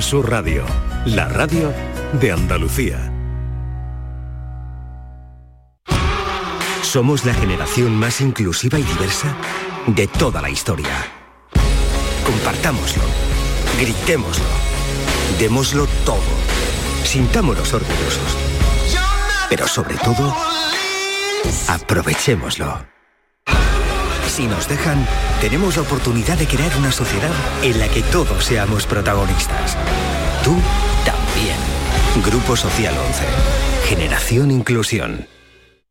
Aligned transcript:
Sur 0.00 0.30
Radio, 0.30 0.64
la 1.04 1.28
radio 1.28 1.72
de 2.20 2.32
Andalucía. 2.32 3.12
Somos 6.82 7.24
la 7.24 7.34
generación 7.34 7.94
más 7.96 8.20
inclusiva 8.20 8.78
y 8.78 8.82
diversa 8.82 9.36
de 9.86 10.06
toda 10.06 10.42
la 10.42 10.50
historia. 10.50 11.06
Compartámoslo, 12.24 13.02
gritémoslo, 13.78 14.44
démoslo 15.38 15.86
todo, 16.04 16.22
sintámonos 17.04 17.72
orgullosos. 17.72 18.36
Pero 19.48 19.68
sobre 19.68 19.96
todo, 19.96 20.34
aprovechémoslo. 21.68 22.93
Si 24.34 24.48
nos 24.48 24.68
dejan, 24.68 25.06
tenemos 25.40 25.76
la 25.76 25.82
oportunidad 25.82 26.36
de 26.36 26.48
crear 26.48 26.76
una 26.76 26.90
sociedad 26.90 27.30
en 27.62 27.78
la 27.78 27.86
que 27.86 28.02
todos 28.02 28.44
seamos 28.44 28.84
protagonistas. 28.84 29.76
Tú 30.42 30.56
también. 31.04 31.56
Grupo 32.28 32.56
Social 32.56 32.96
11. 32.98 33.24
Generación 33.84 34.50
Inclusión. 34.50 35.28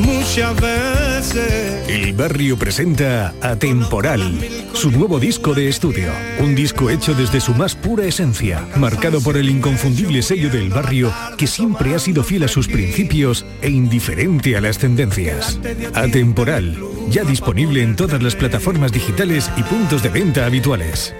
Muchas 0.00 0.60
veces. 0.60 1.88
El 1.88 2.12
barrio 2.12 2.58
presenta 2.58 3.34
Atemporal, 3.40 4.38
su 4.74 4.90
nuevo 4.90 5.18
disco 5.18 5.54
de 5.54 5.68
estudio. 5.68 6.10
Un 6.40 6.54
disco 6.54 6.90
hecho 6.90 7.14
desde 7.14 7.40
su 7.40 7.54
más 7.54 7.74
pura 7.74 8.04
esencia, 8.04 8.66
marcado 8.76 9.20
por 9.20 9.36
el 9.36 9.48
inconfundible 9.48 10.22
sello 10.22 10.50
del 10.50 10.68
barrio 10.70 11.12
que 11.38 11.46
siempre 11.46 11.94
ha 11.94 11.98
sido 11.98 12.22
fiel 12.22 12.44
a 12.44 12.48
sus 12.48 12.68
principios 12.68 13.46
e 13.62 13.70
indiferente 13.70 14.56
a 14.56 14.60
las 14.60 14.78
tendencias. 14.78 15.58
Atemporal, 15.94 16.76
ya 17.08 17.24
disponible 17.24 17.82
en 17.82 17.96
todas 17.96 18.22
las 18.22 18.36
plataformas 18.36 18.92
digitales 18.92 19.50
y 19.56 19.62
puntos 19.62 20.02
de 20.02 20.08
venta 20.10 20.44
habituales. 20.44 21.14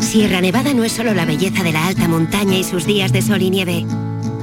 Sierra 0.00 0.42
Nevada 0.42 0.74
no 0.74 0.84
es 0.84 0.92
solo 0.92 1.14
la 1.14 1.24
belleza 1.24 1.62
de 1.62 1.72
la 1.72 1.86
alta 1.86 2.06
montaña 2.06 2.58
y 2.58 2.64
sus 2.64 2.84
días 2.84 3.14
de 3.14 3.22
sol 3.22 3.40
y 3.40 3.48
nieve. 3.48 3.86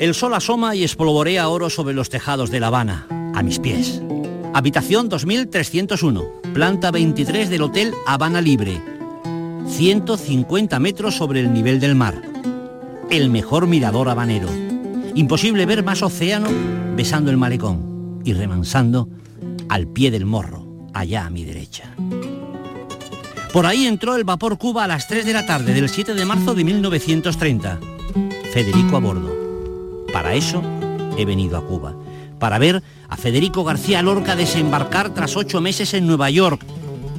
El 0.00 0.14
sol 0.14 0.32
asoma 0.32 0.74
y 0.74 0.82
espolvorea 0.82 1.50
oro 1.50 1.68
sobre 1.68 1.92
los 1.92 2.08
tejados 2.08 2.50
de 2.50 2.58
La 2.58 2.68
Habana, 2.68 3.06
a 3.34 3.42
mis 3.42 3.58
pies. 3.58 4.00
Habitación 4.54 5.10
2301, 5.10 6.24
planta 6.54 6.90
23 6.90 7.50
del 7.50 7.60
Hotel 7.60 7.92
Habana 8.06 8.40
Libre. 8.40 8.80
150 9.68 10.80
metros 10.80 11.16
sobre 11.16 11.40
el 11.40 11.52
nivel 11.52 11.80
del 11.80 11.96
mar. 11.96 12.22
El 13.10 13.28
mejor 13.28 13.66
mirador 13.66 14.08
habanero. 14.08 14.48
Imposible 15.14 15.66
ver 15.66 15.84
más 15.84 16.02
océano 16.02 16.48
besando 16.96 17.30
el 17.30 17.36
malecón 17.36 18.22
y 18.24 18.32
remansando 18.32 19.06
al 19.68 19.86
pie 19.86 20.10
del 20.10 20.24
morro, 20.24 20.88
allá 20.94 21.26
a 21.26 21.30
mi 21.30 21.44
derecha. 21.44 21.94
Por 23.52 23.66
ahí 23.66 23.84
entró 23.84 24.16
el 24.16 24.24
vapor 24.24 24.56
Cuba 24.56 24.84
a 24.84 24.88
las 24.88 25.08
3 25.08 25.26
de 25.26 25.34
la 25.34 25.44
tarde 25.44 25.74
del 25.74 25.90
7 25.90 26.14
de 26.14 26.24
marzo 26.24 26.54
de 26.54 26.64
1930. 26.64 27.78
Federico 28.50 28.96
a 28.96 29.00
bordo. 29.00 29.39
Para 30.12 30.34
eso 30.34 30.62
he 31.16 31.24
venido 31.24 31.56
a 31.56 31.64
Cuba, 31.64 31.94
para 32.38 32.58
ver 32.58 32.82
a 33.08 33.16
Federico 33.16 33.64
García 33.64 34.02
Lorca 34.02 34.34
desembarcar 34.34 35.14
tras 35.14 35.36
ocho 35.36 35.60
meses 35.60 35.94
en 35.94 36.06
Nueva 36.06 36.30
York, 36.30 36.64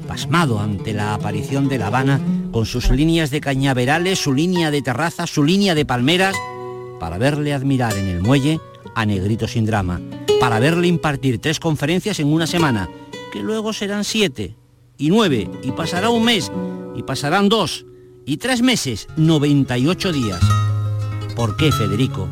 pasmado 0.08 0.60
ante 0.60 0.94
la 0.94 1.14
aparición 1.14 1.70
de 1.70 1.78
La 1.78 1.88
Habana 1.88 2.20
con 2.52 2.66
sus 2.66 2.90
líneas 2.90 3.32
de 3.32 3.40
cañaverales, 3.40 4.20
su 4.20 4.34
línea 4.34 4.72
de 4.72 4.82
terrazas, 4.82 5.30
su 5.30 5.44
línea 5.44 5.74
de 5.74 5.86
palmeras, 5.86 6.36
para 7.00 7.18
verle 7.18 7.54
admirar 7.54 7.98
en 7.98 8.08
el 8.08 8.22
muelle 8.22 8.60
a 8.94 9.06
Negrito 9.06 9.48
sin 9.48 9.66
drama, 9.66 10.02
para 10.40 10.60
verle 10.60 10.88
impartir 10.88 11.40
tres 11.40 11.60
conferencias 11.60 12.20
en 12.20 12.28
una 12.28 12.48
semana, 12.48 12.90
que 13.32 13.42
luego 13.42 13.72
serán 13.72 14.04
siete 14.04 14.56
y 14.98 15.10
nueve, 15.10 15.50
y 15.64 15.72
pasará 15.72 16.10
un 16.10 16.26
mes, 16.26 16.52
y 16.96 17.04
pasarán 17.04 17.48
dos, 17.48 17.86
y 18.26 18.38
tres 18.38 18.62
meses, 18.62 19.08
98 19.18 20.12
días. 20.12 20.42
¿Por 21.36 21.56
qué, 21.56 21.72
Federico? 21.72 22.28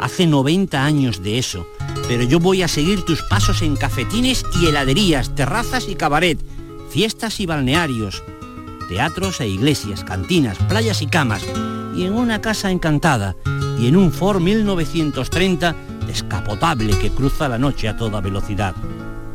Hace 0.00 0.26
90 0.26 0.82
años 0.82 1.22
de 1.22 1.38
eso, 1.38 1.66
pero 2.08 2.22
yo 2.22 2.40
voy 2.40 2.62
a 2.62 2.68
seguir 2.68 3.04
tus 3.04 3.22
pasos 3.22 3.60
en 3.60 3.76
cafetines 3.76 4.44
y 4.60 4.66
heladerías, 4.66 5.34
terrazas 5.34 5.88
y 5.88 5.94
cabaret, 5.94 6.38
fiestas 6.88 7.38
y 7.38 7.46
balnearios, 7.46 8.22
teatros 8.88 9.42
e 9.42 9.48
iglesias, 9.48 10.02
cantinas, 10.02 10.56
playas 10.68 11.02
y 11.02 11.06
camas, 11.06 11.44
y 11.94 12.04
en 12.04 12.14
una 12.14 12.40
casa 12.40 12.70
encantada, 12.70 13.36
y 13.78 13.88
en 13.88 13.96
un 13.96 14.10
Ford 14.10 14.40
1930 14.40 15.76
descapotable 16.06 16.98
que 16.98 17.10
cruza 17.10 17.48
la 17.48 17.58
noche 17.58 17.86
a 17.86 17.96
toda 17.96 18.22
velocidad. 18.22 18.74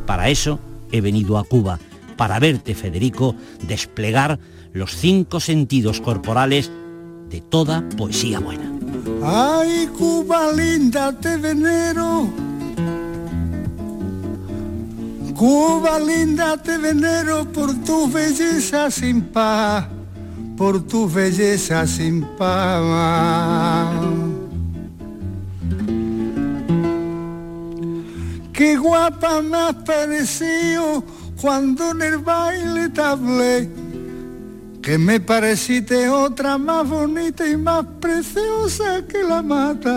Para 0.04 0.30
eso 0.30 0.58
he 0.90 1.00
venido 1.00 1.38
a 1.38 1.44
Cuba, 1.44 1.78
para 2.16 2.40
verte, 2.40 2.74
Federico, 2.74 3.36
desplegar 3.62 4.40
los 4.72 4.96
cinco 4.96 5.38
sentidos 5.38 6.00
corporales 6.00 6.72
de 7.30 7.40
toda 7.40 7.88
poesía 7.96 8.40
buena. 8.40 8.75
Ay, 9.28 9.88
Cuba 9.88 10.52
linda, 10.52 11.12
te 11.12 11.36
venero. 11.36 12.28
Cuba 15.34 15.98
linda, 15.98 16.56
te 16.56 16.78
venero 16.78 17.44
por 17.52 17.74
tu 17.82 18.08
belleza 18.08 18.88
sin 18.88 19.22
paz, 19.22 19.84
por 20.56 20.80
tu 20.86 21.10
belleza 21.10 21.84
sin 21.88 22.22
paz. 22.38 23.90
Qué 28.52 28.76
guapa 28.76 29.42
me 29.42 29.56
has 29.56 29.74
parecido 29.74 31.02
cuando 31.40 31.90
en 31.90 32.02
el 32.02 32.18
baile 32.18 32.90
te 32.90 33.00
hablé 33.00 33.85
que 34.86 34.98
me 34.98 35.18
pareciste 35.18 36.08
otra 36.08 36.58
más 36.58 36.88
bonita 36.88 37.44
y 37.44 37.56
más 37.56 37.84
preciosa 38.00 39.04
que 39.08 39.20
la 39.24 39.42
mata. 39.42 39.90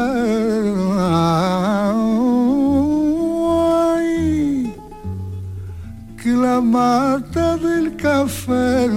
Mata 6.61 7.57
del 7.57 7.95
café. 7.95 8.89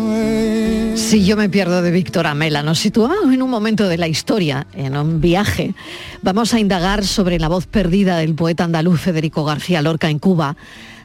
Si 0.96 1.24
yo 1.24 1.36
me 1.36 1.48
pierdo 1.48 1.80
de 1.80 1.90
Víctor 1.90 2.26
Amela, 2.26 2.62
nos 2.62 2.78
situamos 2.78 3.32
en 3.32 3.42
un 3.42 3.50
momento 3.50 3.88
de 3.88 3.98
la 3.98 4.08
historia, 4.08 4.66
en 4.74 4.96
un 4.96 5.20
viaje. 5.20 5.74
Vamos 6.22 6.54
a 6.54 6.60
indagar 6.60 7.04
sobre 7.04 7.38
la 7.38 7.48
voz 7.48 7.66
perdida 7.66 8.16
del 8.16 8.34
poeta 8.34 8.64
andaluz 8.64 9.00
Federico 9.00 9.44
García 9.44 9.80
Lorca 9.82 10.10
en 10.10 10.18
Cuba 10.18 10.56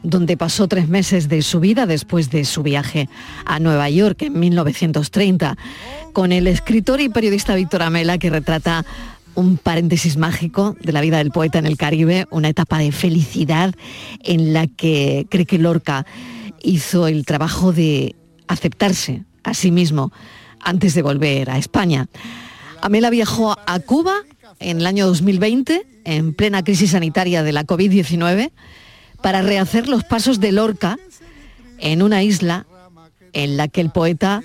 donde 0.04 0.38
pasó 0.38 0.68
tres 0.68 0.88
meses 0.88 1.30
de 1.30 1.42
su 1.42 1.60
vida 1.60 1.86
después 1.86 2.30
de 2.30 2.46
su 2.46 2.64
viaje 2.64 3.10
a 3.46 3.60
Nueva 3.60 3.90
York 3.90 4.24
en 4.24 4.40
1930, 4.40 5.58
con 6.14 6.32
el 6.32 6.48
escritor 6.48 7.02
y 7.02 7.10
periodista 7.10 7.56
Víctor 7.56 7.84
Amela 7.84 8.18
que 8.18 8.30
retrata 8.30 8.86
un 9.36 9.58
paréntesis 9.58 10.18
mágico 10.18 10.76
de 10.82 10.92
la 10.92 11.02
vida 11.02 11.18
del 11.20 11.32
poeta 11.32 11.60
en 11.60 11.68
el 11.68 11.78
Caribe, 11.78 12.26
una 12.32 12.50
etapa 12.50 12.80
de 12.80 12.92
felicidad 12.92 13.76
en 14.24 14.52
la 14.52 14.66
que 14.66 15.28
cree 15.30 15.46
que 15.46 15.60
Lorca 15.60 16.08
hizo 16.64 17.08
el 17.08 17.26
trabajo 17.26 17.72
de 17.72 18.16
aceptarse 18.48 19.26
a 19.44 19.54
sí 19.54 19.72
mismo 19.72 20.12
antes 20.60 20.96
de 20.96 21.04
volver 21.04 21.52
a 21.52 21.60
España. 21.60 22.08
Amela 22.82 23.10
viajó 23.10 23.56
a 23.66 23.80
Cuba 23.80 24.16
en 24.60 24.80
el 24.80 24.88
año 24.88 25.06
2020, 25.06 25.86
en 26.04 26.34
plena 26.34 26.64
crisis 26.64 26.92
sanitaria 26.92 27.44
de 27.44 27.52
la 27.52 27.66
COVID-19, 27.66 28.52
para 29.22 29.42
rehacer 29.42 29.88
los 29.88 30.04
pasos 30.04 30.40
de 30.40 30.52
Lorca 30.52 30.98
en 31.80 32.02
una 32.02 32.24
isla 32.24 32.66
en 33.34 33.58
la 33.58 33.68
que 33.68 33.82
el 33.82 33.90
poeta 33.90 34.42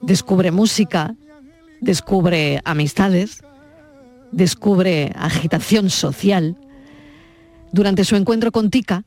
descubre 0.00 0.50
música, 0.50 1.14
descubre 1.80 2.60
amistades, 2.64 3.42
descubre 4.32 5.12
agitación 5.16 5.90
social. 5.90 6.56
Durante 7.72 8.04
su 8.04 8.16
encuentro 8.16 8.52
con 8.52 8.70
Tica, 8.70 9.04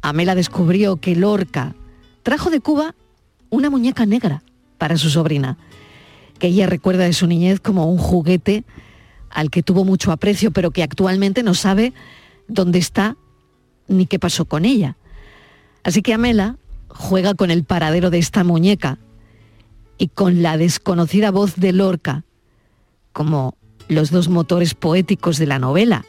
Amela 0.00 0.34
descubrió 0.34 0.96
que 0.96 1.14
Lorca 1.14 1.74
trajo 2.22 2.50
de 2.50 2.60
Cuba 2.60 2.94
una 3.50 3.70
muñeca 3.70 4.06
negra 4.06 4.42
para 4.78 4.96
su 4.96 5.10
sobrina, 5.10 5.58
que 6.38 6.48
ella 6.48 6.66
recuerda 6.66 7.04
de 7.04 7.12
su 7.12 7.26
niñez 7.26 7.60
como 7.60 7.86
un 7.86 7.98
juguete 7.98 8.64
al 9.30 9.50
que 9.50 9.62
tuvo 9.62 9.84
mucho 9.84 10.12
aprecio, 10.12 10.50
pero 10.50 10.70
que 10.70 10.82
actualmente 10.82 11.42
no 11.42 11.54
sabe 11.54 11.92
dónde 12.48 12.78
está 12.78 13.16
ni 13.88 14.06
qué 14.06 14.18
pasó 14.18 14.44
con 14.44 14.64
ella. 14.64 14.96
Así 15.84 16.02
que 16.02 16.14
Amela 16.14 16.56
juega 16.88 17.34
con 17.34 17.50
el 17.50 17.64
paradero 17.64 18.10
de 18.10 18.18
esta 18.18 18.44
muñeca 18.44 18.98
y 19.98 20.08
con 20.08 20.42
la 20.42 20.56
desconocida 20.56 21.30
voz 21.30 21.56
de 21.56 21.72
Lorca, 21.72 22.24
como 23.12 23.56
los 23.88 24.10
dos 24.10 24.28
motores 24.28 24.74
poéticos 24.74 25.38
de 25.38 25.46
la 25.46 25.58
novela, 25.58 26.04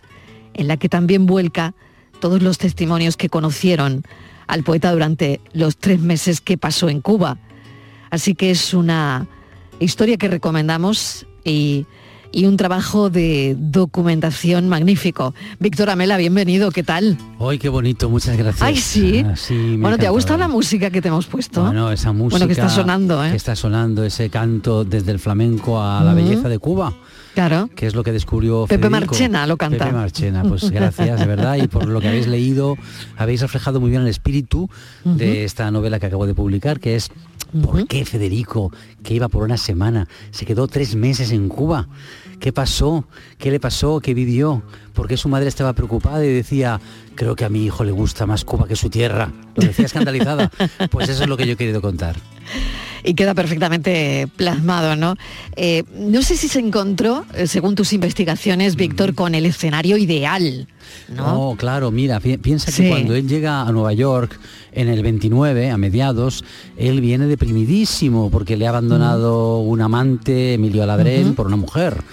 en 0.54 0.68
la 0.68 0.78
que 0.78 0.90
también 0.90 1.26
vuelca 1.26 1.74
todos 2.20 2.42
los 2.42 2.58
testimonios 2.58 3.18
que 3.18 3.30
conocieron 3.30 4.04
al 4.48 4.64
poeta 4.64 4.92
durante 4.92 5.42
los 5.54 5.78
tres 5.78 6.00
meses 6.00 6.42
que 6.42 6.58
pasó 6.58 6.90
en 6.90 7.02
Cuba. 7.02 7.38
Así 8.10 8.36
que 8.36 8.52
es 8.52 8.74
una 8.74 9.28
historia 9.80 10.18
que 10.18 10.28
recomendamos 10.28 11.26
y, 11.44 11.86
un 12.34 12.58
trabajo 12.58 13.10
de 13.10 13.56
documentación 13.58 14.68
magnífico. 14.68 15.34
Víctor 15.60 15.90
Amela, 15.92 16.18
bienvenido, 16.18 16.72
¿qué 16.72 16.84
tal? 16.84 17.18
Hoy 17.38 17.60
qué 17.60 17.70
bonito, 17.70 18.10
muchas 18.10 18.36
gracias. 18.36 18.62
Ay, 18.62 18.78
sí. 18.78 19.24
Ah, 19.26 19.36
bueno, 19.78 19.98
¿te 19.98 20.08
ha 20.08 20.10
gustado 20.10 20.40
la 20.40 20.48
música 20.48 20.90
que 20.90 21.02
te 21.02 21.10
hemos 21.10 21.28
puesto? 21.28 21.64
Bueno, 21.64 21.92
esa 21.92 22.12
música. 22.12 22.32
Bueno, 22.32 22.48
que 22.48 22.54
está 22.54 22.70
sonando, 22.70 23.24
¿eh? 23.24 23.30
Que 23.30 23.38
está 23.38 23.56
sonando 23.56 24.04
ese 24.04 24.30
canto 24.30 24.84
desde 24.84 25.12
el 25.12 25.20
flamenco 25.20 25.82
a 25.82 26.04
la 26.04 26.14
belleza 26.14 26.50
de 26.50 26.58
Cuba. 26.58 26.94
Claro. 27.34 27.70
Que 27.76 27.88
es 27.88 27.96
lo 27.96 28.04
que 28.04 28.12
descubrió 28.12 28.66
Pepe 28.68 28.90
Marchena 28.90 29.48
lo 29.48 29.58
canta. 29.58 29.86
Pepe 29.86 29.98
Marchena, 29.98 30.44
pues 30.44 30.70
gracias, 30.70 31.20
de 31.20 31.26
verdad. 31.26 31.56
Y 31.56 31.68
por 31.68 31.88
lo 31.88 32.00
que 32.00 32.08
habéis 32.08 32.28
leído, 32.28 32.78
habéis 33.18 33.42
reflejado 33.42 33.80
muy 33.80 33.90
bien 33.90 34.04
el 34.04 34.08
espíritu 34.08 34.70
de 35.04 35.44
esta 35.44 35.70
novela 35.72 36.00
que 36.00 36.06
acabo 36.06 36.28
de 36.28 36.36
publicar, 36.36 36.80
que 36.80 36.96
es 36.96 37.12
¿Por 37.62 37.88
qué 37.88 38.04
Federico, 38.04 38.72
que 39.04 39.14
iba 39.14 39.28
por 39.30 39.44
una 39.44 39.58
semana, 39.58 40.08
se 40.32 40.46
quedó 40.46 40.68
tres 40.68 40.96
meses 40.96 41.32
en 41.32 41.50
Cuba? 41.50 41.88
¿Qué 42.40 42.52
pasó? 42.52 43.06
¿Qué 43.38 43.52
le 43.52 43.60
pasó? 43.60 44.00
¿Qué 44.00 44.16
vivió? 44.16 44.64
¿Por 44.94 45.08
qué 45.08 45.18
su 45.18 45.30
madre 45.30 45.50
estaba 45.50 45.74
preocupada 45.74 46.26
y 46.26 46.34
decía, 46.34 46.82
creo 47.16 47.36
que 47.36 47.46
a 47.46 47.50
mi 47.50 47.64
hijo 47.64 47.84
le 47.84 47.92
gusta 47.92 48.26
más 48.26 48.44
Cuba 48.44 48.68
que 48.68 48.76
su 48.76 48.90
tierra? 48.90 49.32
Lo 49.56 49.68
decía 49.68 49.86
escandalizada. 49.86 50.52
Pues 50.90 51.10
eso 51.10 51.24
es 51.24 51.30
lo 51.30 51.38
que 51.38 51.46
yo 51.46 51.54
he 51.54 51.56
querido 51.56 51.82
contar 51.82 52.16
y 53.04 53.14
queda 53.14 53.34
perfectamente 53.34 54.28
plasmado, 54.36 54.96
¿no? 54.96 55.16
Eh, 55.56 55.84
no 55.96 56.22
sé 56.22 56.36
si 56.36 56.48
se 56.48 56.60
encontró, 56.60 57.26
eh, 57.34 57.48
según 57.48 57.76
tus 57.76 57.94
investigaciones, 57.94 58.76
Víctor, 58.76 59.14
con 59.16 59.36
el 59.36 59.46
escenario 59.46 59.98
ideal. 59.98 60.68
¿no? 61.10 61.56
Claro, 61.58 61.92
mira, 61.92 62.20
piensa 62.20 62.72
que 62.72 62.90
cuando 62.90 63.16
él 63.16 63.28
llega 63.28 63.62
a 63.62 63.72
Nueva 63.72 63.94
York 63.94 64.40
en 64.74 64.90
el 64.90 65.02
29, 65.02 65.70
a 65.70 65.78
mediados, 65.78 66.44
él 66.78 67.02
viene 67.02 67.26
deprimidísimo 67.28 68.30
porque 68.30 68.58
le 68.58 68.68
ha 68.68 68.70
abandonado 68.70 69.60
un 69.60 69.82
amante, 69.82 70.56
Emilio 70.56 70.84
Aladrén, 70.84 71.36
por 71.36 71.48
una 71.48 71.56
mujer 71.56 72.04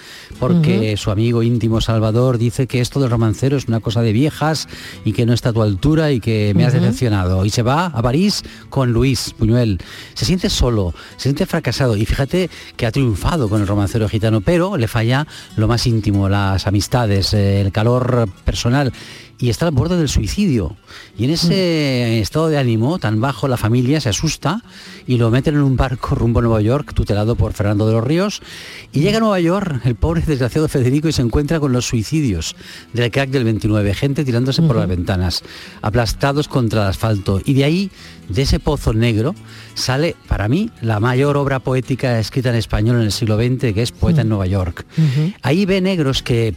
porque 0.41 0.97
su 0.97 1.11
amigo 1.11 1.43
íntimo 1.43 1.81
Salvador 1.81 2.39
dice 2.39 2.65
que 2.65 2.81
esto 2.81 2.99
del 2.99 3.11
romancero 3.11 3.57
es 3.57 3.67
una 3.67 3.79
cosa 3.79 4.01
de 4.01 4.11
viejas 4.11 4.67
y 5.05 5.13
que 5.13 5.27
no 5.27 5.33
está 5.33 5.49
a 5.49 5.53
tu 5.53 5.61
altura 5.61 6.11
y 6.11 6.19
que 6.19 6.53
me 6.55 6.65
has 6.65 6.73
decepcionado. 6.73 7.45
Y 7.45 7.51
se 7.51 7.61
va 7.61 7.85
a 7.85 8.01
París 8.01 8.41
con 8.71 8.91
Luis 8.91 9.35
Puñuel. 9.37 9.77
Se 10.15 10.25
siente 10.25 10.49
solo, 10.49 10.95
se 11.17 11.23
siente 11.25 11.45
fracasado 11.45 11.95
y 11.95 12.07
fíjate 12.07 12.49
que 12.75 12.87
ha 12.87 12.91
triunfado 12.91 13.49
con 13.49 13.61
el 13.61 13.67
romancero 13.67 14.09
gitano, 14.09 14.41
pero 14.41 14.77
le 14.77 14.87
falla 14.87 15.27
lo 15.57 15.67
más 15.67 15.85
íntimo, 15.85 16.27
las 16.27 16.65
amistades, 16.65 17.35
el 17.35 17.71
calor 17.71 18.27
personal 18.43 18.91
y 19.41 19.49
está 19.49 19.65
al 19.65 19.71
borde 19.71 19.97
del 19.97 20.07
suicidio. 20.07 20.77
Y 21.17 21.25
en 21.25 21.31
ese 21.31 22.19
estado 22.19 22.47
de 22.47 22.59
ánimo 22.59 22.99
tan 22.99 23.19
bajo, 23.19 23.47
la 23.47 23.57
familia 23.57 23.99
se 23.99 24.09
asusta 24.09 24.63
y 25.11 25.17
lo 25.17 25.29
meten 25.29 25.55
en 25.55 25.61
un 25.63 25.75
barco 25.75 26.15
rumbo 26.15 26.39
a 26.39 26.41
Nueva 26.41 26.61
York, 26.61 26.93
tutelado 26.93 27.35
por 27.35 27.51
Fernando 27.51 27.85
de 27.85 27.91
los 27.91 28.01
Ríos. 28.01 28.41
Y 28.93 29.01
llega 29.01 29.17
a 29.17 29.19
Nueva 29.19 29.41
York 29.41 29.81
el 29.83 29.95
pobre 29.95 30.21
desgraciado 30.21 30.69
Federico 30.69 31.09
y 31.09 31.11
se 31.11 31.21
encuentra 31.21 31.59
con 31.59 31.73
los 31.73 31.85
suicidios 31.85 32.55
del 32.93 33.11
crack 33.11 33.29
del 33.29 33.43
29, 33.43 33.93
gente 33.93 34.23
tirándose 34.23 34.61
por 34.61 34.77
las 34.77 34.87
ventanas, 34.87 35.43
aplastados 35.81 36.47
contra 36.47 36.83
el 36.83 36.87
asfalto. 36.87 37.41
Y 37.43 37.55
de 37.55 37.65
ahí, 37.65 37.91
de 38.29 38.43
ese 38.43 38.61
pozo 38.61 38.93
negro, 38.93 39.35
sale 39.73 40.15
para 40.29 40.47
mí 40.47 40.71
la 40.81 41.01
mayor 41.01 41.35
obra 41.35 41.59
poética 41.59 42.17
escrita 42.17 42.47
en 42.47 42.55
español 42.55 42.95
en 42.95 43.01
el 43.01 43.11
siglo 43.11 43.35
XX, 43.35 43.73
que 43.73 43.81
es 43.81 43.91
Poeta 43.91 44.21
en 44.21 44.29
Nueva 44.29 44.47
York. 44.47 44.85
Ahí 45.41 45.65
ve 45.65 45.81
negros 45.81 46.23
que 46.23 46.55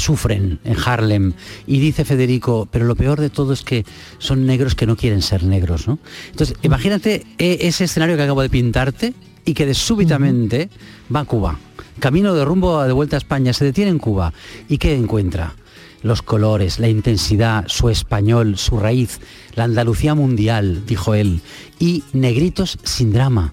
sufren 0.00 0.58
en 0.64 0.76
Harlem. 0.84 1.32
Y 1.66 1.78
dice 1.78 2.04
Federico, 2.04 2.68
pero 2.70 2.84
lo 2.84 2.96
peor 2.96 3.20
de 3.20 3.30
todo 3.30 3.52
es 3.52 3.62
que 3.62 3.84
son 4.18 4.46
negros 4.46 4.74
que 4.74 4.86
no 4.86 4.96
quieren 4.96 5.22
ser 5.22 5.44
negros. 5.44 5.88
¿no? 5.88 5.98
Entonces, 6.30 6.56
imagínate 6.62 7.26
e, 7.38 7.58
ese 7.62 7.84
escenario 7.84 8.16
que 8.16 8.22
acabo 8.22 8.42
de 8.42 8.50
pintarte 8.50 9.14
y 9.44 9.54
que 9.54 9.66
de 9.66 9.74
súbitamente 9.74 10.68
va 11.14 11.20
a 11.20 11.24
Cuba. 11.24 11.58
Camino 11.98 12.34
de 12.34 12.44
rumbo 12.44 12.82
de 12.82 12.92
vuelta 12.92 13.16
a 13.16 13.18
España, 13.18 13.52
se 13.52 13.64
detiene 13.64 13.90
en 13.90 13.98
Cuba. 13.98 14.32
¿Y 14.68 14.78
qué 14.78 14.94
encuentra? 14.94 15.54
Los 16.02 16.22
colores, 16.22 16.78
la 16.78 16.88
intensidad, 16.88 17.64
su 17.68 17.88
español, 17.88 18.58
su 18.58 18.78
raíz, 18.78 19.20
la 19.54 19.64
Andalucía 19.64 20.14
mundial, 20.14 20.84
dijo 20.86 21.14
él, 21.14 21.40
y 21.78 22.04
negritos 22.12 22.78
sin 22.82 23.12
drama 23.12 23.52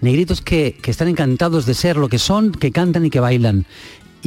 negritos 0.00 0.40
que, 0.40 0.76
que, 0.80 0.90
están 0.90 1.08
encantados 1.08 1.66
de 1.66 1.74
ser 1.74 1.96
lo 1.96 2.08
que 2.08 2.18
son, 2.18 2.52
que 2.52 2.72
cantan 2.72 3.04
y 3.04 3.10
que 3.10 3.20
bailan 3.20 3.66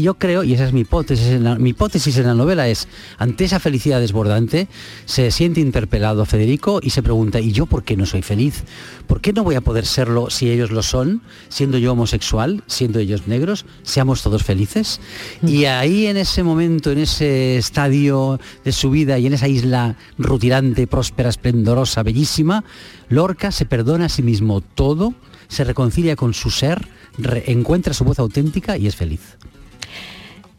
yo 0.01 0.16
creo, 0.16 0.44
y 0.44 0.54
esa 0.54 0.66
es 0.66 0.74
mi 0.74 0.81
hipótesis, 0.81 1.40
mi 1.60 1.69
hipótesis 1.69 2.18
en 2.18 2.28
la 2.28 2.34
novela 2.34 2.68
es, 2.68 2.88
ante 3.18 3.45
esa 3.45 3.60
felicidad 3.60 4.00
desbordante, 4.00 4.68
se 5.06 5.30
siente 5.31 5.62
interpelado 5.62 6.25
Federico 6.25 6.80
y 6.81 6.90
se 6.90 7.04
pregunta, 7.04 7.40
¿y 7.40 7.51
yo 7.51 7.66
por 7.66 7.84
qué 7.84 7.95
no 7.95 8.06
soy 8.06 8.22
feliz? 8.22 8.63
¿Por 9.07 9.22
qué 9.22 9.34
no 9.34 9.44
voy 9.44 9.56
a 9.56 9.62
poder 9.62 9.86
serlo 9.86 10.30
si 10.30 10.50
ellos 10.50 10.72
lo 10.72 10.81
son, 10.81 11.22
siendo 11.50 11.78
yo 11.78 11.92
homosexual, 11.92 12.63
siendo 12.68 13.00
ellos 13.00 13.28
negros, 13.28 13.66
seamos 13.84 14.24
todos 14.24 14.44
felices? 14.44 15.00
Mm. 15.42 15.48
Y 15.48 15.66
ahí 15.66 16.07
en 16.07 16.18
ese 16.18 16.44
momento, 16.44 16.92
en 16.92 17.00
ese 17.00 17.57
estadio 17.57 18.40
de 18.63 18.72
su 18.72 18.90
vida 18.90 19.19
y 19.19 19.28
en 19.28 19.34
esa 19.34 19.48
isla 19.48 19.95
rutilante, 20.18 20.88
próspera, 20.88 21.30
esplendorosa, 21.30 22.04
bellísima, 22.04 22.63
Lorca 23.10 23.51
se 23.51 23.66
perdona 23.66 24.06
a 24.06 24.10
sí 24.10 24.24
mismo 24.24 24.62
todo, 24.62 25.13
se 25.48 25.63
reconcilia 25.63 26.16
con 26.16 26.34
su 26.34 26.50
ser, 26.50 26.88
encuentra 27.45 27.94
su 27.94 28.04
voz 28.04 28.19
auténtica 28.19 28.78
y 28.78 28.88
es 28.88 28.95
feliz. 28.95 29.38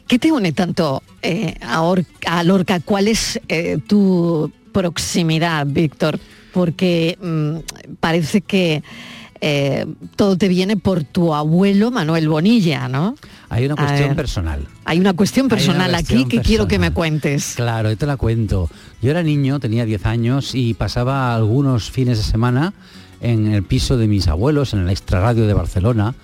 ¿Qué 0.07 0.19
te 0.19 0.33
une 0.33 0.53
tanto 0.53 1.03
eh, 1.23 1.55
a, 1.63 2.43
Lorca? 2.43 2.81
¿Cuál 2.81 3.09
es 3.09 3.41
eh, 3.49 3.79
tu 3.87 4.51
proximidad, 4.73 5.67
Víctor? 5.67 6.19
Porque 6.53 7.19
mm, 7.21 7.95
parece 8.01 8.43
que 8.43 8.83
eh, 9.41 9.87
todo 10.17 10.37
te 10.37 10.49
viene 10.49 10.77
por 10.77 11.05
tu 11.05 11.35
abuelo 11.35 11.91
Manuel 11.91 12.29
Bonilla, 12.29 12.89
¿no? 12.89 13.17
Hay 13.49 13.67
una 13.67 13.77
cuestión 13.77 14.15
personal. 14.15 14.67
Hay 14.85 15.01
una 15.01 15.15
cuestión 15.15 15.49
personal 15.49 15.95
aquí 15.95 16.27
que 16.27 16.41
quiero 16.41 16.69
que 16.69 16.79
me 16.79 16.93
cuentes. 16.93 17.55
Claro, 17.57 17.91
yo 17.91 17.97
te 17.97 18.07
la 18.07 18.17
cuento. 18.17 18.71
Yo 19.03 19.11
era 19.11 19.23
niño, 19.23 19.61
tenía 19.61 19.85
10 19.85 20.07
años 20.07 20.55
y 20.55 20.75
pasaba 20.75 21.35
algunos 21.35 21.91
fines 21.91 22.19
de 22.19 22.25
semana 22.25 22.75
en 23.21 23.53
el 23.53 23.63
piso 23.63 23.97
de 23.97 24.07
mis 24.07 24.29
abuelos, 24.29 24.75
en 24.75 24.81
el 24.81 24.91
extrarradio 24.91 25.47
de 25.47 25.55
Barcelona. 25.55 26.15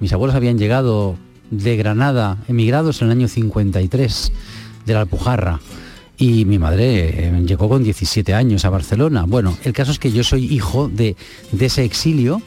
Mis 0.00 0.12
abuelos 0.12 0.36
habían 0.36 0.58
llegado 0.58 1.16
de 1.52 1.76
Granada, 1.76 2.38
emigrados 2.48 3.02
en 3.02 3.08
el 3.08 3.12
año 3.12 3.28
53, 3.28 4.32
de 4.86 4.94
la 4.94 5.02
Alpujarra. 5.02 5.60
Y 6.16 6.44
mi 6.44 6.58
madre 6.58 7.28
eh, 7.28 7.42
llegó 7.46 7.68
con 7.68 7.84
17 7.84 8.34
años 8.34 8.64
a 8.64 8.70
Barcelona. 8.70 9.24
Bueno, 9.26 9.56
el 9.62 9.72
caso 9.72 9.92
es 9.92 9.98
que 9.98 10.10
yo 10.10 10.24
soy 10.24 10.46
hijo 10.46 10.88
de, 10.88 11.16
ese 11.58 11.84
exilio 11.84 12.42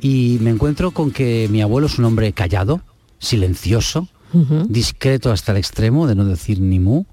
y 0.00 0.38
me 0.40 0.50
encuentro 0.50 0.90
con 0.90 1.10
que 1.10 1.48
mi 1.50 1.62
abuelo 1.62 1.86
es 1.86 1.98
un 1.98 2.04
hombre 2.04 2.32
callado, 2.32 2.82
silencioso, 3.18 4.08
discreto 4.68 5.32
hasta 5.32 5.50
el 5.52 5.58
extremo 5.58 6.06
de 6.06 6.14
no 6.14 6.24
decir 6.24 6.60
ni 6.60 6.78
mu. 6.78 7.04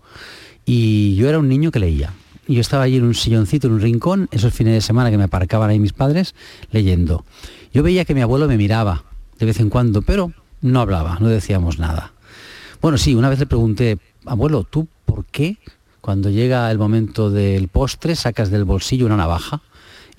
Y 0.66 1.16
yo 1.16 1.30
era 1.30 1.40
un 1.40 1.48
niño 1.48 1.72
que 1.72 1.80
leía. 1.80 2.14
Y 2.48 2.56
yo 2.56 2.62
estaba 2.62 2.84
allí 2.84 2.98
en 2.98 3.04
un 3.04 3.16
silloncito, 3.16 3.68
en 3.68 3.74
un 3.74 3.82
rincón, 3.82 4.28
esos 4.32 4.54
fines 4.54 4.74
de 4.74 4.82
semana 4.82 5.12
que 5.12 5.18
me 5.18 5.26
aparcaban 5.26 5.70
ahí 5.70 5.80
mis 5.80 5.94
padres, 5.94 6.36
leyendo. 6.72 7.26
Yo 7.74 7.84
veía 7.84 8.06
que 8.06 8.14
mi 8.14 8.22
abuelo 8.22 8.48
me 8.48 8.58
miraba 8.58 9.04
de 9.40 9.46
vez 9.46 9.60
en 9.60 9.70
cuando, 9.70 10.02
pero 10.02 10.32
no 10.62 10.82
hablaba, 10.82 11.18
no 11.20 11.28
decíamos 11.28 11.80
nada. 11.80 12.14
Bueno, 12.82 12.98
sí, 12.98 13.16
una 13.16 13.30
vez 13.30 13.40
le 13.40 13.46
pregunté, 13.46 13.98
abuelo, 14.26 14.64
¿tú 14.64 14.88
por 15.06 15.26
qué 15.26 15.58
cuando 16.02 16.30
llega 16.30 16.70
el 16.72 16.78
momento 16.78 17.30
del 17.30 17.68
postre 17.68 18.16
sacas 18.16 18.50
del 18.50 18.64
bolsillo 18.64 19.06
una 19.06 19.18
navaja? 19.18 19.62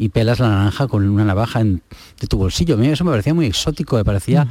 y 0.01 0.11
pelas 0.11 0.39
la 0.39 0.49
naranja 0.49 0.87
con 0.87 1.07
una 1.09 1.25
navaja 1.25 1.63
de 1.65 2.27
tu 2.29 2.39
bolsillo. 2.39 2.77
A 2.77 2.79
mí 2.79 2.87
eso 2.87 3.05
me 3.05 3.11
parecía 3.11 3.35
muy 3.35 3.47
exótico, 3.47 3.97
me 3.97 4.05
parecía 4.05 4.47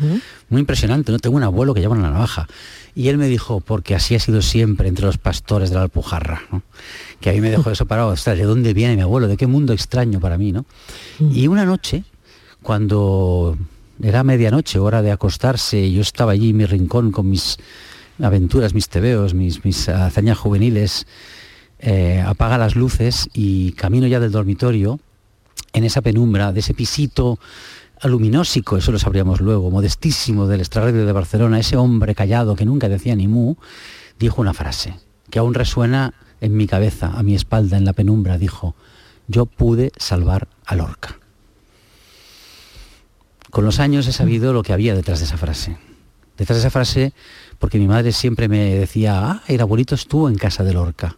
muy 0.50 0.60
impresionante. 0.60 1.12
No 1.14 1.20
tengo 1.20 1.38
un 1.38 1.44
abuelo 1.44 1.74
que 1.74 1.80
lleva 1.80 1.96
una 1.96 2.12
navaja. 2.12 2.48
Y 2.94 3.08
él 3.08 3.18
me 3.18 3.28
dijo, 3.28 3.62
porque 3.62 3.96
así 3.96 4.14
ha 4.14 4.20
sido 4.20 4.42
siempre 4.42 4.90
entre 4.90 5.06
los 5.06 5.18
pastores 5.18 5.70
de 5.70 5.78
la 5.78 5.84
Alpujarra, 5.84 6.42
que 7.22 7.30
a 7.30 7.34
mí 7.34 7.40
me 7.40 7.50
dejó 7.50 7.72
eso 7.72 7.86
parado. 7.86 8.14
¿De 8.14 8.44
dónde 8.44 8.74
viene 8.74 8.98
mi 8.98 9.04
abuelo? 9.04 9.30
¿De 9.30 9.38
qué 9.38 9.48
mundo 9.48 9.72
extraño 9.72 10.20
para 10.20 10.38
mí? 10.38 10.52
¿no? 10.52 10.66
Y 11.20 11.48
una 11.48 11.64
noche, 11.64 12.04
cuando 12.62 13.58
era 14.02 14.24
medianoche, 14.24 14.80
hora 14.80 15.02
de 15.02 15.12
acostarse, 15.12 15.80
y 15.80 15.94
yo 15.94 16.02
estaba 16.02 16.34
allí 16.34 16.52
en 16.52 16.58
mi 16.58 16.66
rincón 16.66 17.12
con 17.12 17.30
mis 17.30 17.58
aventuras, 18.22 18.74
mis 18.74 18.90
tebeos, 18.90 19.34
mis, 19.34 19.64
mis 19.66 19.90
hazañas 19.90 20.38
juveniles. 20.38 21.06
eh, 21.80 22.24
apaga 22.26 22.58
las 22.58 22.76
luces 22.76 23.30
y 23.34 23.74
camino 23.74 24.08
ya 24.08 24.20
del 24.20 24.32
dormitorio, 24.32 25.00
en 25.74 25.84
esa 25.84 26.02
penumbra, 26.02 26.52
de 26.52 26.62
ese 26.62 26.74
pisito 26.74 27.40
aluminósico, 28.02 28.78
eso 28.78 28.92
lo 28.92 29.00
sabríamos 29.00 29.42
luego, 29.42 29.72
modestísimo 29.72 30.48
del 30.48 30.62
extrarradio 30.62 31.06
de 31.06 31.12
Barcelona, 31.12 31.60
ese 31.60 31.78
hombre 31.78 32.16
callado 32.16 32.56
que 32.56 32.66
nunca 32.66 32.90
decía 32.90 33.16
ni 33.16 33.28
mu, 33.28 33.56
dijo 34.20 34.42
una 34.42 34.54
frase 34.54 34.96
que 35.30 35.40
aún 35.40 35.54
resuena 35.54 36.14
en 36.40 36.56
mi 36.56 36.68
cabeza, 36.68 37.12
a 37.16 37.24
mi 37.24 37.36
espalda, 37.36 37.78
en 37.78 37.86
la 37.86 37.94
penumbra, 37.94 38.38
dijo, 38.38 38.76
yo 39.28 39.46
pude 39.46 39.92
salvar 39.98 40.48
a 40.66 40.76
Lorca. 40.76 41.20
Con 43.50 43.66
los 43.66 43.80
años 43.80 44.08
he 44.08 44.14
sabido 44.14 44.54
lo 44.54 44.64
que 44.64 44.74
había 44.74 44.96
detrás 44.96 45.20
de 45.20 45.26
esa 45.26 45.38
frase. 45.38 45.78
Detrás 46.38 46.58
de 46.58 46.62
esa 46.62 46.70
frase, 46.70 47.14
porque 47.60 47.80
mi 47.80 47.88
madre 47.88 48.12
siempre 48.12 48.48
me 48.48 48.76
decía, 48.76 49.20
ah, 49.20 49.44
el 49.48 49.62
abuelito 49.62 49.96
estuvo 49.96 50.30
en 50.30 50.36
casa 50.36 50.64
de 50.64 50.74
Lorca. 50.74 51.16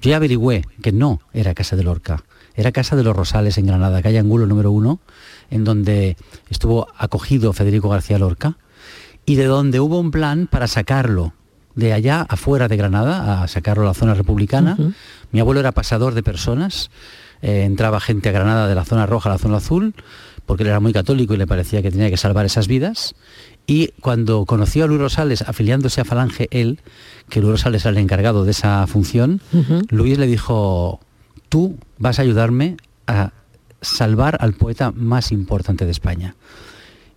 Yo 0.00 0.10
ya 0.10 0.16
averigüé 0.16 0.64
que 0.82 0.92
no 0.92 1.20
era 1.32 1.54
casa 1.54 1.76
de 1.76 1.84
Lorca, 1.84 2.24
era 2.54 2.72
casa 2.72 2.96
de 2.96 3.02
los 3.02 3.14
Rosales 3.14 3.58
en 3.58 3.66
Granada, 3.66 4.02
calle 4.02 4.18
Angulo 4.18 4.46
número 4.46 4.70
uno, 4.70 5.00
en 5.50 5.64
donde 5.64 6.16
estuvo 6.50 6.88
acogido 6.96 7.52
Federico 7.52 7.88
García 7.88 8.18
Lorca, 8.18 8.56
y 9.24 9.36
de 9.36 9.44
donde 9.44 9.80
hubo 9.80 9.98
un 9.98 10.10
plan 10.10 10.46
para 10.46 10.66
sacarlo 10.66 11.32
de 11.74 11.92
allá 11.92 12.22
afuera 12.28 12.68
de 12.68 12.76
Granada, 12.76 13.42
a 13.42 13.48
sacarlo 13.48 13.82
a 13.84 13.86
la 13.86 13.94
zona 13.94 14.14
republicana. 14.14 14.76
Mi 15.30 15.40
abuelo 15.40 15.60
era 15.60 15.72
pasador 15.72 16.14
de 16.14 16.22
personas, 16.22 16.90
eh, 17.42 17.64
entraba 17.64 18.00
gente 18.00 18.30
a 18.30 18.32
Granada 18.32 18.66
de 18.66 18.74
la 18.74 18.84
zona 18.84 19.04
roja 19.06 19.28
a 19.28 19.32
la 19.32 19.38
zona 19.38 19.58
azul, 19.58 19.94
porque 20.46 20.62
él 20.62 20.70
era 20.70 20.80
muy 20.80 20.92
católico 20.92 21.34
y 21.34 21.36
le 21.36 21.46
parecía 21.46 21.82
que 21.82 21.90
tenía 21.90 22.08
que 22.08 22.16
salvar 22.16 22.46
esas 22.46 22.68
vidas. 22.68 23.14
Y 23.66 23.88
cuando 24.00 24.46
conoció 24.46 24.84
a 24.84 24.86
Luis 24.86 25.00
Rosales 25.00 25.42
afiliándose 25.42 26.00
a 26.00 26.04
Falange, 26.04 26.48
él, 26.50 26.80
que 27.28 27.40
Luis 27.40 27.52
Rosales 27.52 27.84
era 27.84 27.90
el 27.90 27.98
encargado 27.98 28.44
de 28.44 28.52
esa 28.52 28.86
función, 28.86 29.40
Luis 29.90 30.18
le 30.18 30.26
dijo, 30.26 31.00
tú 31.48 31.76
vas 31.98 32.18
a 32.18 32.22
ayudarme 32.22 32.76
a 33.06 33.32
salvar 33.80 34.38
al 34.40 34.54
poeta 34.54 34.92
más 34.92 35.32
importante 35.32 35.84
de 35.84 35.90
España. 35.90 36.36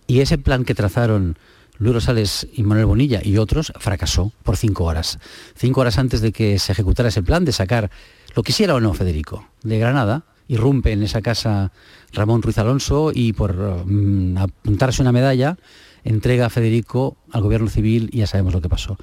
Y 0.06 0.20
ese 0.20 0.38
plan 0.38 0.64
que 0.64 0.74
trazaron 0.74 1.38
Luis 1.78 1.94
Rosales 1.94 2.48
y 2.52 2.62
Manuel 2.62 2.86
Bonilla 2.86 3.20
y 3.22 3.38
otros 3.38 3.72
fracasó 3.78 4.32
por 4.42 4.56
cinco 4.56 4.84
horas. 4.84 5.18
Cinco 5.56 5.80
horas 5.80 5.98
antes 5.98 6.20
de 6.20 6.32
que 6.32 6.58
se 6.58 6.72
ejecutara 6.72 7.08
ese 7.08 7.22
plan 7.22 7.44
de 7.44 7.52
sacar, 7.52 7.90
lo 8.34 8.42
quisiera 8.42 8.74
o 8.74 8.80
no 8.80 8.92
Federico, 8.92 9.48
de 9.62 9.78
Granada, 9.78 10.24
irrumpe 10.50 10.90
en 10.92 11.04
esa 11.04 11.22
casa 11.22 11.70
Ramón 12.12 12.42
Ruiz 12.42 12.58
Alonso 12.58 13.12
y 13.14 13.32
por 13.32 13.86
mm, 13.86 14.36
apuntarse 14.36 15.00
una 15.00 15.12
medalla 15.12 15.56
entrega 16.02 16.46
a 16.46 16.50
Federico 16.50 17.16
al 17.30 17.42
gobierno 17.42 17.70
civil 17.70 18.10
y 18.12 18.18
ya 18.18 18.26
sabemos 18.26 18.52
lo 18.52 18.60
que 18.60 18.68
pasó. 18.68 18.98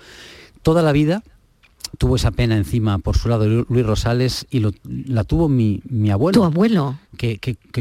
Toda 0.61 0.83
la 0.83 0.91
vida 0.91 1.23
tuvo 1.97 2.17
esa 2.17 2.31
pena 2.31 2.57
encima 2.57 2.99
por 2.99 3.17
su 3.17 3.29
lado 3.29 3.47
Luis 3.47 3.85
Rosales 3.85 4.45
y 4.49 4.61
la 4.83 5.23
tuvo 5.23 5.47
mi, 5.47 5.81
abuelo. 6.11 6.39
¿Tu 6.39 6.43
abuelo? 6.43 6.99
Que 7.17 7.39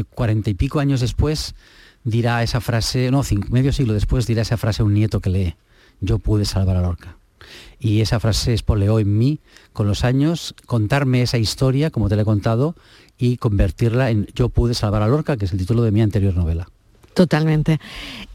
cuarenta 0.09 0.49
y 0.49 0.53
pico 0.53 0.79
años 0.79 1.01
después 1.01 1.53
dirá 2.05 2.41
esa 2.43 2.61
frase, 2.61 3.11
no, 3.11 3.21
medio 3.49 3.73
siglo 3.73 3.93
después 3.93 4.27
dirá 4.27 4.43
esa 4.43 4.55
frase 4.55 4.81
a 4.81 4.85
un 4.85 4.93
nieto 4.93 5.19
que 5.19 5.29
lee, 5.29 5.55
yo 5.99 6.19
pude 6.19 6.45
salvar 6.45 6.77
a 6.77 6.81
Lorca. 6.81 7.17
Y 7.79 8.01
esa 8.01 8.19
frase 8.19 8.53
espoleó 8.53 8.99
en 8.99 9.17
mí 9.17 9.39
con 9.73 9.87
los 9.87 10.03
años 10.03 10.55
contarme 10.65 11.21
esa 11.21 11.37
historia, 11.37 11.91
como 11.91 12.09
te 12.09 12.15
la 12.15 12.21
he 12.23 12.25
contado, 12.25 12.75
y 13.17 13.37
convertirla 13.37 14.09
en 14.09 14.27
Yo 14.35 14.49
pude 14.49 14.73
salvar 14.73 15.01
a 15.01 15.07
Lorca, 15.07 15.37
que 15.37 15.45
es 15.45 15.51
el 15.51 15.57
título 15.57 15.83
de 15.83 15.91
mi 15.91 16.01
anterior 16.01 16.35
novela. 16.35 16.69
Totalmente. 17.13 17.79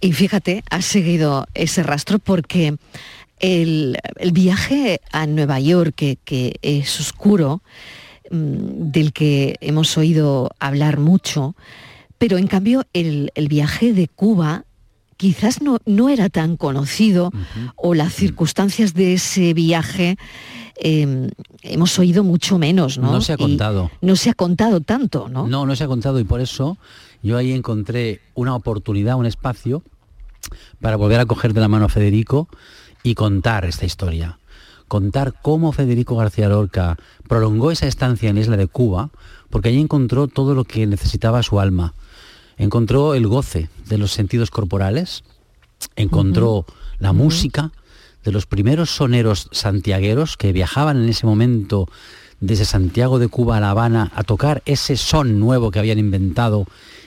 Y 0.01 0.13
fíjate, 0.13 0.65
has 0.69 0.85
seguido 0.85 1.47
ese 1.55 1.83
rastro 1.85 2.19
porque 2.19 2.77
el, 3.39 3.99
viaje 4.33 5.01
a 5.13 5.27
Nueva 5.27 5.61
York, 5.61 5.95
que, 5.95 6.19
que 6.25 6.57
es 6.63 6.99
oscuro, 6.99 7.63
mm, 8.31 8.91
del 8.91 9.13
que 9.13 9.57
hemos 9.61 9.97
oído 9.97 10.51
hablar 10.59 10.99
mucho, 10.99 11.55
pero 12.23 12.39
en 12.39 12.47
cambio 12.47 12.85
el, 12.93 13.31
viaje 13.49 13.93
de 13.93 14.07
Cuba 14.07 14.65
quizás 15.17 15.61
no, 15.61 15.79
no 15.87 16.09
era 16.09 16.29
tan 16.29 16.57
conocido 16.57 17.33
o 17.77 17.95
las 17.95 18.15
circunstancias 18.15 18.95
de 18.95 19.15
ese 19.15 19.55
viaje 19.55 20.17
em, 20.77 21.29
hemos 21.63 21.99
oído 21.99 22.25
mucho 22.25 22.59
menos, 22.59 22.99
¿no? 22.99 23.13
No 23.13 23.21
se 23.21 23.33
ha 23.33 23.37
contado. 23.37 23.91
no 24.01 24.17
se 24.17 24.31
ha 24.31 24.35
contado 24.35 24.81
tanto, 24.81 25.29
¿no? 25.29 25.47
No, 25.47 25.67
no 25.67 25.77
se 25.77 25.85
ha 25.85 25.89
contado 25.89 26.19
y 26.21 26.25
por 26.25 26.41
eso 26.41 26.79
yo 27.23 27.37
ahí 27.37 27.53
encontré 27.53 28.21
una 28.35 28.55
oportunidad, 28.55 29.17
un 29.17 29.27
espacio 29.27 29.83
para 30.81 30.97
volver 30.97 31.21
a 31.21 31.27
coger 31.27 31.55
de 31.55 31.61
la 31.61 31.69
mano 31.69 31.87
a 31.87 31.89
Federico 31.89 32.49
y 33.03 33.15
contar 33.15 33.65
esta 33.65 33.87
historia. 33.87 34.39
Contar 34.89 35.35
cómo 35.41 35.73
Federico 35.73 36.17
García 36.17 36.49
Lorca 36.49 36.99
prolongó 37.29 37.71
esa 37.71 37.87
estancia 37.87 38.29
en 38.29 38.35
la 38.35 38.43
isla 38.43 38.57
de 38.57 38.67
Cuba, 38.67 39.11
porque 39.49 39.71
allí 39.71 39.81
encontró 39.81 40.29
todo 40.29 40.55
lo 40.55 40.65
que 40.65 40.87
necesitaba 40.87 41.43
su 41.43 41.61
alma 41.61 41.95
encontró 42.57 43.15
el 43.15 43.27
goce 43.27 43.69
de 43.89 43.99
los 43.99 44.13
sentidos 44.13 44.51
corporales, 44.51 45.25
encontró 45.97 46.65
la 46.99 47.13
música 47.13 47.73
de 48.25 48.33
los 48.33 48.47
primeros 48.47 48.91
soneros 48.91 49.49
santiagueros 49.53 50.37
que 50.37 50.53
viajaban 50.53 51.03
en 51.03 51.09
ese 51.09 51.27
momento 51.27 51.89
desde 52.41 52.65
Santiago 52.65 53.19
de 53.19 53.29
Cuba 53.29 53.57
a 53.57 53.61
La 53.61 53.71
Habana 53.71 54.11
a 54.15 54.25
tocar 54.25 54.63
ese 54.67 54.97
son 54.97 55.39
nuevo 55.39 55.71
que 55.71 55.79
habían 55.79 55.99
inventado 55.99 56.67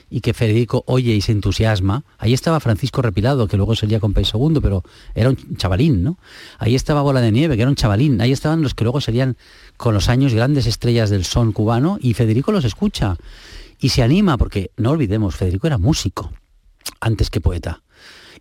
y 0.10 0.22
que 0.22 0.34
Federico 0.34 0.84
oye 0.88 1.14
y 1.14 1.22
se 1.22 1.34
entusiasma. 1.34 2.04
Ahí 2.18 2.34
estaba 2.34 2.60
Francisco 2.60 3.02
Repilado, 3.02 3.48
que 3.48 3.58
luego 3.58 3.76
sería 3.76 4.00
con 4.00 4.14
País 4.14 4.30
Segundo, 4.30 4.62
pero 4.62 4.84
era 5.14 5.30
un 5.30 5.58
chavalín, 5.58 6.04
¿no? 6.04 6.18
Ahí 6.58 6.76
estaba 6.76 7.02
Bola 7.02 7.22
de 7.22 7.32
Nieve, 7.32 7.56
que 7.56 7.64
era 7.64 7.70
un 7.70 7.76
chavalín. 7.76 8.22
Ahí 8.22 8.32
estaban 8.32 8.62
los 8.62 8.74
que 8.76 8.86
luego 8.86 9.02
serían 9.02 9.36
con 9.78 9.94
los 9.94 10.08
años 10.08 10.34
grandes 10.34 10.68
estrellas 10.68 11.10
del 11.10 11.26
son 11.26 11.52
cubano 11.52 11.98
y 12.00 12.14
Federico 12.14 12.52
los 12.52 12.66
escucha 12.66 13.18
y 13.80 13.90
se 13.90 14.04
anima, 14.04 14.38
porque 14.38 14.72
no 14.78 14.92
olvidemos, 14.92 15.36
Federico 15.36 15.68
era 15.68 15.78
músico 15.78 16.32
antes 17.02 17.30
que 17.30 17.42
poeta. 17.42 17.82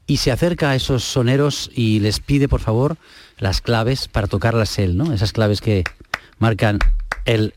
Y 0.06 0.18
se 0.18 0.30
acerca 0.30 0.70
a 0.70 0.74
esos 0.74 1.02
soneros 1.02 1.70
y 1.74 2.00
les 2.00 2.20
pide, 2.20 2.48
por 2.48 2.60
favor, 2.60 2.98
las 3.38 3.60
claves 3.60 4.08
para 4.08 4.26
tocarlas 4.26 4.78
él, 4.78 4.96
¿no? 4.96 5.12
Esas 5.12 5.32
claves 5.32 5.60
que 5.60 5.84
marcan 6.38 6.78
el 7.24 7.54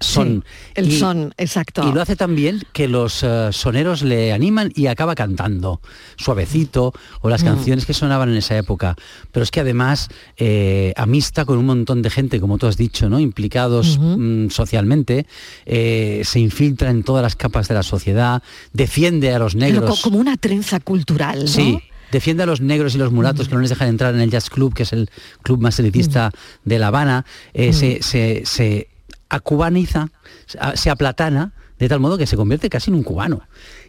son. 0.00 0.44
el 0.74 0.92
son, 0.92 1.34
exacto. 1.38 1.88
Y 1.88 1.92
lo 1.92 2.02
hace 2.02 2.16
también 2.16 2.62
que 2.72 2.88
los 2.88 3.22
eh, 3.22 3.48
soneros 3.52 4.02
le 4.02 4.32
animan 4.32 4.72
y 4.74 4.86
acaba 4.86 5.14
cantando 5.14 5.80
suavecito 6.16 6.92
o 7.20 7.28
las 7.28 7.42
mm. 7.42 7.46
canciones 7.46 7.86
que 7.86 7.94
sonaban 7.94 8.30
en 8.30 8.36
esa 8.36 8.56
época. 8.56 8.96
Pero 9.32 9.44
es 9.44 9.50
que 9.50 9.60
además 9.60 10.08
eh, 10.36 10.92
amista 10.96 11.44
con 11.44 11.58
un 11.58 11.66
montón 11.66 12.02
de 12.02 12.10
gente, 12.10 12.40
como 12.40 12.58
tú 12.58 12.66
has 12.66 12.76
dicho, 12.76 13.08
¿no? 13.08 13.20
implicados 13.20 13.98
mm, 13.98 14.48
socialmente, 14.48 15.26
eh, 15.64 16.22
se 16.24 16.40
infiltra 16.40 16.90
en 16.90 17.02
todas 17.02 17.22
las 17.22 17.36
capas 17.36 17.68
de 17.68 17.74
la 17.74 17.82
sociedad, 17.82 18.42
defiende 18.72 19.34
a 19.34 19.38
los 19.38 19.54
negros. 19.54 20.02
como 20.02 20.18
una 20.18 20.36
trenza 20.36 20.80
cultural, 20.80 21.40
¿no? 21.40 21.48
Sí, 21.48 21.80
defiende 22.12 22.42
a 22.42 22.46
los 22.46 22.60
negros 22.60 22.94
y 22.94 22.98
los 22.98 23.12
mulatos 23.12 23.46
mm. 23.46 23.48
que 23.48 23.54
no 23.54 23.60
les 23.62 23.70
dejan 23.70 23.88
entrar 23.88 24.14
en 24.14 24.20
el 24.20 24.30
jazz 24.30 24.50
club, 24.50 24.74
que 24.74 24.82
es 24.82 24.92
el 24.92 25.10
club 25.42 25.60
más 25.60 25.78
elitista 25.78 26.32
de 26.64 26.78
La 26.78 26.88
Habana, 26.88 27.24
se, 27.54 28.02
se, 28.02 28.88
acubaniza, 29.28 30.08
se 30.74 30.90
aplatana, 30.90 31.52
de 31.78 31.88
tal 31.88 32.00
modo 32.00 32.18
que 32.18 32.26
se 32.26 32.36
convierte 32.36 32.70
casi 32.70 32.90
en 32.90 32.96
un 32.96 33.02
cubano. 33.02 33.42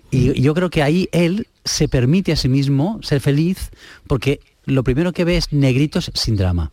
Y 0.10 0.39
yo 0.41 0.53
creo 0.53 0.70
que 0.70 0.84
ahí 0.84 1.10
él 1.12 1.48
se 1.65 1.88
permite 1.88 2.32
a 2.32 2.36
sí 2.36 2.48
mismo 2.48 3.00
ser 3.03 3.20
feliz 3.20 3.72
porque 4.08 4.39
lo 4.65 4.84
primero 4.84 5.13
que 5.13 5.25
ve 5.25 5.38
es 5.38 5.51
negritos 5.51 6.12
sin 6.13 6.36
drama. 6.36 6.72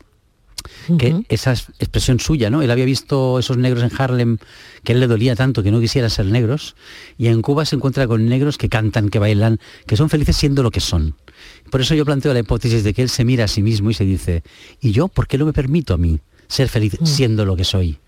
Que 0.98 1.24
esa 1.28 1.52
expresión 1.52 2.20
suya, 2.20 2.48
¿no? 2.48 2.62
Él 2.62 2.70
había 2.70 2.86
visto 2.86 3.38
esos 3.38 3.58
negros 3.58 3.82
en 3.82 3.90
Harlem 3.96 4.38
que 4.82 4.92
a 4.92 4.94
él 4.94 5.00
le 5.00 5.06
dolía 5.06 5.36
tanto 5.36 5.62
que 5.62 5.70
no 5.70 5.78
quisiera 5.78 6.08
ser 6.08 6.24
negros, 6.26 6.74
y 7.18 7.26
en 7.26 7.42
Cuba 7.42 7.66
se 7.66 7.76
encuentra 7.76 8.06
con 8.06 8.26
negros 8.26 8.56
que 8.56 8.70
cantan, 8.70 9.10
que 9.10 9.18
bailan, 9.18 9.60
que 9.86 9.96
son 9.96 10.08
felices 10.08 10.36
siendo 10.36 10.62
lo 10.62 10.70
que 10.70 10.80
son. 10.80 11.16
Por 11.70 11.82
eso 11.82 11.94
yo 11.94 12.06
planteo 12.06 12.32
la 12.32 12.40
hipótesis 12.40 12.82
de 12.82 12.94
que 12.94 13.02
él 13.02 13.10
se 13.10 13.24
mira 13.24 13.44
a 13.44 13.48
sí 13.48 13.62
mismo 13.62 13.90
y 13.90 13.94
se 13.94 14.04
dice, 14.04 14.42
¿y 14.80 14.92
yo 14.92 15.08
por 15.08 15.26
qué 15.26 15.36
no 15.36 15.44
me 15.44 15.52
permito 15.52 15.92
a 15.92 15.98
mí 15.98 16.20
ser 16.48 16.70
feliz 16.70 16.96
mm. 16.98 17.06
siendo 17.06 17.44
lo 17.44 17.56
que 17.56 17.64
soy? 17.64 17.98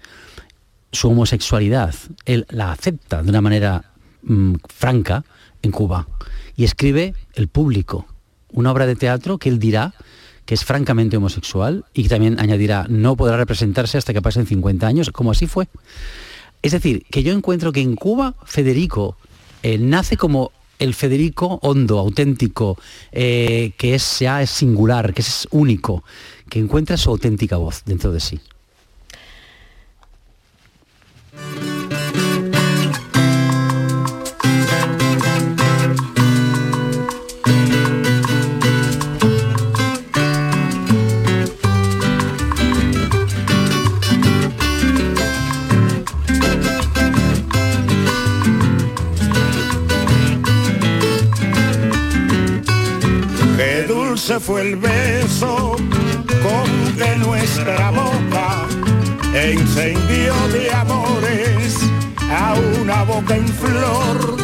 Su 0.93 1.09
homosexualidad, 1.09 1.95
él 2.25 2.47
la 2.49 2.73
acepta 2.73 3.23
de 3.23 3.31
una 3.31 3.40
manera 3.40 3.93
mm, 4.23 4.55
franca 4.69 5.25
en 5.62 5.71
Cuba 5.73 6.09
y 6.57 6.64
escribe 6.64 7.14
El 7.35 7.49
público, 7.49 8.07
una 8.52 8.73
obra 8.73 8.87
de 8.87 8.97
teatro 8.97 9.38
que 9.38 9.49
él 9.49 9.59
dirá 9.59 9.95
que 10.47 10.55
es 10.55 10.64
francamente 10.64 11.16
homosexual 11.16 11.85
y 11.93 12.05
que 12.05 12.09
también 12.09 12.38
añadirá 12.38 12.87
no 12.88 13.16
podrá 13.16 13.37
representarse 13.37 13.99
hasta 13.99 14.14
que 14.14 14.23
pasen 14.23 14.47
50 14.47 14.87
años, 14.87 15.11
como 15.11 15.33
así 15.33 15.47
fue. 15.47 15.69
Es 16.62 16.73
decir, 16.73 17.05
que 17.11 17.23
yo 17.23 17.33
encuentro 17.33 17.73
que 17.73 17.81
en 17.81 17.97
Cuba 17.97 18.37
Federico 18.45 19.16
eh, 19.62 19.76
nace 19.76 20.16
como 20.16 20.52
el 20.78 20.95
Federico 20.95 21.59
hondo, 21.62 21.99
auténtico, 21.99 22.78
eh, 23.11 23.73
que 23.76 23.95
es, 23.95 24.21
ya 24.21 24.43
es 24.43 24.50
singular, 24.50 25.14
que 25.14 25.23
es 25.23 25.49
único, 25.50 26.05
que 26.49 26.61
encuentra 26.61 26.97
su 26.97 27.11
auténtica 27.11 27.57
voz 27.57 27.83
dentro 27.85 28.12
de 28.12 28.21
sí. 28.21 28.40
Fue 54.40 54.62
el 54.62 54.76
beso 54.76 55.76
con 55.76 56.97
que 56.97 57.16
nuestra 57.16 57.90
boca 57.90 58.66
encendió 59.35 60.33
de 60.49 60.73
amores 60.73 61.76
a 62.31 62.55
una 62.83 63.02
boca 63.05 63.37
en 63.37 63.47
flor. 63.49 64.37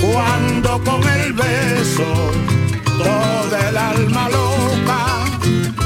Cuando 0.00 0.80
con 0.84 1.02
el 1.08 1.32
beso 1.32 2.04
toda 2.98 3.68
el 3.68 3.76
alma 3.76 4.28
loca 4.28 5.24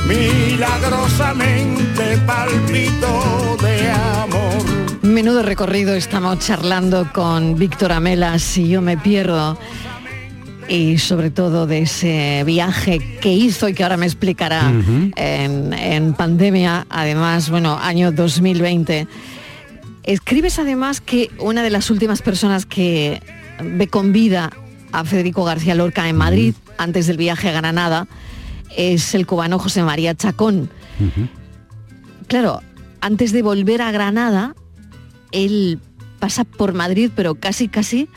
milagrosamente 0.07 2.19
palpitó 2.27 3.57
de 3.63 3.91
amor. 3.91 4.63
Menudo 5.03 5.43
recorrido 5.43 5.95
estamos 5.95 6.41
charlando 6.41 7.09
con 7.13 7.55
Víctor 7.57 7.93
Amela, 7.93 8.39
si 8.39 8.69
yo 8.69 8.83
me 8.83 8.99
pierdo 8.99 9.57
y 10.69 10.99
sobre 10.99 11.31
todo 11.31 11.67
de 11.67 11.83
ese 11.83 12.43
viaje 12.45 13.19
que 13.21 13.33
hizo 13.33 13.69
y 13.69 13.75
que 13.75 13.83
ahora 13.83 13.97
me 13.97 14.07
explicará 14.07 14.73
en, 15.17 15.73
en, 15.73 16.15
pandemia, 16.15 16.87
además, 16.89 17.51
bueno, 17.51 17.79
año 17.79 18.13
2020. 18.13 19.07
Escribes 20.05 20.59
además 20.59 21.01
que 21.01 21.31
una 21.39 21.63
de 21.63 21.71
las 21.71 21.91
últimas 21.91 22.23
personas 22.23 22.67
que 22.67 23.21
ve 23.63 23.89
con 23.89 24.13
vida 24.13 24.51
a 24.93 25.05
Federico 25.05 25.45
García 25.45 25.75
Lorca 25.75 26.09
en 26.09 26.17
Madrid, 26.17 26.55
antes 26.79 27.07
del 27.07 27.17
viaje 27.17 27.49
a 27.49 27.53
Granada, 27.53 28.07
es 28.77 29.15
el 29.15 29.27
cubano 29.27 29.59
José 29.59 29.83
María 29.83 30.15
Chacón. 30.15 30.71
Claro, 32.29 32.61
antes 33.01 33.33
de 33.33 33.43
volver 33.43 33.83
a 33.83 33.91
Granada, 33.91 34.55
él 35.33 35.79
pasa 36.19 36.45
por 36.45 36.73
Madrid, 36.73 37.11
pero 37.15 37.35
casi, 37.35 37.69
casi 37.69 38.09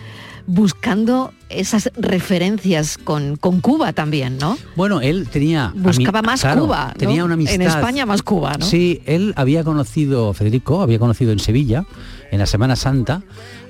buscando 0.47 1.33
esas 1.49 1.91
referencias 1.95 2.97
con, 2.97 3.35
con, 3.37 3.61
Cuba 3.61 3.93
también, 3.93 4.37
¿no? 4.37 4.57
Bueno, 4.75 5.01
él 5.01 5.27
tenía... 5.29 5.73
Buscaba 5.75 6.21
más 6.21 6.43
Cuba. 6.43 6.93
Tenía 6.97 7.23
una 7.23 7.35
amistad. 7.35 7.55
En 7.55 7.61
España 7.63 8.05
más 8.05 8.21
Cuba, 8.21 8.57
¿no? 8.59 8.65
Sí, 8.65 9.01
él 9.05 9.33
había 9.35 9.63
conocido, 9.63 10.33
Federico, 10.33 10.81
había 10.81 10.99
conocido 10.99 11.31
en 11.31 11.39
Sevilla, 11.39 11.85
en 12.31 12.39
la 12.39 12.45
Semana 12.45 12.75
Santa, 12.75 13.21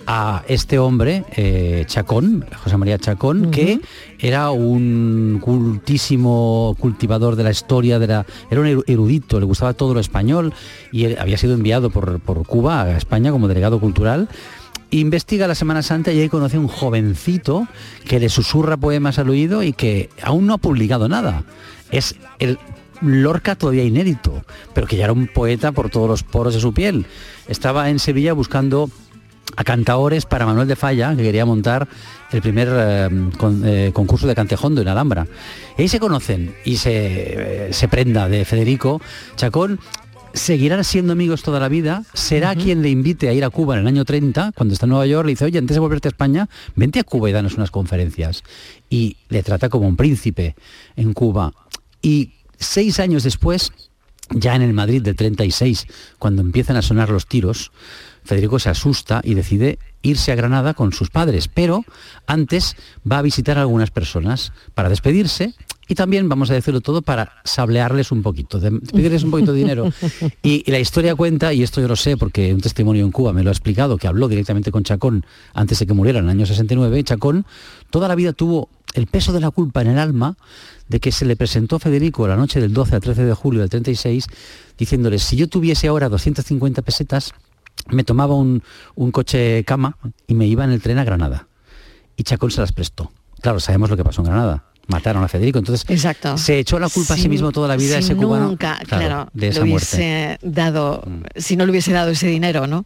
a 0.08 0.44
este 0.48 0.78
hombre, 0.78 1.26
eh, 1.36 1.84
Chacón, 1.88 2.46
José 2.64 2.78
María 2.78 3.00
Chacón, 3.00 3.52
que 3.52 3.80
era 4.20 4.52
un 4.52 5.40
cultísimo 5.42 6.76
cultivador 6.80 7.36
de 7.36 7.44
la 7.44 7.52
historia, 7.52 7.98
de 8.00 8.08
la, 8.08 8.26
era 8.52 8.62
un 8.62 8.84
erudito, 8.86 9.40
le 9.40 9.46
gustaba 9.46 9.74
todo 9.74 9.94
lo 9.94 10.00
español 10.00 10.54
y 10.92 11.06
él 11.06 11.18
había 11.20 11.38
sido 11.38 11.56
enviado 11.56 11.90
por, 11.90 12.20
por 12.20 12.46
Cuba 12.46 12.84
a 12.84 12.98
España 12.98 13.32
como 13.32 13.48
delegado 13.48 13.80
cultural 13.80 14.30
investiga 14.92 15.48
la 15.48 15.56
Semana 15.56 15.82
Santa 15.82 16.12
y 16.12 16.20
ahí 16.20 16.30
conoce 16.30 16.58
a 16.58 16.60
un 16.60 16.68
jovencito 16.68 17.68
que 18.08 18.20
le 18.20 18.30
susurra 18.30 18.78
poemas 18.78 19.20
al 19.20 19.30
oído 19.30 19.64
y 19.64 19.74
que 19.74 20.10
aún 20.22 20.48
no 20.48 20.54
ha 20.54 20.58
publicado 20.58 21.10
nada. 21.10 21.44
Es 21.92 22.16
el 22.40 22.58
Lorca 23.02 23.56
todavía 23.56 23.84
inédito, 23.84 24.44
pero 24.74 24.88
que 24.88 24.96
ya 24.96 25.06
era 25.06 25.14
un 25.14 25.28
poeta 25.28 25.72
por 25.72 25.90
todos 25.90 26.10
los 26.10 26.24
poros 26.24 26.54
de 26.54 26.60
su 26.60 26.74
piel. 26.74 27.06
Estaba 27.48 27.90
en 27.90 28.00
Sevilla 28.00 28.34
buscando 28.34 28.90
a 29.58 29.64
cantaores 29.64 30.26
para 30.26 30.46
Manuel 30.46 30.68
de 30.68 30.76
Falla, 30.76 31.16
que 31.16 31.24
quería 31.24 31.46
montar 31.46 31.88
el 32.32 32.42
primer 32.42 32.68
eh, 32.72 33.10
eh, 33.64 33.92
concurso 33.94 34.28
de 34.28 34.36
cantejondo 34.36 34.82
en 34.82 34.88
Alhambra. 34.88 35.28
Y 35.78 35.84
ahí 35.84 35.88
se 35.88 36.00
conocen 36.00 36.56
y 36.66 36.78
se, 36.78 37.68
eh, 37.68 37.74
se 37.74 37.88
prenda 37.88 38.28
de 38.28 38.44
Federico 38.46 39.02
Chacón 39.36 39.80
seguirán 40.36 40.84
siendo 40.84 41.14
amigos 41.14 41.42
toda 41.42 41.60
la 41.60 41.70
vida, 41.70 42.04
será 42.14 42.56
quien 42.56 42.82
le 42.82 42.90
invite 42.90 43.30
a 43.30 43.34
ir 43.34 43.44
a 43.44 43.50
Cuba 43.50 43.76
en 43.76 43.82
el 43.82 43.88
año 43.88 44.06
30, 44.06 44.52
cuando 44.56 44.74
está 44.74 44.86
en 44.86 44.92
Nueva 44.92 45.08
York, 45.08 45.26
le 45.26 45.32
dice, 45.32 45.46
oye, 45.46 45.58
antes 45.58 45.76
de 45.76 45.80
volverte 45.80 46.10
a 46.10 46.12
España, 46.12 46.50
vente 46.76 47.00
a 47.00 47.04
Cuba 47.04 47.30
y 47.30 47.34
danos 47.34 47.56
unas 47.56 47.72
conferencias. 47.72 48.44
Y 48.90 49.18
le 49.30 49.44
trata 49.44 49.70
como 49.70 49.88
un 49.88 49.96
príncipe 49.96 50.56
en 50.96 51.14
Cuba. 51.14 51.54
Y 52.02 52.34
seis 52.60 53.00
años 53.00 53.24
después, 53.24 53.72
ya 54.32 54.56
en 54.56 54.62
el 54.62 54.74
Madrid 54.74 55.02
del 55.02 55.16
36, 55.16 55.88
cuando 56.20 56.42
empiezan 56.42 56.76
a 56.76 56.82
sonar 56.82 57.10
los 57.10 57.28
tiros, 57.28 57.72
Federico 58.26 58.60
se 58.60 58.70
asusta 58.70 59.22
y 59.24 59.36
decide 59.36 59.80
irse 60.02 60.32
a 60.32 60.36
Granada 60.36 60.74
con 60.74 60.92
sus 60.92 61.10
padres, 61.10 61.48
pero 61.48 61.86
antes 62.28 62.76
va 63.10 63.20
a 63.20 63.24
visitar 63.24 63.58
a 63.58 63.62
algunas 63.62 63.92
personas 63.92 64.52
para 64.74 64.90
despedirse 64.90 65.54
y 65.88 65.96
también, 65.96 66.28
vamos 66.28 66.50
a 66.50 66.56
decirlo 66.56 66.82
todo, 66.82 67.02
para 67.02 67.34
sablearles 67.44 68.12
un 68.12 68.24
poquito, 68.24 68.60
de, 68.60 68.72
pedirles 68.72 69.24
un 69.24 69.32
poquito 69.32 69.54
de 69.54 69.60
dinero. 69.60 69.90
Y, 70.42 70.70
la 70.70 70.80
historia 70.80 71.16
cuenta, 71.16 71.54
y 71.54 71.64
esto 71.64 71.82
yo 71.82 71.88
lo 71.88 71.96
sé 71.96 72.18
porque 72.18 72.54
un 72.54 72.62
testimonio 72.62 73.06
en 73.06 73.12
Cuba 73.12 73.34
me 73.34 73.44
lo 73.44 73.50
ha 73.50 73.54
explicado, 73.54 73.98
que 73.98 74.08
habló 74.08 74.28
directamente 74.28 74.72
con 74.72 74.84
Chacón 74.84 75.26
antes 75.54 75.80
de 75.80 75.86
que 75.86 75.94
muriera 75.94 76.20
en 76.20 76.26
el 76.26 76.32
año 76.32 76.46
69, 76.46 77.04
Chacón 77.04 77.46
toda 77.90 78.08
la 78.08 78.16
vida 78.16 78.34
tuvo 78.34 78.70
el 78.94 79.08
peso 79.08 79.34
de 79.34 79.40
la 79.40 79.52
culpa 79.52 79.82
en 79.82 79.88
el 79.88 80.00
alma 80.00 80.38
de 80.88 81.00
que 81.00 81.12
se 81.12 81.26
le 81.26 81.36
presentó 81.36 81.78
a 81.78 81.80
Federico 81.80 82.28
la 82.28 82.36
noche 82.36 82.62
del 82.62 82.74
12 82.74 82.96
al 82.96 83.02
13 83.02 83.26
de 83.26 83.34
julio 83.34 83.62
del 83.62 83.70
36, 83.70 84.28
diciéndole, 84.78 85.20
si 85.20 85.36
yo 85.36 85.48
tuviese 85.48 85.88
ahora 85.88 86.10
250 86.10 86.82
pesetas, 86.82 87.34
me 87.90 88.04
tomaba 88.04 88.36
un, 88.36 88.64
un 88.96 89.12
coche 89.12 89.64
cama 89.66 89.98
y 90.28 90.36
me 90.36 90.48
iba 90.48 90.64
en 90.64 90.72
el 90.72 90.82
tren 90.82 90.98
a 90.98 91.04
Granada. 91.04 91.48
Y 92.16 92.24
Chacón 92.24 92.52
se 92.52 92.62
las 92.62 92.72
prestó. 92.72 93.12
Claro, 93.42 93.60
sabemos 93.60 93.90
lo 93.90 93.98
que 93.98 94.04
pasó 94.04 94.22
en 94.22 94.28
Granada 94.28 94.64
mataron 94.88 95.24
a 95.24 95.28
Federico. 95.28 95.60
Entonces 95.60 95.86
Exacto. 95.90 96.38
se 96.38 96.60
echó 96.60 96.80
la 96.80 96.90
culpa 96.90 97.16
a 97.16 97.18
sí 97.18 97.30
mismo 97.30 97.52
toda 97.52 97.68
la 97.68 97.76
vida 97.76 97.98
ese 97.98 98.16
cubano. 98.16 98.48
Nunca, 98.48 98.80
claro, 98.88 99.30
de 99.34 99.48
esa 99.50 99.66
muerte. 99.66 100.38
dado, 100.42 101.04
mm. 101.06 101.40
si 101.40 101.56
no 101.56 101.66
le 101.66 101.72
hubiese 101.72 101.92
dado 101.92 102.12
ese 102.12 102.28
dinero, 102.28 102.68
¿no? 102.68 102.86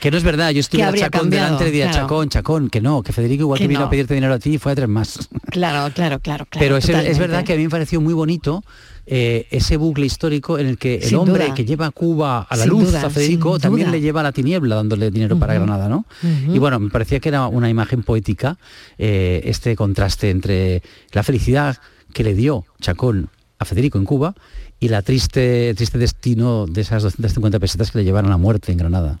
Que 0.00 0.10
no 0.10 0.16
es 0.16 0.22
verdad, 0.22 0.50
yo 0.50 0.60
estuve 0.60 0.84
a 0.84 0.92
Chacón 0.92 1.30
delante 1.30 1.64
de 1.64 1.70
día, 1.70 1.90
Chacón, 1.90 2.28
Chacón, 2.28 2.70
que 2.70 2.80
no, 2.80 3.02
que 3.02 3.12
Federico 3.12 3.42
igual 3.42 3.58
que, 3.58 3.66
vino 3.66 3.84
a 3.84 3.90
pedirte 3.90 4.14
dinero 4.14 4.34
a 4.34 4.38
ti 4.38 4.58
fue 4.58 4.72
a 4.72 4.74
tres 4.74 4.88
más. 4.88 5.28
Claro, 5.50 5.92
claro, 5.92 6.20
claro, 6.20 6.46
claro. 6.46 6.64
Pero 6.64 6.76
es, 6.76 6.88
es 6.88 7.18
verdad 7.18 7.44
que 7.44 7.54
a 7.54 7.56
mí 7.56 7.64
me 7.64 7.70
pareció 7.70 8.00
muy 8.00 8.14
bonito 8.14 8.62
eh, 9.08 9.46
ese 9.50 9.76
bucle 9.76 10.04
histórico 10.04 10.58
en 10.58 10.66
el 10.66 10.78
que 10.78 10.96
el 10.96 11.14
hombre 11.14 11.52
que 11.54 11.64
lleva 11.64 11.86
a 11.86 11.90
Cuba 11.92 12.42
a 12.42 12.56
la 12.56 12.66
luz, 12.66 12.92
a 12.94 13.08
Federico, 13.08 13.58
también 13.58 13.92
le 13.92 14.00
lleva 14.00 14.20
a 14.20 14.24
la 14.24 14.32
tiniebla 14.32 14.74
dándole 14.74 15.12
dinero 15.12 15.38
para 15.38 15.54
Granada, 15.54 15.88
¿no? 15.88 16.06
Y 16.22 16.58
bueno, 16.58 16.80
me 16.80 16.90
parecía 16.90 17.20
que 17.20 17.28
era 17.28 17.46
una 17.46 17.70
imagen 17.70 18.02
poética 18.02 18.58
eh, 18.98 19.42
este 19.44 19.76
contraste 19.76 20.30
entre 20.30 20.82
la 21.12 21.22
felicidad 21.22 21.76
que 22.12 22.24
le 22.24 22.34
dio 22.34 22.64
Chacón 22.80 23.28
a 23.58 23.64
Federico 23.64 23.98
en 23.98 24.04
Cuba 24.04 24.34
y 24.80 24.88
la 24.88 25.02
triste, 25.02 25.72
triste 25.74 25.98
destino 25.98 26.66
de 26.66 26.80
esas 26.80 27.02
250 27.02 27.58
pesetas 27.60 27.90
que 27.90 27.98
le 27.98 28.04
llevaron 28.04 28.30
a 28.30 28.34
la 28.34 28.38
muerte 28.38 28.72
en 28.72 28.78
Granada. 28.78 29.20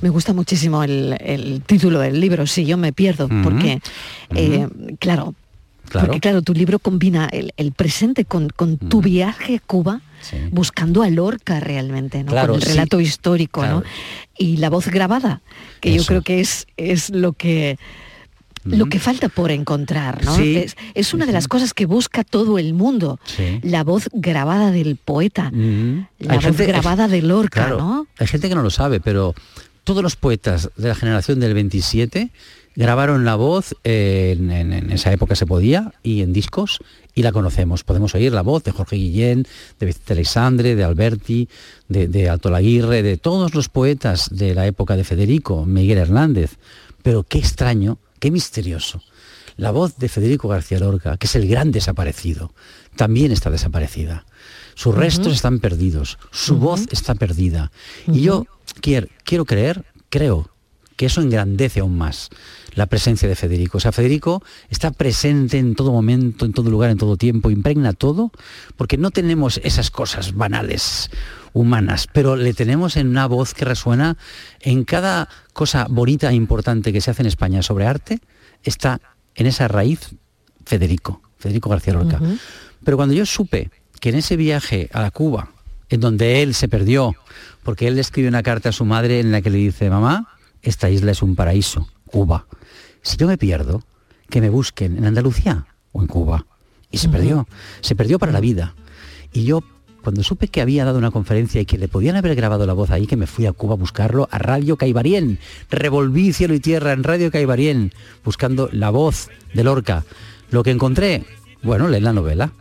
Me 0.00 0.08
gusta 0.10 0.32
muchísimo 0.32 0.84
el, 0.84 1.62
título 1.66 1.98
del 1.98 2.20
libro, 2.20 2.46
Si 2.46 2.64
yo 2.64 2.76
me 2.76 2.92
pierdo, 2.92 3.28
porque, 3.42 3.80
eh, 4.34 4.68
claro, 5.00 5.34
porque 5.92 6.20
claro, 6.20 6.42
tu 6.42 6.54
libro 6.54 6.78
combina 6.78 7.28
el, 7.30 7.72
presente 7.72 8.24
con, 8.24 8.48
tu 8.48 9.00
viaje 9.00 9.56
a 9.56 9.60
Cuba, 9.60 10.00
buscando 10.50 11.02
a 11.02 11.10
Lorca 11.10 11.60
realmente, 11.60 12.24
¿no? 12.24 12.32
con 12.32 12.54
el 12.54 12.62
relato 12.62 13.00
histórico, 13.00 13.66
¿no? 13.66 13.82
Y 14.36 14.56
la 14.56 14.70
voz 14.70 14.88
grabada, 14.88 15.42
que 15.80 15.94
yo 15.94 16.04
creo 16.04 16.22
que 16.22 16.40
es, 16.40 16.66
es 16.76 17.10
lo 17.10 17.32
que 17.32 17.78
lo 18.64 18.86
que 18.86 18.98
falta 18.98 19.28
por 19.28 19.50
encontrar, 19.50 20.24
¿no? 20.24 20.36
es, 20.38 21.14
una 21.14 21.26
de 21.26 21.32
las 21.32 21.48
cosas 21.48 21.74
que 21.74 21.86
busca 21.86 22.24
todo 22.24 22.58
el 22.58 22.72
mundo, 22.72 23.20
la 23.62 23.84
voz 23.84 24.08
grabada 24.12 24.70
del 24.70 24.96
poeta, 24.96 25.52
la 26.18 26.38
voz 26.38 26.56
grabada 26.56 27.08
de 27.08 27.22
Lorca, 27.22 27.68
¿no? 27.68 28.06
Hay 28.18 28.26
gente 28.26 28.48
que 28.48 28.54
no 28.54 28.62
lo 28.62 28.70
sabe, 28.70 29.00
pero 29.00 29.34
todos 29.84 30.02
los 30.02 30.16
poetas 30.16 30.70
de 30.76 30.88
la 30.88 30.94
generación 30.94 31.40
del 31.40 31.54
27 31.54 32.30
grabaron 32.76 33.24
la 33.24 33.36
voz, 33.36 33.74
en, 33.84 34.50
esa 34.90 35.12
época 35.12 35.34
se 35.34 35.46
podía, 35.46 35.92
y 36.02 36.22
en 36.22 36.32
discos, 36.32 36.80
y 37.14 37.22
la 37.22 37.32
conocemos. 37.32 37.84
Podemos 37.84 38.14
oír 38.14 38.32
la 38.32 38.42
voz 38.42 38.64
de 38.64 38.72
Jorge 38.72 38.96
Guillén, 38.96 39.46
de 39.78 39.86
Vicente 39.86 40.12
Alexandre, 40.14 40.74
de 40.74 40.84
Alberti, 40.84 41.48
de, 41.88 42.08
de 42.08 42.28
Alto 42.28 42.50
Laguirre, 42.50 43.02
de 43.02 43.16
todos 43.16 43.54
los 43.54 43.68
poetas 43.68 44.28
de 44.30 44.54
la 44.54 44.66
época 44.66 44.96
de 44.96 45.04
Federico, 45.04 45.64
Miguel 45.64 45.98
Hernández. 45.98 46.56
Pero 47.02 47.22
qué 47.22 47.38
extraño, 47.38 47.98
qué 48.18 48.30
misterioso. 48.30 49.02
La 49.56 49.70
voz 49.70 49.96
de 49.98 50.08
Federico 50.08 50.48
García 50.48 50.80
Lorca, 50.80 51.16
que 51.16 51.26
es 51.26 51.36
el 51.36 51.46
gran 51.46 51.70
desaparecido, 51.70 52.52
también 52.96 53.30
está 53.30 53.50
desaparecida. 53.50 54.26
Sus 54.74 54.94
restos 54.94 55.32
están 55.32 55.60
perdidos, 55.60 56.18
su 56.32 56.56
voz 56.56 56.88
está 56.90 57.14
perdida. 57.14 57.70
Y 58.08 58.22
yo 58.22 58.46
quiero, 58.80 59.06
quiero 59.22 59.44
creer, 59.44 59.84
creo 60.08 60.50
que 60.96 61.06
eso 61.06 61.20
engrandece 61.20 61.80
aún 61.80 61.96
más 61.96 62.30
la 62.74 62.86
presencia 62.86 63.28
de 63.28 63.36
Federico. 63.36 63.78
O 63.78 63.80
sea, 63.80 63.92
Federico 63.92 64.42
está 64.68 64.90
presente 64.90 65.58
en 65.58 65.74
todo 65.74 65.92
momento, 65.92 66.44
en 66.44 66.52
todo 66.52 66.70
lugar, 66.70 66.90
en 66.90 66.98
todo 66.98 67.16
tiempo, 67.16 67.50
impregna 67.50 67.92
todo, 67.92 68.32
porque 68.76 68.96
no 68.96 69.10
tenemos 69.10 69.60
esas 69.62 69.90
cosas 69.90 70.34
banales 70.34 71.10
humanas, 71.52 72.08
pero 72.12 72.36
le 72.36 72.52
tenemos 72.52 72.96
en 72.96 73.08
una 73.08 73.26
voz 73.26 73.54
que 73.54 73.64
resuena 73.64 74.16
en 74.60 74.84
cada 74.84 75.28
cosa 75.52 75.86
bonita 75.88 76.30
e 76.30 76.34
importante 76.34 76.92
que 76.92 77.00
se 77.00 77.10
hace 77.10 77.22
en 77.22 77.28
España 77.28 77.62
sobre 77.62 77.86
arte, 77.86 78.20
está 78.64 79.00
en 79.36 79.46
esa 79.46 79.68
raíz 79.68 80.14
Federico, 80.66 81.22
Federico 81.38 81.70
García 81.70 81.94
Lorca. 81.94 82.20
Pero 82.84 82.96
cuando 82.96 83.14
yo 83.14 83.24
supe 83.24 83.70
que 84.00 84.08
en 84.08 84.16
ese 84.16 84.36
viaje 84.36 84.90
a 84.92 85.00
la 85.00 85.10
Cuba, 85.10 85.50
en 85.88 86.00
donde 86.00 86.42
él 86.42 86.54
se 86.54 86.68
perdió, 86.68 87.14
porque 87.62 87.86
él 87.86 87.94
le 87.94 88.00
escribe 88.00 88.28
una 88.28 88.42
carta 88.42 88.70
a 88.70 88.72
su 88.72 88.84
madre 88.84 89.20
en 89.20 89.30
la 89.30 89.40
que 89.40 89.50
le 89.50 89.58
dice, 89.58 89.90
mamá, 89.90 90.33
esta 90.64 90.90
isla 90.90 91.12
es 91.12 91.22
un 91.22 91.36
paraíso, 91.36 91.88
Cuba. 92.06 92.46
Si 93.02 93.16
yo 93.16 93.26
me 93.26 93.38
pierdo, 93.38 93.82
que 94.28 94.40
me 94.40 94.50
busquen 94.50 94.98
en 94.98 95.04
Andalucía 95.04 95.66
o 95.92 96.00
en 96.00 96.08
Cuba. 96.08 96.46
y 96.90 96.98
se 96.98 97.08
perdió, 97.08 97.48
se 97.80 97.96
perdió 97.96 98.18
para 98.18 98.32
la 98.32 98.40
vida. 98.40 98.74
Y 99.32 99.44
yo 99.44 99.62
cuando 100.04 100.22
supe 100.22 100.48
que 100.48 100.60
había 100.60 100.84
dado 100.84 100.98
una 100.98 101.10
conferencia 101.10 101.60
y 101.60 101.64
que 101.64 101.78
le 101.78 101.88
podían 101.88 102.14
haber 102.14 102.34
grabado 102.36 102.66
la 102.66 102.74
voz 102.74 102.90
ahí, 102.90 103.06
que 103.06 103.16
me 103.16 103.26
fui 103.26 103.46
a 103.46 103.52
Cuba 103.52 103.72
a 103.74 103.78
buscarlo, 103.78 104.28
a 104.30 104.38
Radio 104.38 104.76
Caibarien. 104.76 105.38
Revolví 105.70 106.32
cielo 106.32 106.54
y 106.54 106.60
tierra 106.60 106.92
en 106.92 107.02
Radio 107.02 107.30
Caibarien, 107.30 107.92
buscando 108.22 108.68
la 108.70 108.90
voz 108.90 109.30
de 109.54 109.64
Lorca. 109.64 110.04
Lo 110.50 110.62
que 110.62 110.70
encontré, 110.70 111.24
bueno, 111.62 111.88
leí 111.88 112.02
la 112.02 112.12
novela. 112.12 112.52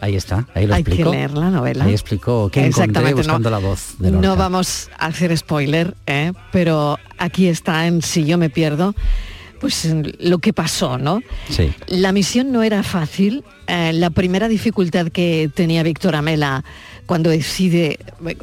Ahí 0.00 0.14
está, 0.16 0.46
ahí 0.54 0.66
lo 0.66 0.74
Hay 0.74 0.82
explico. 0.82 1.10
que 1.10 1.16
leer 1.16 1.32
la 1.32 1.50
novela. 1.50 1.84
Ahí 1.84 1.92
explicó 1.92 2.48
que 2.50 2.60
encontré 2.60 2.84
Exactamente, 2.84 3.14
buscando 3.16 3.50
no, 3.50 3.56
la 3.60 3.66
voz 3.66 3.94
de 3.98 4.10
Lorca. 4.12 4.26
No 4.28 4.36
vamos 4.36 4.88
a 4.98 5.06
hacer 5.06 5.36
spoiler, 5.36 5.94
¿eh? 6.06 6.32
pero 6.52 6.98
aquí 7.18 7.48
está 7.48 7.86
en 7.86 8.00
Si 8.02 8.24
yo 8.24 8.38
me 8.38 8.48
pierdo, 8.48 8.94
pues 9.60 9.88
lo 10.20 10.38
que 10.38 10.52
pasó, 10.52 10.98
¿no? 10.98 11.20
Sí. 11.50 11.72
La 11.88 12.12
misión 12.12 12.52
no 12.52 12.62
era 12.62 12.82
fácil. 12.84 13.42
eh, 13.66 13.92
la 13.92 14.10
primera 14.10 14.46
dificultad 14.48 15.08
que 15.08 15.50
tenía 15.52 15.82
Víctor 15.82 16.14
Amela 16.14 16.64
cuando 17.06 17.30
decide 17.30 17.98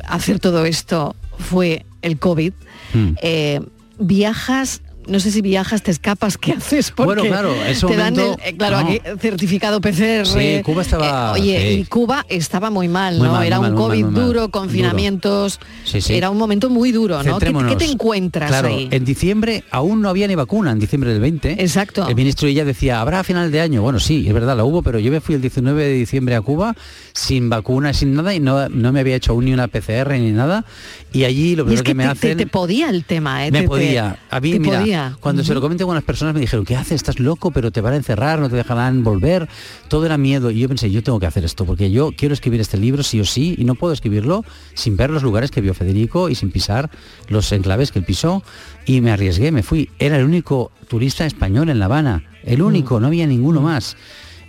hacer 0.08 0.40
todo 0.40 0.66
esto 0.66 1.16
fue 1.40 1.86
el 2.02 2.20
COVID. 2.20 2.52
Mm. 2.94 3.12
Eh, 3.22 3.62
viajas, 3.98 4.82
no 5.08 5.20
sé 5.20 5.32
si 5.32 5.42
viajas, 5.42 5.82
te 5.84 5.92
escapas, 5.92 6.38
¿qué 6.38 6.54
haces? 6.54 6.92
Porque 6.92 7.06
Bueno, 7.22 7.24
claro, 7.24 7.54
ese 7.66 7.86
te 7.88 7.96
dan 7.96 8.14
el, 8.16 8.20
momento- 8.22 8.44
eh, 8.46 8.56
claro, 8.58 8.82
no. 8.82 8.88
aquí 8.88 9.00
certificado 9.20 9.82
PCR. 9.82 10.26
Sí, 10.26 10.62
Cuba 10.64 10.82
estaba- 10.82 11.30
eh, 11.38 11.42
oye, 11.42 11.60
sí. 11.62 11.80
y 11.82 11.86
Cuba 11.86 12.26
estaba 12.30 12.70
muy 12.70 12.88
mal, 12.88 13.18
Muy 13.18 13.28
¿no? 13.28 13.34
mal, 13.34 13.46
era 13.48 13.60
un 13.60 13.68
mal, 13.68 13.76
COVID 13.76 14.06
mal, 14.06 14.14
duro, 14.14 14.50
confinamientos. 14.52 15.60
Sí, 15.84 16.02
sí. 16.02 16.14
Era 16.16 16.30
un 16.30 16.38
momento 16.38 16.70
muy 16.70 16.92
duro, 16.92 17.22
¿no? 17.24 17.40
¿Qué, 17.40 17.76
te 17.78 17.86
encuentras 17.86 18.50
claro, 18.50 18.70
ahí? 18.70 18.88
En 18.92 19.06
diciembre 19.06 19.64
aún 19.72 20.02
no 20.02 20.10
había 20.10 20.28
ni 20.28 20.36
vacuna, 20.36 20.72
en 20.72 20.80
diciembre 20.80 21.12
del 21.12 21.22
20. 21.22 21.54
Exacto. 21.62 22.08
El 22.08 22.16
ministro 22.16 22.48
ya 22.50 22.66
decía, 22.66 23.02
habrá 23.02 23.20
a 23.20 23.24
final 23.24 23.52
de 23.52 23.62
año. 23.62 23.82
Bueno, 23.82 24.00
sí, 24.00 24.26
es 24.28 24.34
verdad, 24.34 24.56
la 24.58 24.64
hubo, 24.64 24.82
pero 24.82 25.00
yo 25.00 25.12
me 25.12 25.22
fui 25.22 25.36
el 25.36 25.42
19 25.42 25.84
de 25.84 25.94
diciembre 25.94 26.36
a 26.36 26.42
Cuba 26.42 26.76
sin 27.14 27.50
vacuna, 27.50 27.94
sin 27.94 28.14
nada, 28.14 28.34
y 28.34 28.40
no, 28.40 28.68
no 28.70 28.92
me 28.92 29.00
había 29.00 29.16
hecho 29.16 29.32
aún 29.32 29.46
ni 29.46 29.54
una 29.54 29.68
PCR 29.68 30.18
ni 30.20 30.32
nada. 30.32 30.66
Y 31.14 31.24
allí 31.24 31.56
lo 31.56 31.64
Y 31.64 31.66
primero 31.68 31.76
es 31.76 31.82
que, 31.84 31.92
que, 31.92 31.96
me 31.96 32.04
te, 32.04 32.10
hacen... 32.10 32.38
te- 32.38 32.44
te 32.46 32.50
podía 32.52 32.90
el 32.90 33.06
tema, 33.06 33.46
¿eh? 33.48 33.52
Me 33.52 33.62
Te- 33.62 33.68
podía. 33.68 34.18
A 34.30 34.40
mí, 34.40 34.52
te 34.54 34.60
mira, 34.60 34.80
podía. 34.80 34.95
Cuando 35.20 35.44
se 35.44 35.54
lo 35.54 35.62
comenté 35.62 35.84
a 35.84 35.86
algunas 35.86 36.04
personas 36.04 36.34
me 36.34 36.40
dijeron, 36.40 36.66
¿qué 36.66 36.76
haces? 36.76 36.94
Estás 36.94 37.20
loco, 37.20 37.52
pero 37.52 37.72
te 37.72 37.82
van 37.82 37.94
a 37.94 37.98
encerrar, 37.98 38.40
no 38.40 38.50
te 38.50 38.56
dejarán 38.56 39.04
volver. 39.04 39.48
Todo 39.88 40.06
era 40.06 40.18
miedo. 40.18 40.52
Y 40.52 40.60
yo 40.60 40.68
pensé, 40.68 40.92
yo 40.92 41.04
tengo 41.04 41.20
que 41.20 41.26
hacer 41.26 41.46
esto, 41.46 41.66
porque 41.66 41.92
yo 41.92 42.12
quiero 42.16 42.34
escribir 42.34 42.62
este 42.62 42.78
libro 42.78 43.04
sí 43.04 43.20
o 43.20 43.26
sí, 43.26 43.56
y 43.58 43.66
no 43.66 43.76
puedo 43.76 43.94
escribirlo 43.94 44.44
sin 44.74 44.98
ver 44.98 45.10
los 45.10 45.24
lugares 45.24 45.52
que 45.52 45.62
vio 45.62 45.74
Federico 45.74 46.30
y 46.30 46.36
sin 46.36 46.52
pisar 46.52 46.90
los 47.28 47.52
enclaves 47.52 47.92
que 47.92 48.00
él 48.00 48.06
pisó. 48.06 48.44
Y 48.86 49.02
me 49.02 49.12
arriesgué, 49.12 49.52
me 49.52 49.64
fui. 49.64 49.90
Era 50.00 50.18
el 50.18 50.26
único 50.26 50.72
turista 50.88 51.26
español 51.26 51.70
en 51.70 51.80
La 51.80 51.86
Habana. 51.86 52.24
El 52.44 52.62
único, 52.62 53.00
no 53.00 53.08
había 53.08 53.28
ninguno 53.28 53.62
más. 53.62 53.98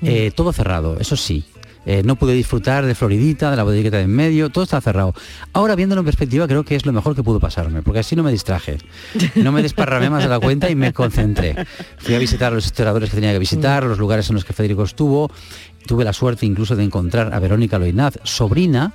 Eh, 0.03 0.31
todo 0.35 0.53
cerrado, 0.53 0.99
eso 1.01 1.17
sí. 1.17 1.45
Eh, 1.87 2.03
no 2.05 2.16
pude 2.16 2.35
disfrutar 2.35 2.85
de 2.85 2.96
Floridita, 2.96 3.49
de 3.51 3.57
la 3.57 3.62
bodeguita 3.62 3.99
de 3.99 4.03
en 4.03 4.11
medio, 4.11 4.51
todo 4.51 4.64
está 4.64 4.81
cerrado. 4.81 5.14
Ahora 5.53 5.77
viéndolo 5.77 6.01
en 6.01 6.05
perspectiva 6.05 6.49
creo 6.49 6.64
que 6.64 6.75
es 6.75 6.85
lo 6.85 6.92
mejor 6.92 7.14
que 7.14 7.22
pudo 7.22 7.38
pasarme, 7.38 7.83
porque 7.83 8.01
así 8.01 8.16
no 8.16 8.25
me 8.25 8.33
distraje. 8.33 8.79
No 9.37 9.53
me 9.53 9.62
desparramé 9.62 10.11
más 10.11 10.25
de 10.25 10.29
la 10.29 10.40
cuenta 10.40 10.68
y 10.68 10.75
me 10.75 10.92
concentré. 10.92 11.55
Fui 11.99 12.14
a 12.14 12.18
visitar 12.18 12.53
a 12.53 12.57
los 12.57 12.66
historiadores 12.66 13.09
que 13.11 13.14
tenía 13.14 13.33
que 13.33 13.38
visitar, 13.38 13.85
los 13.85 13.99
lugares 13.99 14.29
en 14.29 14.35
los 14.35 14.44
que 14.44 14.53
Federico 14.53 14.83
estuvo. 14.83 15.31
Tuve 15.87 16.05
la 16.05 16.12
suerte 16.12 16.44
incluso 16.44 16.75
de 16.75 16.83
encontrar 16.83 17.33
a 17.33 17.38
Verónica 17.38 17.79
Loinaz, 17.79 18.18
sobrina 18.25 18.92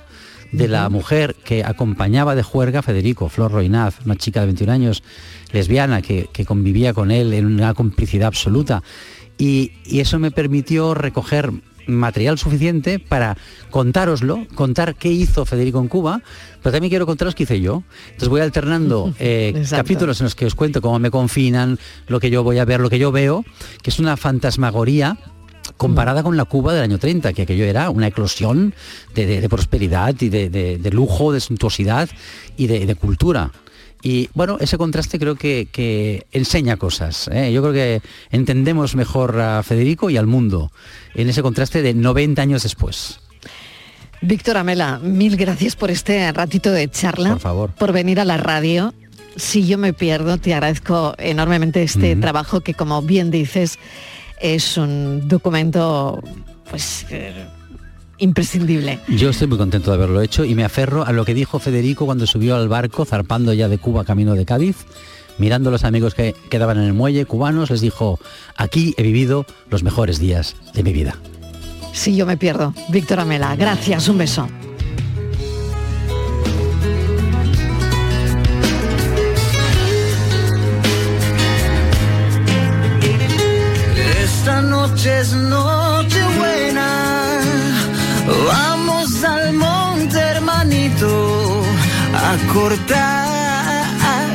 de 0.52 0.68
la 0.68 0.88
mujer 0.90 1.34
que 1.44 1.64
acompañaba 1.64 2.34
de 2.34 2.42
juerga 2.42 2.80
a 2.80 2.82
Federico, 2.82 3.30
Flor 3.30 3.52
Roinaz, 3.52 4.00
una 4.04 4.16
chica 4.16 4.40
de 4.40 4.46
21 4.46 4.72
años, 4.72 5.02
lesbiana, 5.50 6.02
que, 6.02 6.28
que 6.30 6.44
convivía 6.44 6.92
con 6.92 7.10
él 7.10 7.32
en 7.32 7.46
una 7.46 7.72
complicidad 7.72 8.28
absoluta. 8.28 8.82
Y, 9.38 9.72
y 9.86 10.00
eso 10.00 10.18
me 10.18 10.30
permitió 10.30 10.92
recoger 10.92 11.52
material 11.86 12.38
suficiente 12.38 12.98
para 12.98 13.36
contároslo, 13.70 14.46
contar 14.54 14.94
qué 14.94 15.10
hizo 15.10 15.44
Federico 15.44 15.80
en 15.80 15.88
Cuba, 15.88 16.22
pero 16.62 16.72
también 16.72 16.90
quiero 16.90 17.06
contaros 17.06 17.34
qué 17.34 17.42
hice 17.44 17.60
yo. 17.60 17.82
Entonces 18.06 18.28
voy 18.28 18.40
alternando 18.40 19.14
eh, 19.18 19.52
capítulos 19.78 20.20
en 20.20 20.24
los 20.24 20.34
que 20.34 20.46
os 20.46 20.54
cuento 20.54 20.80
cómo 20.80 20.98
me 20.98 21.10
confinan, 21.10 21.78
lo 22.06 22.20
que 22.20 22.30
yo 22.30 22.42
voy 22.42 22.58
a 22.58 22.64
ver, 22.64 22.80
lo 22.80 22.90
que 22.90 22.98
yo 22.98 23.12
veo, 23.12 23.44
que 23.82 23.90
es 23.90 23.98
una 23.98 24.16
fantasmagoría 24.16 25.16
comparada 25.76 26.22
con 26.22 26.36
la 26.36 26.44
Cuba 26.44 26.72
del 26.74 26.82
año 26.82 26.98
30, 26.98 27.32
que 27.32 27.42
aquello 27.42 27.64
era 27.64 27.90
una 27.90 28.06
eclosión 28.08 28.74
de, 29.14 29.26
de- 29.26 29.40
de 29.40 29.48
prosperidad 29.48 30.14
y 30.20 30.28
de, 30.28 30.90
lujo, 30.92 31.32
de 31.32 31.40
suntuosidad 31.40 32.08
y 32.56 32.66
de 32.66 32.94
cultura. 32.94 33.50
Y 34.02 34.28
bueno, 34.34 34.58
ese 34.60 34.76
contraste 34.78 35.18
creo 35.18 35.36
que, 35.36 35.68
que 35.70 36.26
enseña 36.32 36.76
cosas. 36.76 37.28
¿eh? 37.32 37.52
Yo 37.52 37.62
creo 37.62 37.72
que 37.72 38.02
entendemos 38.30 38.96
mejor 38.96 39.40
a 39.40 39.62
Federico 39.62 40.10
y 40.10 40.16
al 40.16 40.26
mundo 40.26 40.72
en 41.14 41.28
ese 41.28 41.42
contraste 41.42 41.82
de 41.82 41.94
90 41.94 42.42
años 42.42 42.64
después. 42.64 43.20
Víctor 44.20 44.56
Amela, 44.56 44.98
mil 44.98 45.36
gracias 45.36 45.76
por 45.76 45.90
este 45.90 46.30
ratito 46.32 46.70
de 46.72 46.88
charla. 46.90 47.30
Por 47.30 47.40
favor. 47.40 47.70
Por 47.72 47.92
venir 47.92 48.20
a 48.20 48.24
la 48.24 48.36
radio. 48.36 48.92
Si 49.36 49.66
yo 49.66 49.78
me 49.78 49.92
pierdo, 49.92 50.36
te 50.38 50.52
agradezco 50.52 51.14
enormemente 51.18 51.82
este 51.82 52.14
trabajo 52.16 52.60
que, 52.60 52.74
como 52.74 53.00
bien 53.02 53.30
dices, 53.30 53.78
es 54.40 54.76
un 54.76 55.26
documento 55.26 56.22
pues 56.70 57.06
eh, 57.10 57.46
imprescindible. 58.22 59.00
Yo 59.08 59.30
estoy 59.30 59.48
muy 59.48 59.58
contento 59.58 59.90
de 59.90 59.96
haberlo 59.96 60.22
hecho 60.22 60.44
y 60.44 60.54
me 60.54 60.64
aferro 60.64 61.04
a 61.04 61.12
lo 61.12 61.24
que 61.24 61.34
dijo 61.34 61.58
Federico 61.58 62.06
cuando 62.06 62.26
subió 62.26 62.56
al 62.56 62.68
barco 62.68 63.04
zarpando 63.04 63.52
ya 63.52 63.68
de 63.68 63.78
Cuba 63.78 64.04
camino 64.04 64.34
de 64.34 64.44
Cádiz. 64.44 64.76
Mirando 65.38 65.70
a 65.70 65.72
los 65.72 65.84
amigos 65.84 66.14
que 66.14 66.34
quedaban 66.50 66.78
en 66.78 66.84
el 66.84 66.92
muelle 66.92 67.24
cubanos, 67.24 67.70
les 67.70 67.80
dijo, 67.80 68.20
aquí 68.56 68.94
he 68.96 69.02
vivido 69.02 69.46
los 69.70 69.82
mejores 69.82 70.18
días 70.18 70.56
de 70.74 70.82
mi 70.82 70.92
vida. 70.92 71.16
Si 71.92 72.16
yo 72.16 72.26
me 72.26 72.36
pierdo. 72.36 72.74
Víctor 72.88 73.20
Amela, 73.20 73.56
gracias, 73.56 74.08
un 74.08 74.18
beso. 74.18 74.48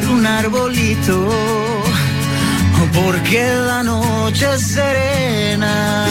Un 0.10 0.26
arbolito. 0.26 1.30
Porque 2.94 3.44
la 3.68 3.84
noche 3.84 4.46
es 4.54 4.62
serena. 4.62 6.06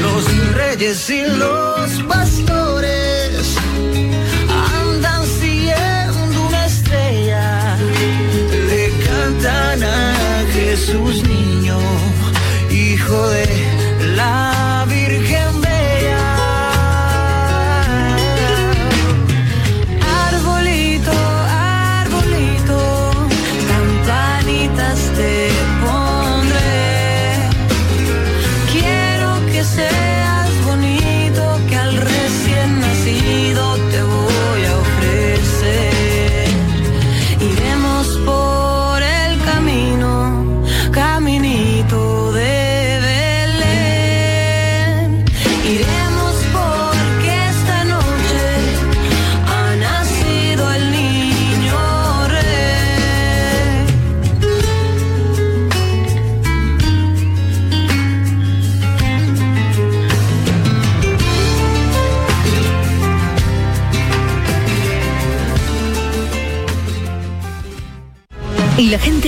Los 0.00 0.54
reyes 0.54 1.10
y 1.10 1.22
los 1.26 2.02
pastores 2.08 3.56
andan 4.80 5.26
siguiendo 5.40 6.46
una 6.48 6.66
estrella. 6.66 7.76
Le 8.68 8.90
cantan 9.06 9.82
a 9.82 10.44
Jesús 10.52 11.22
niño, 11.24 11.78
hijo 12.70 13.28
de 13.30 13.46
la 14.16 14.51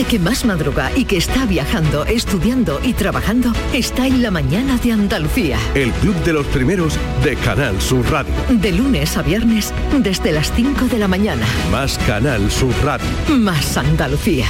gente 0.05 0.11
que 0.11 0.19
más 0.19 0.45
madruga 0.45 0.91
y 0.97 1.05
que 1.05 1.17
está 1.17 1.47
viajando, 1.47 2.05
estudiando 2.05 2.81
y 2.83 2.93
trabajando 2.93 3.53
está 3.73 4.07
en 4.07 4.23
la 4.23 4.31
mañana 4.31 4.77
de 4.79 4.93
Andalucía. 4.93 5.59
El 5.75 5.93
club 5.93 6.15
de 6.25 6.33
los 6.33 6.47
primeros 6.47 6.99
de 7.23 7.37
Canal 7.37 7.81
Sur 7.81 8.11
Radio. 8.11 8.33
De 8.49 8.73
lunes 8.73 9.17
a 9.17 9.23
viernes 9.23 9.73
desde 9.99 10.33
las 10.33 10.53
5 10.53 10.87
de 10.87 10.99
la 10.99 11.09
mañana. 11.09 11.47
Más 11.71 11.99
Canal 12.07 12.51
Sur 12.51 12.75
Radio. 12.85 13.07
Más 13.29 13.77
Andalucía. 13.77 14.47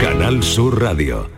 Canal 0.00 0.42
Sur 0.42 0.80
Radio. 0.80 1.37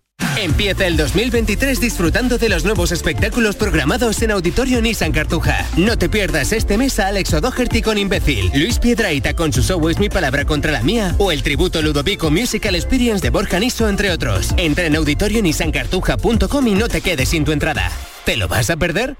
Empieza 0.37 0.87
el 0.87 0.97
2023 0.97 1.79
disfrutando 1.79 2.37
de 2.37 2.49
los 2.49 2.63
nuevos 2.63 2.91
espectáculos 2.91 3.55
programados 3.55 4.21
en 4.21 4.31
Auditorio 4.31 4.81
Nissan 4.81 5.11
Cartuja. 5.11 5.67
No 5.77 5.97
te 5.97 6.09
pierdas 6.09 6.51
este 6.51 6.77
mes 6.77 6.99
a 6.99 7.07
Alex 7.07 7.33
O'Doherty 7.33 7.81
con 7.81 7.97
Imbécil, 7.97 8.51
Luis 8.53 8.79
Piedraita 8.79 9.35
con 9.35 9.53
su 9.53 9.61
show 9.61 9.87
Es 9.89 9.99
mi 9.99 10.09
palabra 10.09 10.45
contra 10.45 10.71
la 10.71 10.83
mía 10.83 11.15
o 11.17 11.31
el 11.31 11.43
tributo 11.43 11.81
Ludovico 11.81 12.31
Musical 12.31 12.75
Experience 12.75 13.21
de 13.21 13.29
Borja 13.29 13.59
Niso, 13.59 13.87
entre 13.87 14.11
otros. 14.11 14.53
Entra 14.57 14.85
en 14.85 14.95
auditorionissancartuja.com 14.95 16.67
y 16.67 16.73
no 16.73 16.87
te 16.87 17.01
quedes 17.01 17.29
sin 17.29 17.45
tu 17.45 17.51
entrada. 17.51 17.91
¿Te 18.25 18.37
lo 18.37 18.47
vas 18.47 18.69
a 18.69 18.77
perder? 18.77 19.17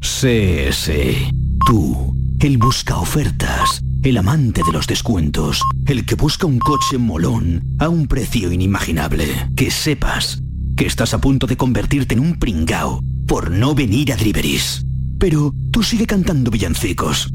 Sí. 0.00 1.28
Tú, 1.66 2.14
el 2.40 2.58
busca 2.58 2.96
ofertas, 2.96 3.82
el 4.08 4.16
amante 4.16 4.62
de 4.64 4.72
los 4.72 4.86
descuentos, 4.86 5.60
el 5.86 6.06
que 6.06 6.14
busca 6.14 6.46
un 6.46 6.58
coche 6.58 6.96
molón 6.98 7.76
a 7.78 7.88
un 7.88 8.06
precio 8.06 8.50
inimaginable. 8.50 9.50
Que 9.54 9.70
sepas 9.70 10.40
que 10.76 10.86
estás 10.86 11.12
a 11.12 11.20
punto 11.20 11.46
de 11.46 11.56
convertirte 11.56 12.14
en 12.14 12.20
un 12.20 12.38
pringao 12.38 13.02
por 13.26 13.50
no 13.50 13.74
venir 13.74 14.12
a 14.12 14.16
Driveris. 14.16 14.84
Pero 15.18 15.52
tú 15.70 15.82
sigue 15.82 16.06
cantando 16.06 16.50
villancicos. 16.50 17.32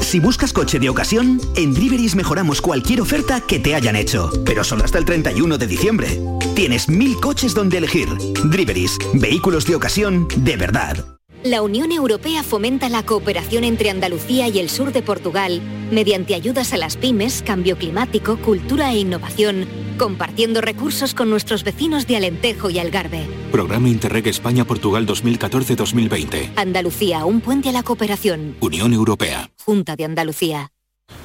Si 0.00 0.20
buscas 0.20 0.52
coche 0.52 0.78
de 0.78 0.90
ocasión, 0.90 1.40
en 1.56 1.72
Driveris 1.72 2.14
mejoramos 2.14 2.60
cualquier 2.60 3.00
oferta 3.00 3.40
que 3.40 3.58
te 3.58 3.74
hayan 3.74 3.96
hecho, 3.96 4.30
pero 4.44 4.64
solo 4.64 4.84
hasta 4.84 4.98
el 4.98 5.04
31 5.06 5.56
de 5.56 5.66
diciembre. 5.66 6.20
Tienes 6.54 6.88
mil 6.88 7.16
coches 7.16 7.54
donde 7.54 7.78
elegir. 7.78 8.08
Driveris, 8.44 8.98
vehículos 9.14 9.64
de 9.64 9.76
ocasión 9.76 10.28
de 10.36 10.56
verdad. 10.56 11.06
La 11.44 11.60
Unión 11.60 11.90
Europea 11.90 12.44
fomenta 12.44 12.88
la 12.88 13.04
cooperación 13.04 13.64
entre 13.64 13.90
Andalucía 13.90 14.46
y 14.46 14.60
el 14.60 14.70
sur 14.70 14.92
de 14.92 15.02
Portugal 15.02 15.60
mediante 15.90 16.36
ayudas 16.36 16.72
a 16.72 16.76
las 16.76 16.96
pymes, 16.96 17.42
cambio 17.44 17.76
climático, 17.76 18.36
cultura 18.36 18.92
e 18.92 18.98
innovación, 18.98 19.66
compartiendo 19.98 20.60
recursos 20.60 21.14
con 21.14 21.30
nuestros 21.30 21.64
vecinos 21.64 22.06
de 22.06 22.16
Alentejo 22.16 22.70
y 22.70 22.78
Algarve. 22.78 23.26
Programa 23.50 23.88
Interreg 23.88 24.28
España-Portugal 24.28 25.04
2014-2020. 25.04 26.52
Andalucía, 26.54 27.24
un 27.24 27.40
puente 27.40 27.70
a 27.70 27.72
la 27.72 27.82
cooperación. 27.82 28.56
Unión 28.60 28.92
Europea. 28.92 29.50
Junta 29.64 29.96
de 29.96 30.04
Andalucía. 30.04 30.70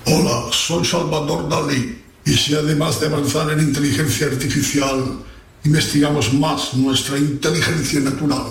Hola, 0.06 0.48
soy 0.52 0.84
Salvador 0.84 1.48
Dalí. 1.48 2.02
Y 2.26 2.34
si 2.34 2.56
además 2.56 3.00
de 3.00 3.06
avanzar 3.06 3.52
en 3.52 3.60
inteligencia 3.60 4.26
artificial, 4.26 5.20
investigamos 5.64 6.34
más 6.34 6.74
nuestra 6.74 7.20
inteligencia 7.20 8.00
natural, 8.00 8.48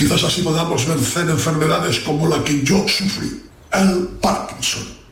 quizás 0.00 0.24
así 0.24 0.40
podamos 0.40 0.86
vencer 0.86 1.28
enfermedades 1.28 2.00
como 2.00 2.26
la 2.26 2.42
que 2.42 2.62
yo 2.64 2.88
sufrí, 2.88 3.42
el 3.70 4.08
Parkinson. 4.22 4.99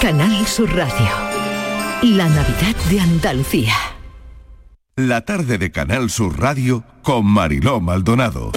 Canal 0.00 0.46
Sur 0.46 0.74
Radio. 0.74 1.08
La 2.02 2.26
Navidad 2.26 2.74
de 2.88 3.00
Andalucía. 3.00 3.74
La 4.96 5.26
tarde 5.26 5.58
de 5.58 5.70
Canal 5.70 6.08
Sur 6.08 6.40
Radio 6.40 6.82
con 7.02 7.26
Mariló 7.26 7.82
Maldonado. 7.82 8.50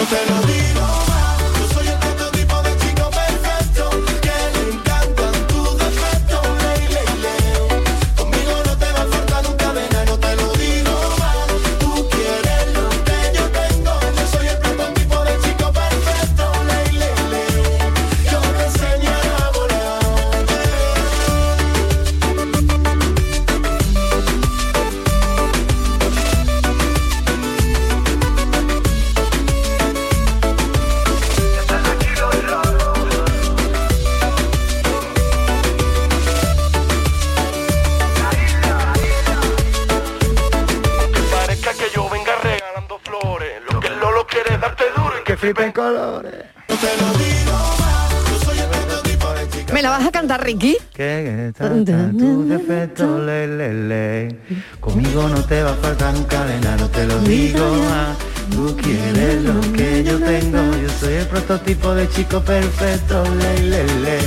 Que 45.44 45.54
flipen 45.54 45.72
colores. 45.72 46.44
No 46.68 46.76
te 46.76 46.96
lo 46.96 47.18
digo 47.18 47.52
más. 47.80 48.30
Yo 48.30 48.38
soy 48.44 48.58
el 48.58 48.66
prototipo 48.66 49.30
de 49.32 49.48
chico. 49.50 49.72
¿Me 49.74 49.82
la 49.82 49.90
vas 49.90 50.06
a 50.06 50.10
cantar, 50.10 50.42
Ricky? 50.42 50.76
Que 50.94 51.52
tus 51.56 52.48
defectos, 52.48 53.20
le, 53.20 53.46
le, 53.46 53.88
le. 53.88 54.40
Conmigo 54.80 55.28
no 55.28 55.44
te 55.44 55.62
va 55.62 55.72
a 55.72 55.74
faltar 55.74 56.14
nunca 56.14 56.44
nena, 56.46 56.76
no 56.76 56.88
te 56.88 57.06
lo 57.06 57.18
digo 57.20 57.74
más. 57.90 58.16
Tú 58.50 58.76
quieres 58.76 59.42
lo 59.42 59.60
que 59.72 60.04
yo 60.04 60.18
tengo, 60.18 60.60
yo 60.76 60.88
soy 61.00 61.14
el 61.14 61.26
prototipo 61.26 61.94
de 61.94 62.08
chico 62.08 62.40
perfecto, 62.40 63.24
le, 63.36 63.62
le, 63.68 63.84
le. 64.00 64.18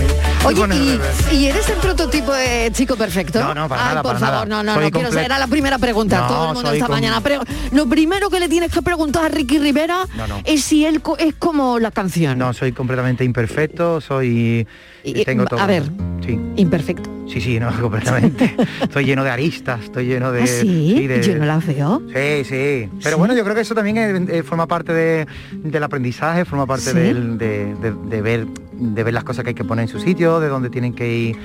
Oye, 0.47 0.99
¿y, 1.33 1.45
eres 1.45 1.67
el 1.69 1.75
prototipo 1.77 2.31
de 2.33 2.69
chico 2.73 2.95
perfecto? 2.95 3.39
No, 3.41 3.53
no, 3.53 3.67
para 3.67 3.81
Ay, 3.81 3.87
nada, 3.89 4.03
por 4.03 4.13
para 4.13 4.19
favor, 4.19 4.47
nada. 4.47 4.63
no, 4.63 4.63
no, 4.63 4.73
Soy 4.75 4.85
no 4.85 4.91
quiero 4.91 5.09
saber. 5.09 5.25
Era 5.25 5.39
la 5.39 5.47
primera 5.47 5.77
pregunta. 5.77 6.21
No, 6.21 6.27
Todo 6.27 6.47
el 6.49 6.53
mundo 6.55 6.71
esta 6.71 6.87
mañana. 6.87 7.21
Pero 7.21 7.41
lo 7.73 7.87
primero 7.87 8.29
que 8.29 8.39
le 8.39 8.47
tienes 8.47 8.71
que 8.71 8.81
preguntar 8.81 9.25
a 9.25 9.29
Ricky 9.29 9.59
Rivera 9.59 10.05
No, 10.15 10.25
no. 10.27 10.41
es 10.45 10.63
si 10.63 10.85
él 10.85 11.01
co- 11.01 11.17
es 11.17 11.35
como 11.35 11.79
la 11.79 11.91
canción. 11.91 12.37
No, 12.37 12.53
soy 12.53 12.71
completamente 12.71 13.23
imperfecto, 13.23 13.99
soy... 14.01 14.65
Y- 15.03 15.23
tengo 15.25 15.45
todo. 15.45 15.59
a 15.59 15.65
ver, 15.67 15.83
Sí. 16.25 16.37
imperfecto. 16.57 17.09
Sí, 17.31 17.39
sí, 17.41 17.59
no, 17.59 17.69
completamente. 17.81 18.55
estoy 18.81 19.05
lleno 19.05 19.23
de 19.23 19.29
aristas, 19.29 19.81
estoy 19.83 20.05
lleno 20.05 20.31
de... 20.31 20.43
¿Ah, 20.43 20.47
sí? 20.47 21.07
de- 21.07 21.21
Yo 21.23 21.35
no 21.35 21.45
las 21.45 21.65
veo. 21.65 22.01
Sí, 22.07 22.43
sí. 22.45 22.89
Pero 23.03 23.15
¿Sí? 23.15 23.19
bueno, 23.19 23.33
yo 23.35 23.43
creo 23.43 23.55
que 23.55 23.61
eso 23.61 23.75
también 23.75 23.97
es- 23.97 24.29
eh, 24.29 24.43
forma 24.43 24.67
parte 24.67 24.93
de- 24.93 25.27
del 25.51 25.83
aprendizaje, 25.83 26.45
forma 26.45 26.65
parte 26.65 26.91
¿Sí? 26.91 26.97
del- 26.97 27.37
de, 27.37 27.75
de- 27.75 27.93
de 28.09 28.21
ver, 28.21 28.47
de 28.79 29.03
ver 29.03 29.13
las 29.13 29.23
cosas 29.23 29.43
que 29.43 29.49
hay 29.49 29.55
que 29.55 29.63
poner 29.63 29.83
en 29.83 29.89
su 29.89 29.99
sitio, 29.99 30.39
de 30.39 30.47
dónde 30.47 30.69
tienen 30.69 30.93
que 30.93 31.17
ir 31.17 31.37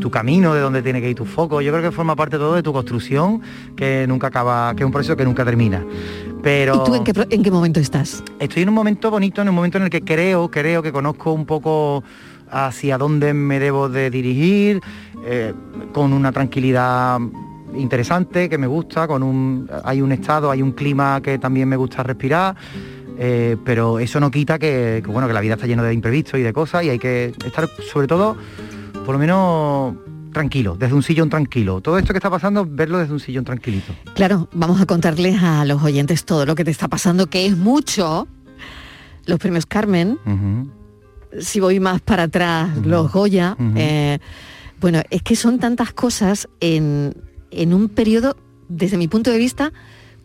tu 0.00 0.10
camino, 0.10 0.54
de 0.54 0.60
dónde 0.60 0.82
tiene 0.82 1.00
que 1.00 1.10
ir 1.10 1.16
tu 1.16 1.24
foco. 1.24 1.60
Yo 1.60 1.72
creo 1.72 1.82
que 1.82 1.90
forma 1.90 2.14
parte 2.16 2.36
todo 2.38 2.54
de 2.54 2.62
tu 2.62 2.72
construcción, 2.72 3.40
que 3.76 4.06
nunca 4.08 4.28
acaba, 4.28 4.74
que 4.74 4.82
es 4.82 4.86
un 4.86 4.92
proceso 4.92 5.16
que 5.16 5.24
nunca 5.24 5.44
termina. 5.44 5.84
Pero 6.42 6.74
¿Y 6.82 6.84
tú 6.90 6.94
en 6.94 7.04
qué, 7.04 7.12
pro- 7.14 7.26
en 7.28 7.42
qué 7.42 7.50
momento 7.50 7.80
estás? 7.80 8.22
estoy 8.38 8.62
en 8.62 8.68
un 8.68 8.74
momento 8.74 9.10
bonito, 9.10 9.42
en 9.42 9.48
un 9.48 9.54
momento 9.54 9.78
en 9.78 9.84
el 9.84 9.90
que 9.90 10.02
creo, 10.02 10.50
creo 10.50 10.82
que 10.82 10.92
conozco 10.92 11.32
un 11.32 11.46
poco 11.46 12.04
hacia 12.50 12.96
dónde 12.96 13.34
me 13.34 13.58
debo 13.58 13.88
de 13.88 14.08
dirigir, 14.10 14.80
eh, 15.26 15.52
con 15.92 16.12
una 16.12 16.32
tranquilidad 16.32 17.18
interesante 17.76 18.48
que 18.48 18.56
me 18.56 18.66
gusta, 18.66 19.06
con 19.06 19.22
un 19.22 19.68
hay 19.84 20.00
un 20.00 20.12
estado, 20.12 20.50
hay 20.50 20.62
un 20.62 20.72
clima 20.72 21.20
que 21.20 21.38
también 21.38 21.68
me 21.68 21.76
gusta 21.76 22.02
respirar. 22.02 22.54
Eh, 23.18 23.56
pero 23.64 23.98
eso 23.98 24.20
no 24.20 24.30
quita 24.30 24.58
que, 24.58 25.02
que, 25.04 25.10
bueno 25.10 25.26
que 25.28 25.34
la 25.34 25.40
vida 25.40 25.54
está 25.54 25.66
llena 25.66 25.82
de 25.82 25.92
imprevistos 25.92 26.38
y 26.38 26.42
de 26.42 26.52
cosas 26.52 26.84
y 26.84 26.90
hay 26.90 26.98
que 26.98 27.34
estar 27.44 27.68
sobre 27.92 28.06
todo 28.06 28.36
por 29.04 29.14
lo 29.14 29.18
menos 29.18 29.94
tranquilo, 30.32 30.76
desde 30.78 30.94
un 30.94 31.02
sillón 31.02 31.28
tranquilo. 31.30 31.80
Todo 31.80 31.98
esto 31.98 32.12
que 32.12 32.18
está 32.18 32.30
pasando, 32.30 32.66
verlo 32.68 32.98
desde 32.98 33.12
un 33.12 33.20
sillón 33.20 33.44
tranquilito. 33.44 33.92
Claro, 34.14 34.48
vamos 34.52 34.80
a 34.80 34.86
contarles 34.86 35.42
a 35.42 35.64
los 35.64 35.82
oyentes 35.82 36.24
todo 36.24 36.46
lo 36.46 36.54
que 36.54 36.64
te 36.64 36.70
está 36.70 36.88
pasando, 36.88 37.26
que 37.26 37.46
es 37.46 37.56
mucho. 37.56 38.28
Los 39.26 39.38
premios 39.38 39.66
Carmen, 39.66 40.18
si 41.40 41.60
voy 41.60 41.80
más 41.80 42.00
para 42.00 42.24
atrás, 42.24 42.70
los 42.84 43.12
Goya. 43.12 43.56
Eh, 43.76 44.18
bueno, 44.80 45.02
es 45.10 45.22
que 45.22 45.36
son 45.36 45.58
tantas 45.58 45.92
cosas 45.92 46.48
en, 46.60 47.14
en 47.50 47.74
un 47.74 47.88
periodo, 47.88 48.36
desde 48.68 48.96
mi 48.96 49.08
punto 49.08 49.30
de 49.30 49.38
vista, 49.38 49.72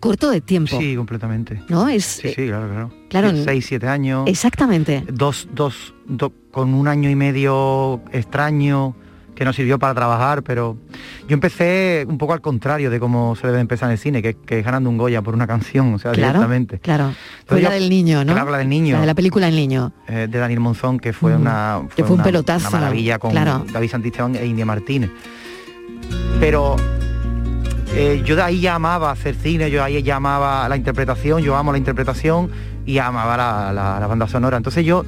corto 0.03 0.29
de 0.29 0.41
tiempo. 0.41 0.77
Sí, 0.79 0.95
completamente. 0.95 1.61
¿No? 1.69 1.87
Es, 1.87 2.03
Sí, 2.05 2.29
sí, 2.35 2.47
claro, 2.47 2.67
claro. 2.69 2.91
claro, 3.09 3.31
Sí, 3.31 3.43
Seis, 3.45 3.65
siete 3.65 3.87
años. 3.87 4.23
Exactamente. 4.27 5.03
Dos, 5.11 5.47
dos, 5.53 5.93
do- 6.05 6.33
con 6.51 6.73
un 6.73 6.87
año 6.87 7.09
y 7.09 7.15
medio 7.15 8.01
extraño 8.11 8.95
que 9.35 9.45
nos 9.45 9.55
sirvió 9.55 9.79
para 9.79 9.95
trabajar, 9.95 10.43
pero 10.43 10.77
yo 11.27 11.33
empecé 11.33 12.05
un 12.07 12.19
poco 12.19 12.33
al 12.33 12.41
contrario 12.41 12.91
de 12.91 12.99
cómo 12.99 13.35
se 13.35 13.47
debe 13.47 13.61
empezar 13.61 13.89
en 13.89 13.93
el 13.93 13.97
cine, 13.97 14.21
que, 14.21 14.35
que 14.35 14.59
es 14.59 14.63
ganando 14.65 14.91
un 14.91 14.97
Goya 14.99 15.23
por 15.23 15.33
una 15.33 15.47
canción, 15.47 15.95
o 15.95 15.97
sea, 15.97 16.11
Claro, 16.11 16.33
directamente. 16.33 16.77
claro. 16.79 17.13
Fue 17.47 17.59
la 17.59 17.71
del 17.71 17.89
niño, 17.89 18.23
¿no? 18.23 18.33
Claro, 18.33 18.51
la 18.51 18.59
del 18.59 18.69
niño. 18.69 18.93
La 18.93 19.01
de 19.01 19.07
la 19.07 19.15
película 19.15 19.47
El 19.47 19.55
Niño. 19.55 19.91
eh, 20.07 20.27
de 20.29 20.37
Daniel 20.37 20.59
Monzón, 20.59 20.99
que 20.99 21.13
fue 21.13 21.35
una 21.35 21.81
Que 21.95 22.03
fue 22.03 22.11
un 22.11 22.19
una- 22.19 22.23
pelotazo, 22.25 22.69
una 22.69 22.79
maravilla 22.81 23.17
con 23.17 23.31
claro. 23.31 23.65
David 23.73 23.89
Santisteban 23.89 24.35
e 24.35 24.45
India 24.45 24.65
Martínez. 24.67 25.09
Pero 26.39 26.75
eh, 27.95 28.21
yo 28.25 28.35
de 28.35 28.41
ahí 28.41 28.59
ya 28.61 28.75
amaba 28.75 29.11
hacer 29.11 29.35
cine, 29.35 29.69
yo 29.69 29.83
ahí 29.83 30.01
ya 30.01 30.15
amaba 30.15 30.67
la 30.67 30.75
interpretación, 30.75 31.41
yo 31.43 31.55
amo 31.55 31.71
la 31.71 31.77
interpretación 31.77 32.49
y 32.85 32.97
amaba 32.97 33.37
la, 33.37 33.71
la- 33.73 33.99
la 33.99 34.07
banda 34.07 34.27
sonora. 34.27 34.57
Entonces 34.57 34.83
yo, 34.85 35.05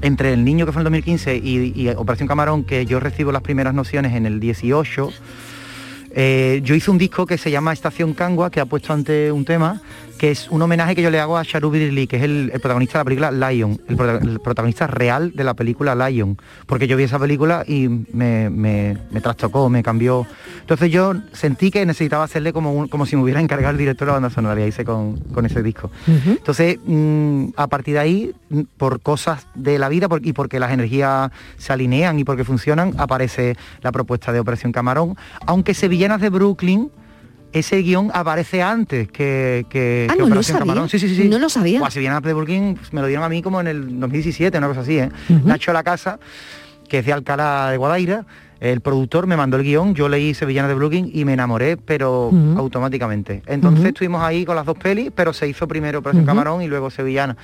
entre 0.00 0.32
El 0.32 0.44
Niño 0.44 0.64
que 0.64 0.72
fue 0.72 0.80
en 0.80 0.86
el 0.86 0.92
2015 0.92 1.36
y, 1.36 1.72
y 1.74 1.88
Operación 1.90 2.28
Camarón, 2.28 2.64
que 2.64 2.86
yo 2.86 3.00
recibo 3.00 3.32
las 3.32 3.42
primeras 3.42 3.74
nociones 3.74 4.14
en 4.14 4.26
el 4.26 4.38
18, 4.40 5.10
eh, 6.12 6.60
yo 6.64 6.74
hice 6.74 6.90
un 6.90 6.98
disco 6.98 7.26
que 7.26 7.38
se 7.38 7.50
llama 7.50 7.72
Estación 7.72 8.14
Cangua, 8.14 8.50
que 8.50 8.60
ha 8.60 8.66
puesto 8.66 8.92
ante 8.92 9.30
un 9.32 9.44
tema, 9.44 9.80
que 10.18 10.30
es 10.32 10.50
un 10.50 10.60
homenaje 10.60 10.94
que 10.94 11.00
yo 11.02 11.10
le 11.10 11.18
hago 11.18 11.38
a 11.38 11.42
Sharubi 11.42 11.90
Lee, 11.90 12.06
que 12.06 12.16
es 12.18 12.22
el, 12.24 12.50
el 12.52 12.60
protagonista 12.60 12.98
de 12.98 13.00
la 13.00 13.04
película 13.04 13.50
Lion, 13.50 13.80
el, 13.88 13.96
prota- 13.96 14.18
el 14.22 14.40
protagonista 14.40 14.86
real 14.86 15.32
de 15.34 15.44
la 15.44 15.54
película 15.54 15.94
Lion, 15.94 16.36
porque 16.66 16.86
yo 16.86 16.96
vi 16.98 17.04
esa 17.04 17.18
película 17.18 17.64
y 17.66 17.88
me, 18.12 18.50
me- 18.50 18.98
me 19.10 19.20
trastocó, 19.22 19.70
me 19.70 19.82
cambió. 19.82 20.26
Entonces 20.60 20.90
yo 20.90 21.14
sentí 21.32 21.70
que 21.70 21.86
necesitaba 21.86 22.24
hacerle 22.24 22.52
como, 22.52 22.74
un- 22.74 22.88
como 22.88 23.06
si 23.06 23.16
me 23.16 23.22
hubiera 23.22 23.40
encargado 23.40 23.72
el 23.72 23.78
director 23.78 24.06
de 24.06 24.10
la 24.10 24.12
banda 24.20 24.28
sonora, 24.30 24.60
y 24.62 24.68
hice 24.68 24.84
con, 24.84 25.16
con 25.32 25.46
ese 25.46 25.62
disco. 25.62 25.90
Entonces, 26.06 26.78
mm, 26.84 27.46
a 27.56 27.66
partir 27.68 27.94
de 27.94 28.00
ahí, 28.00 28.32
mm, 28.50 28.60
por 28.76 29.00
cosas 29.00 29.46
de 29.54 29.78
la 29.78 29.88
vida 29.88 30.06
por- 30.08 30.26
y 30.26 30.34
porque 30.34 30.60
las 30.60 30.70
energías 30.72 31.30
se 31.56 31.72
alinean 31.72 32.18
y 32.18 32.24
porque 32.24 32.44
funcionan, 32.44 32.92
aparece 32.98 33.56
la 33.80 33.90
propuesta 33.90 34.32
de 34.32 34.40
Operación 34.40 34.70
Camarón, 34.72 35.16
aunque 35.46 35.72
Sevillanas 36.00 36.22
de 36.22 36.30
Brooklyn, 36.30 36.90
ese 37.52 37.82
guion 37.82 38.10
aparece 38.14 38.62
antes 38.62 39.06
que, 39.08 39.66
que, 39.68 40.06
Ah, 40.08 40.14
que 40.14 40.18
no 40.20 40.24
lo 40.28 40.30
Operación 40.30 40.58
sabía. 40.58 40.72
Camarón. 40.72 40.88
Sí, 40.88 40.98
sí, 40.98 41.14
sí. 41.14 41.28
No 41.28 41.38
lo 41.38 41.50
sabía. 41.50 41.78
De 42.22 42.32
Brooklyn 42.32 42.78
me 42.92 43.02
lo 43.02 43.06
dieron 43.06 43.22
a 43.22 43.28
mí 43.28 43.42
como 43.42 43.60
en 43.60 43.66
el 43.66 44.00
2017, 44.00 44.56
una 44.56 44.68
cosa 44.68 44.80
así, 44.80 44.98
¿eh? 44.98 45.10
Nacho 45.44 45.74
La 45.74 45.82
Casa, 45.82 46.18
que 46.88 47.00
es 47.00 47.04
de 47.04 47.12
Alcalá 47.12 47.68
de 47.70 47.76
Guadaira, 47.76 48.24
el 48.60 48.80
productor 48.80 49.26
me 49.26 49.36
mandó 49.36 49.58
el 49.58 49.62
guion, 49.64 49.94
yo 49.94 50.08
leí 50.08 50.32
Sevillanas 50.32 50.70
de 50.70 50.74
Brooklyn 50.74 51.10
y 51.12 51.26
me 51.26 51.34
enamoré, 51.34 51.76
pero 51.76 52.30
automáticamente. 52.56 53.42
Entonces 53.46 53.84
estuvimos 53.84 54.22
ahí 54.22 54.46
con 54.46 54.56
las 54.56 54.64
dos 54.64 54.78
pelis, 54.78 55.10
pero 55.14 55.34
se 55.34 55.46
hizo 55.48 55.68
primero 55.68 55.98
Operación 55.98 56.22
Ujú. 56.24 56.28
Camarón 56.30 56.62
y 56.62 56.66
luego 56.66 56.88
Sevillana. 56.90 57.36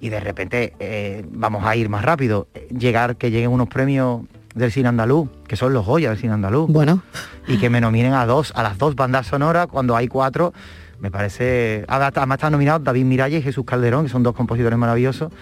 Y 0.00 0.08
de 0.08 0.18
repente 0.20 0.72
eh, 0.80 1.26
vamos 1.30 1.62
a 1.66 1.76
ir 1.76 1.90
más 1.90 2.02
rápido, 2.06 2.48
llegar, 2.70 3.16
que 3.16 3.30
lleguen 3.30 3.50
unos 3.50 3.68
premios 3.68 4.22
del 4.54 4.70
cine 4.72 4.88
andaluz, 4.88 5.28
que 5.46 5.56
son 5.56 5.72
los 5.72 5.84
Goya 5.86 6.10
del 6.10 6.18
cine 6.18 6.32
andaluz. 6.34 6.70
Bueno. 6.70 7.02
Y 7.46 7.58
que 7.58 7.70
me 7.70 7.80
nominen 7.80 8.12
a 8.14 8.26
dos, 8.26 8.52
a 8.54 8.62
las 8.62 8.78
dos 8.78 8.94
bandas 8.94 9.26
sonoras, 9.26 9.66
cuando 9.66 9.96
hay 9.96 10.08
cuatro, 10.08 10.52
me 11.00 11.10
parece. 11.10 11.84
Además 11.88 12.36
están 12.36 12.52
nominados 12.52 12.84
David 12.84 13.04
Miralles 13.04 13.40
y 13.40 13.42
Jesús 13.42 13.64
Calderón, 13.64 14.04
que 14.04 14.10
son 14.10 14.22
dos 14.22 14.34
compositores 14.34 14.78
maravillosos. 14.78 15.32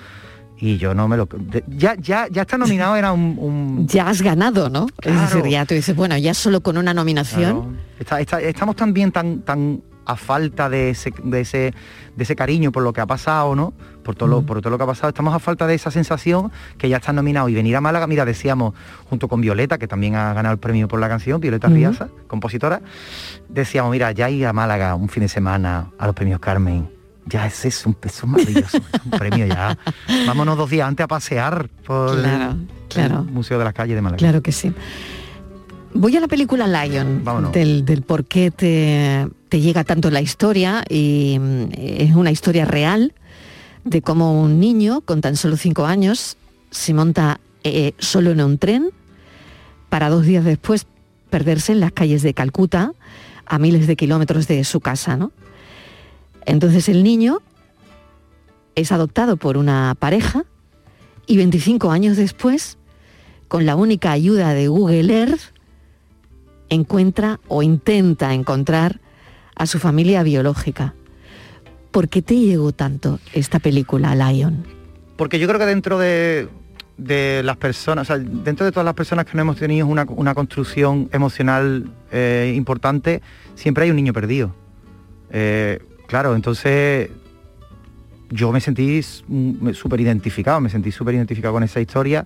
Y 0.63 0.77
yo 0.77 0.95
no 0.95 1.09
me 1.09 1.17
lo. 1.17 1.27
ya, 1.69 1.95
ya, 1.97 2.27
ya 2.31 2.43
está 2.43 2.59
nominado, 2.59 2.95
era 2.97 3.13
un. 3.13 3.37
un- 3.39 3.87
Ya 3.89 4.09
has 4.09 4.21
ganado, 4.23 4.69
¿no? 4.69 4.87
Claro. 4.97 5.19
Es 5.23 5.35
decir, 5.35 5.51
ya 5.51 5.65
tú 5.65 5.75
dices, 5.75 5.97
bueno, 5.97 6.17
ya 6.19 6.35
solo 6.35 6.61
con 6.61 6.77
una 6.77 6.93
nominación. 6.95 7.43
Claro. 7.63 7.75
Está- 7.99 8.21
está- 8.21 8.41
estamos 8.41 8.77
también 8.77 9.11
tan, 9.11 9.41
tan 9.41 9.81
a 10.11 10.17
falta 10.17 10.69
de 10.69 10.91
ese, 10.91 11.13
de 11.23 11.41
ese, 11.41 11.75
de 12.17 12.23
ese 12.25 12.37
cariño 12.37 12.73
por 12.73 12.83
lo 12.83 12.93
que 12.93 13.01
ha 13.01 13.07
pasado, 13.07 13.55
¿no? 13.57 13.73
Por 14.03 14.15
todo, 14.15 14.29
lo, 14.29 14.43
por 14.43 14.61
todo 14.61 14.71
lo 14.71 14.79
que 14.79 14.85
ha 14.85 14.87
pasado. 14.87 15.09
Estamos 15.11 15.35
a 15.35 15.39
falta 15.39 15.67
de 15.67 15.75
esa 15.75 15.91
sensación 15.91 16.51
que 16.79 16.89
ya 16.89 16.97
están 16.97 17.17
nominados. 17.17 17.51
Y 17.51 17.55
venir 17.55 17.77
a 17.77 17.81
Málaga, 17.81 18.07
mira, 18.07 18.25
decíamos, 18.25 18.75
junto 19.09 19.29
con 19.29 19.41
Violeta, 19.41 19.79
que 19.79 19.87
también 19.87 20.17
ha 20.17 20.33
ganado 20.33 20.53
el 20.55 20.59
premio 20.59 20.89
por 20.89 20.99
la 21.01 21.09
canción, 21.09 21.41
Violeta. 21.41 21.69
Riaza, 21.69 22.09
compositora, 22.27 22.81
decíamos, 23.49 23.93
mira, 23.93 24.11
ya 24.13 24.29
ir 24.31 24.47
a 24.47 24.53
Málaga 24.53 24.95
un 24.95 25.09
fin 25.09 25.23
de 25.23 25.29
semana 25.29 25.91
a 25.99 26.07
los 26.07 26.15
premios 26.15 26.41
Carmen. 26.41 26.89
Ya 27.27 27.47
es, 27.47 27.65
es 27.67 27.85
un, 27.87 27.97
es 28.03 28.23
un 28.25 28.31
maravilloso, 28.31 28.79
es 28.79 29.05
un 29.05 29.11
premio 29.13 29.47
ya. 29.47 29.77
Vámonos 30.27 30.57
dos 30.57 30.71
días 30.71 30.89
antes 30.89 31.05
a 31.05 31.09
pasear 31.09 31.69
por 31.87 32.17
el- 32.17 32.23
Claro, 32.23 32.55
claro. 32.89 33.19
el 33.21 33.33
Museo 33.33 33.59
de 33.59 33.65
las 33.65 33.75
Calles 33.75 33.95
de 33.95 34.03
Málaga. 34.03 34.19
Claro 34.19 34.43
que 34.43 34.51
sí. 34.51 34.73
Voy 35.93 36.17
a 36.17 36.21
la 36.21 36.29
película 36.29 36.67
Lion, 36.67 37.23
Vámonos. 37.23 37.53
del, 37.53 37.85
del 37.85 38.03
por 38.03 38.25
qué 38.25 38.51
te, 38.51 39.29
te 39.51 39.61
llega 39.61 39.85
tanto 39.85 40.11
la 40.11 40.23
historia, 40.23 40.85
y 40.89 41.37
mm, 41.39 41.69
es 41.77 42.15
una 42.15 42.31
historia 42.31 42.65
real 42.65 43.13
de 43.85 44.01
cómo 44.01 44.41
un 44.41 44.61
niño 44.61 45.03
con 45.03 45.21
tan 45.21 45.37
solo 45.37 45.57
cinco 45.57 45.85
años 45.85 46.37
se 46.71 46.95
monta 46.95 47.41
eh, 47.65 47.93
solo 47.99 48.31
en 48.31 48.41
un 48.41 48.59
tren 48.59 48.91
para 49.89 50.09
dos 50.09 50.25
días 50.25 50.45
después 50.45 50.87
perderse 51.31 51.73
en 51.73 51.81
las 51.81 51.93
calles 51.93 52.23
de 52.23 52.33
Calcuta 52.33 52.93
a 53.45 53.59
miles 53.59 53.87
de 53.89 53.97
kilómetros 53.97 54.47
de 54.47 54.63
su 54.65 54.81
casa, 54.81 55.17
¿no? 55.17 55.33
Entonces 56.47 56.89
el 56.89 57.03
niño 57.03 57.43
es 58.77 58.93
adoptado 58.93 59.37
por 59.37 59.57
una 59.57 59.97
pareja 59.99 60.45
y 61.27 61.37
25 61.37 61.91
años 61.91 62.17
después, 62.17 62.79
con 63.49 63.67
la 63.67 63.75
única 63.75 64.13
ayuda 64.13 64.55
de 64.55 64.69
Google 64.69 65.13
Earth, 65.13 65.41
encuentra 66.69 67.41
o 67.49 67.65
intenta 67.65 68.33
encontrar 68.33 69.01
a 69.55 69.67
su 69.67 69.79
familia 69.79 70.23
biológica. 70.23 70.95
¿Por 71.91 72.09
qué 72.09 72.23
te 72.23 72.37
llegó 72.37 72.73
tanto 72.73 73.19
esta 73.33 73.59
película, 73.59 74.15
Lion? 74.15 74.65
Porque 75.17 75.39
yo 75.39 75.47
creo 75.49 75.59
que 75.59 75.67
dentro 75.67 75.99
de, 75.99 76.49
las 76.97 77.57
personas, 77.57 78.09
dentro 78.09 78.65
de 78.65 78.73
todas 78.73 78.85
las 78.85 78.95
personas 78.95 79.27
que 79.27 79.33
no 79.35 79.43
hemos 79.43 79.57
tenido 79.57 79.87
una, 79.87 80.35
construcción 80.35 81.09
emocional 81.13 81.91
eh, 82.13 82.53
importante, 82.57 83.21
siempre 83.55 83.85
hay 83.85 83.91
un 83.91 83.97
niño 83.97 84.13
perdido. 84.13 84.55
Eh, 85.31 85.81
claro, 86.07 86.35
entonces 86.35 87.11
yo 88.31 88.53
me 88.53 88.61
sentí 88.61 89.03
súper 89.03 90.01
identificado, 90.01 90.61
me 90.61 90.71
sentí 90.71 90.93
súper 90.93 91.17
identificado 91.17 91.55
con 91.55 91.65
esa 91.65 91.81
historia. 91.81 92.25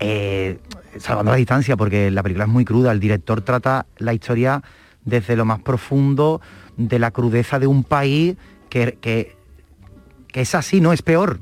eh, 0.00 0.58
salvando 0.98 1.30
la 1.32 1.38
distancia, 1.38 1.76
porque 1.76 2.10
la 2.10 2.22
película 2.22 2.44
es 2.44 2.50
muy 2.50 2.64
cruda, 2.64 2.92
el 2.92 3.00
director 3.00 3.40
trata 3.42 3.86
la 3.98 4.12
historia 4.12 4.62
desde 5.04 5.36
lo 5.36 5.44
más 5.44 5.60
profundo 5.60 6.40
de 6.76 6.98
la 6.98 7.10
crudeza 7.10 7.58
de 7.58 7.66
un 7.66 7.84
país 7.84 8.36
que, 8.68 8.98
que, 9.00 9.36
que 10.28 10.40
es 10.40 10.54
así, 10.54 10.80
no 10.80 10.92
es 10.92 11.02
peor. 11.02 11.40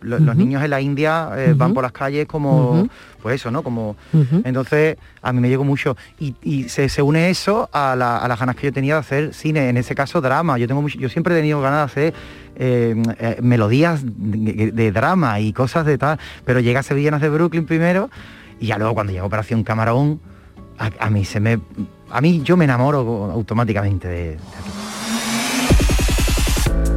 Los 0.00 0.36
niños 0.36 0.62
en 0.64 0.70
la 0.70 0.80
India 0.80 1.28
eh, 1.36 1.52
van 1.54 1.74
por 1.74 1.82
las 1.82 1.92
calles 1.92 2.26
como, 2.26 2.88
pues 3.20 3.34
eso, 3.34 3.50
¿no? 3.50 3.62
Como, 3.62 3.96
entonces 4.44 4.96
a 5.20 5.30
mí 5.32 5.40
me 5.40 5.48
llegó 5.50 5.62
mucho 5.64 5.94
y, 6.18 6.34
y 6.42 6.70
se, 6.70 6.88
se 6.88 7.02
une 7.02 7.28
eso 7.28 7.68
a, 7.70 7.94
la- 7.94 8.16
a 8.16 8.26
las 8.28 8.38
ganas 8.40 8.56
que 8.56 8.68
yo 8.68 8.72
tenía 8.72 8.94
de 8.94 9.00
hacer 9.00 9.34
cine, 9.34 9.68
en 9.68 9.76
ese 9.76 9.94
caso 9.94 10.22
drama. 10.22 10.56
Yo 10.56 10.66
tengo 10.68 10.80
mucho- 10.80 10.98
yo 10.98 11.10
siempre 11.10 11.34
he 11.34 11.36
tenido 11.38 11.60
ganas 11.60 11.80
de 11.80 11.84
hacer 11.84 12.14
eh, 12.56 13.02
eh, 13.18 13.38
melodías 13.42 14.00
de, 14.06 14.70
de 14.72 14.92
drama 14.92 15.38
y 15.40 15.52
cosas 15.52 15.84
de 15.84 15.98
tal, 15.98 16.18
pero 16.46 16.60
llega 16.60 16.82
Sevillanas 16.82 17.20
de 17.20 17.28
Brooklyn 17.28 17.66
primero 17.66 18.08
y 18.60 18.68
ya 18.68 18.78
luego 18.78 18.94
cuando 18.94 19.12
llega 19.12 19.24
Operación 19.26 19.64
Camarón 19.64 20.18
a, 20.78 20.88
a 20.98 21.10
mí 21.10 21.26
se 21.26 21.40
me 21.40 21.58
a 22.14 22.20
mí 22.20 22.42
yo 22.44 22.56
me 22.56 22.64
enamoro 22.64 23.00
automáticamente 23.32 24.06
de, 24.06 24.38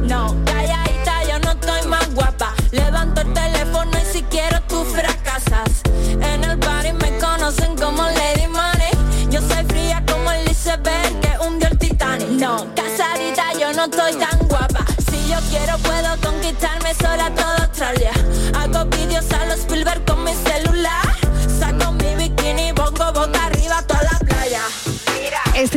No, 0.06 0.32
calladita, 0.44 1.24
yo 1.28 1.40
no 1.40 1.50
estoy 1.50 1.88
más 1.88 2.14
guapa. 2.14 2.54
Levanto 2.70 3.22
el 3.22 3.32
teléfono 3.32 3.90
y 4.00 4.06
si 4.12 4.22
quiero 4.22 4.60
tú 4.68 4.84
fracasas. 4.84 5.82
En 6.06 6.44
el 6.44 6.56
party 6.60 6.92
me 6.92 7.18
conocen 7.18 7.74
como 7.74 8.04
Lady 8.04 8.46
Money. 8.46 9.28
Yo 9.28 9.40
soy 9.40 9.64
fría 9.64 10.04
como 10.08 10.30
el 10.30 10.48
iceberg 10.48 11.18
que 11.20 11.32
hundió 11.44 11.66
el 11.68 11.78
Titanic. 11.78 12.28
No, 12.28 12.64
casadita, 12.76 13.52
yo 13.58 13.72
no 13.72 13.86
estoy 13.86 14.14
tan 14.14 14.38
guapa. 14.46 14.84
Si 15.10 15.28
yo 15.28 15.38
quiero 15.50 15.78
puedo 15.78 16.16
conquistarme 16.22 16.94
sola 16.94 17.17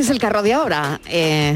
Este 0.02 0.14
es 0.14 0.16
el 0.16 0.20
carro 0.20 0.42
de 0.42 0.52
ahora. 0.52 1.00
eh, 1.08 1.56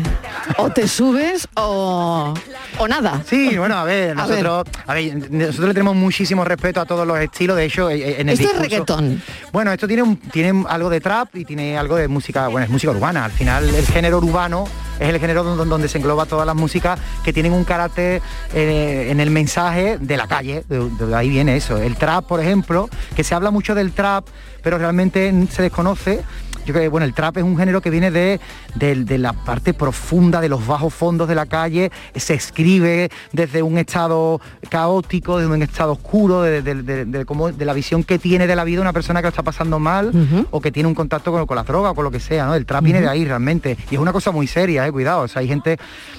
o 0.58 0.70
te 0.70 0.88
subes 0.88 1.48
o, 1.56 2.32
o 2.78 2.88
nada. 2.88 3.24
Sí, 3.28 3.58
bueno, 3.58 3.76
a 3.76 3.84
ver, 3.84 4.12
A 4.12 4.14
nosotros, 4.14 4.66
a 4.86 4.94
ver, 4.94 5.32
nosotros 5.32 5.68
le 5.70 5.74
tenemos 5.74 5.96
muchísimo 5.96 6.46
respeto 6.46 6.80
a 6.80 6.86
todos 6.86 7.08
los 7.08 7.18
estilos, 7.18 7.58
de 7.58 7.66
hecho, 7.66 7.90
eh, 7.90 8.22
en 8.22 8.30
el 8.30 8.40
Esto 8.40 8.54
es 8.54 8.60
reggaetón. 8.60 9.24
Bueno, 9.52 9.72
esto 9.74 9.88
tiene, 9.88 10.04
un- 10.04 10.18
tiene 10.18 10.64
algo 10.70 10.92
de 10.92 11.02
trap 11.02 11.36
y 11.38 11.44
tiene 11.44 11.76
algo 11.76 11.96
de 11.96 12.08
música, 12.08 12.48
bueno, 12.50 12.66
es 12.66 12.70
música 12.70 12.92
urbana. 12.92 13.26
Al 13.26 13.32
final, 13.32 13.68
el 13.74 13.86
género 13.88 14.20
urbano 14.20 14.66
es 15.00 15.10
el 15.10 15.20
género 15.20 15.44
donde, 15.44 15.66
donde 15.66 15.88
se 15.88 15.98
engloba 15.98 16.28
todas 16.28 16.46
las 16.46 16.56
músicas 16.56 17.00
que 17.24 17.34
tienen 17.34 17.52
un 17.52 17.64
carácter 17.64 18.22
eh, 18.54 19.08
en 19.10 19.20
el 19.22 19.32
mensaje 19.32 19.98
de 20.00 20.18
la 20.18 20.28
calle. 20.28 20.64
De, 20.70 20.88
de 20.88 21.16
ahí 21.16 21.30
viene 21.30 21.56
eso. 21.58 21.78
El 21.78 21.96
trap, 21.96 22.26
por 22.28 22.40
ejemplo, 22.40 22.90
que 23.16 23.24
se 23.24 23.34
habla 23.34 23.50
mucho 23.50 23.74
del 23.74 23.92
trap, 23.92 24.28
pero 24.62 24.78
realmente 24.78 25.34
se 25.50 25.64
desconoce. 25.64 26.22
Yo 26.66 26.74
creo 26.74 26.82
que 26.84 26.90
bueno, 26.90 27.06
el 27.06 27.14
trap 27.14 27.38
es 27.38 27.44
un 27.44 27.58
género 27.58 27.82
que 27.82 27.90
viene 27.90 28.12
de, 28.12 28.40
de- 28.76 28.96
de 29.06 29.18
la 29.18 29.34
parte 29.34 29.74
profunda, 29.74 30.42
de 30.42 30.50
los 30.50 30.66
bajos 30.66 30.94
fondos 30.94 31.28
de 31.28 31.36
la 31.36 31.46
calle, 31.46 31.92
se 32.16 32.34
escribe 32.34 33.10
desde 33.32 33.62
un 33.62 33.78
estado 33.78 34.42
caótico, 34.70 35.38
desde 35.38 35.54
un 35.54 35.62
estado 35.62 35.94
oscuro, 35.94 36.42
de, 36.42 37.56
la 37.66 37.74
visión 37.74 38.04
que 38.04 38.20
tiene 38.20 38.48
de 38.48 38.56
la 38.56 38.64
vida 38.64 38.82
una 38.82 38.94
persona 38.94 39.20
que 39.22 39.26
lo 39.26 39.30
está 39.30 39.44
pasando 39.44 39.80
mal 39.80 40.12
o 40.52 40.60
que 40.62 40.72
tiene 40.72 40.88
un 40.88 40.96
contacto 40.96 41.32
con, 41.32 41.46
con 41.46 41.56
las 41.56 41.66
drogas 41.66 41.92
o 41.92 41.96
con 41.96 42.04
lo 42.04 42.12
que 42.12 42.20
sea, 42.20 42.46
¿no? 42.46 42.56
El 42.56 42.66
trap 42.66 42.84
viene 42.84 43.02
de 43.02 43.08
ahí 43.10 43.26
realmente. 43.26 43.78
Y 43.92 43.96
es 43.96 44.02
una 44.02 44.12
cosa 44.14 44.32
muy 44.32 44.48
seria, 44.48 44.86
eh, 44.88 44.92
cuidado. 44.92 45.22
O 45.24 45.28
sea, 45.28 45.42
hay 45.42 45.48
gente, 45.48 45.78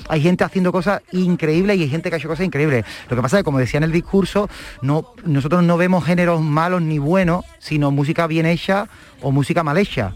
hay 0.09 0.21
gente 0.23 0.45
haciendo 0.45 0.73
cosas 0.73 1.03
increíbles 1.13 1.77
y 1.79 1.83
hay 1.83 1.89
gente 1.89 2.09
que 2.09 2.17
ha 2.17 2.19
hecho 2.19 2.29
cosas 2.29 2.47
increíbles. 2.47 2.85
Lo 3.11 3.17
que 3.17 3.23
pasa 3.23 3.37
es 3.37 3.41
que, 3.41 3.45
como 3.45 3.59
decía 3.59 3.79
en 3.79 3.85
el 3.85 3.93
discurso, 3.93 4.49
no, 4.83 5.13
nosotros 5.25 5.63
no 5.63 5.77
vemos 5.77 6.05
géneros 6.05 6.41
malos 6.41 6.83
ni 6.83 6.99
buenos, 6.99 7.45
sino 7.59 7.91
música 7.91 8.27
bien 8.27 8.47
hecha 8.47 8.89
o 9.23 9.31
música 9.33 9.63
mal 9.63 9.79
hecha. 9.79 10.13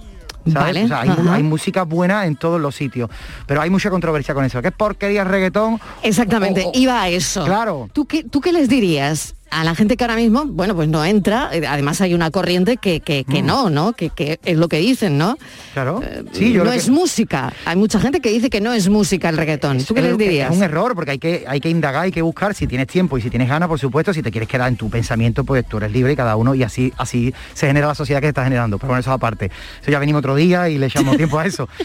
¿Sabes? 0.46 0.54
Vale, 0.54 0.84
O 0.84 0.88
sea, 0.88 1.34
hay, 1.34 1.42
música 1.42 1.82
buena 1.84 2.26
en 2.26 2.36
todos 2.36 2.60
los 2.60 2.74
sitios, 2.74 3.10
pero 3.46 3.60
hay 3.60 3.70
mucha 3.70 3.90
controversia 3.90 4.34
con 4.34 4.44
eso. 4.44 4.60
¿Qué 4.62 4.68
es 4.68 4.74
porquería 4.74 5.24
reggaetón? 5.24 5.80
Exactamente, 6.02 6.62
O- 6.64 6.68
o- 6.70 6.72
iba 6.74 7.00
a 7.02 7.08
eso. 7.08 7.44
Claro. 7.44 7.88
¿Tú 7.92 8.06
qué, 8.06 8.24
¿Tú 8.24 8.40
qué 8.40 8.52
les 8.52 8.68
dirías 8.68 9.34
a 9.50 9.64
la 9.64 9.74
gente 9.74 9.96
que 9.96 10.04
ahora 10.04 10.16
mismo, 10.16 10.44
bueno, 10.46 10.74
pues 10.74 10.88
no 10.88 11.04
entra? 11.04 11.50
eh, 11.52 11.66
Además 11.66 12.00
hay 12.00 12.14
una 12.14 12.30
corriente 12.30 12.76
que, 12.76 13.00
que, 13.00 13.24
que 13.24 13.42
no, 13.42 13.70
¿no? 13.70 13.92
Que, 13.92 14.10
que 14.10 14.38
es 14.44 14.56
lo 14.56 14.68
que 14.68 14.78
dicen, 14.78 15.18
¿no? 15.18 15.36
Claro. 15.74 16.00
Sí, 16.32 16.52
yo 16.52 16.64
no 16.64 16.72
es 16.72 16.88
música. 16.88 17.52
Hay 17.64 17.76
mucha 17.76 18.00
gente 18.00 18.20
que 18.20 18.30
dice 18.30 18.50
que 18.50 18.60
no 18.60 18.72
es 18.72 18.88
música 18.88 19.28
el 19.28 19.36
reggaetón. 19.36 19.84
¿Tú 19.84 19.94
qué 19.94 20.00
Es 20.00 20.06
les 20.06 20.18
dirías? 20.18 20.50
Es 20.50 20.56
un 20.56 20.62
error 20.62 20.94
porque 20.94 21.12
hay 21.12 21.18
que, 21.18 21.44
hay 21.46 21.60
que 21.60 21.68
indagar, 21.70 22.04
hay 22.04 22.12
que 22.12 22.22
buscar 22.22 22.54
si 22.54 22.66
tienes 22.66 22.86
tiempo 22.86 23.18
y 23.18 23.22
si 23.22 23.30
tienes 23.30 23.48
ganas, 23.48 23.68
por 23.68 23.78
supuesto, 23.78 24.12
si 24.14 24.22
te 24.22 24.30
quieres 24.30 24.48
quedar 24.48 24.68
en 24.68 24.76
tu 24.76 24.88
pensamiento, 24.90 25.44
pues 25.44 25.66
tú 25.66 25.76
eres 25.78 25.92
libre 25.92 26.12
y 26.12 26.16
cada 26.16 26.36
uno 26.36 26.54
y 26.54 26.62
así, 26.62 26.92
así 26.96 27.34
se 27.54 27.66
genera 27.66 27.86
la 27.88 27.94
sociedad 27.94 28.20
que 28.20 28.26
se 28.26 28.30
está 28.30 28.44
generando. 28.44 28.78
Pero 28.78 28.88
bueno, 28.88 29.00
eso 29.00 29.12
aparte. 29.12 29.50
Eso 29.82 29.90
ya 29.90 29.98
venimos 29.98 30.20
otro 30.20 30.34
día 30.34 30.68
y 30.68 30.78
le 30.78 30.86
echamos 30.86 31.16
tiempo 31.16 31.38
a 31.38 31.46
eso. 31.46 31.68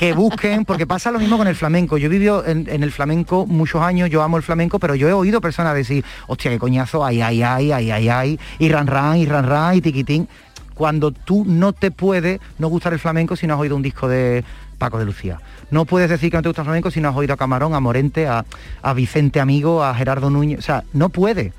Que 0.00 0.14
busquen, 0.14 0.64
porque 0.64 0.86
pasa 0.86 1.10
lo 1.10 1.18
mismo 1.18 1.36
con 1.36 1.46
el 1.46 1.54
flamenco. 1.54 1.98
Yo 1.98 2.06
he 2.06 2.08
vivido 2.08 2.46
en, 2.46 2.66
en 2.70 2.82
el 2.82 2.90
flamenco 2.90 3.44
muchos 3.44 3.82
años, 3.82 4.08
yo 4.08 4.22
amo 4.22 4.38
el 4.38 4.42
flamenco, 4.42 4.78
pero 4.78 4.94
yo 4.94 5.10
he 5.10 5.12
oído 5.12 5.42
personas 5.42 5.74
decir, 5.74 6.02
hostia, 6.26 6.50
qué 6.50 6.58
coñazo, 6.58 7.04
ay, 7.10 7.42
ay, 7.42 7.42
ay, 7.42 7.72
ay, 7.72 7.90
ay, 7.90 8.08
ay, 8.08 8.40
y 8.58 8.68
ran 8.68 8.86
ran, 8.86 9.16
y 9.16 9.26
ran 9.26 9.46
ran, 9.46 9.76
y 9.76 9.80
tiquitín. 9.80 10.28
Cuando 10.74 11.10
tú 11.10 11.44
no 11.46 11.72
te 11.72 11.90
puede 11.90 12.40
no 12.58 12.68
gustar 12.68 12.92
el 12.92 12.98
flamenco 12.98 13.36
si 13.36 13.46
no 13.46 13.54
has 13.54 13.60
oído 13.60 13.76
un 13.76 13.82
disco 13.82 14.08
de 14.08 14.44
Paco 14.78 14.98
de 14.98 15.04
Lucía. 15.04 15.38
No 15.70 15.84
puedes 15.84 16.08
decir 16.08 16.30
que 16.30 16.36
no 16.38 16.42
te 16.42 16.48
gusta 16.48 16.62
el 16.62 16.66
flamenco 16.66 16.90
si 16.90 17.00
no 17.00 17.10
has 17.10 17.16
oído 17.16 17.34
a 17.34 17.36
Camarón, 17.36 17.74
a 17.74 17.80
Morente, 17.80 18.26
a, 18.26 18.44
a 18.82 18.92
Vicente 18.94 19.40
Amigo, 19.40 19.84
a 19.84 19.94
Gerardo 19.94 20.30
Núñez. 20.30 20.58
O 20.58 20.62
sea, 20.62 20.84
no 20.94 21.10
puede. 21.10 21.52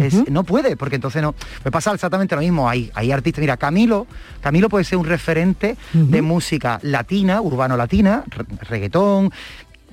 Es- 0.00 0.28
no 0.30 0.42
puede, 0.42 0.76
porque 0.76 0.96
entonces 0.96 1.22
no. 1.22 1.34
Me 1.64 1.70
pasa 1.70 1.92
exactamente 1.94 2.34
lo 2.34 2.42
mismo. 2.42 2.68
Hay, 2.68 2.90
hay 2.94 3.12
artistas, 3.12 3.40
mira, 3.40 3.56
Camilo, 3.56 4.06
Camilo 4.42 4.68
puede 4.68 4.84
ser 4.84 4.98
un 4.98 5.06
referente 5.06 5.76
de 5.92 6.22
música 6.22 6.78
latina, 6.82 7.40
urbano 7.40 7.76
latina, 7.76 8.24
re- 8.26 8.44
reggaetón, 8.68 9.30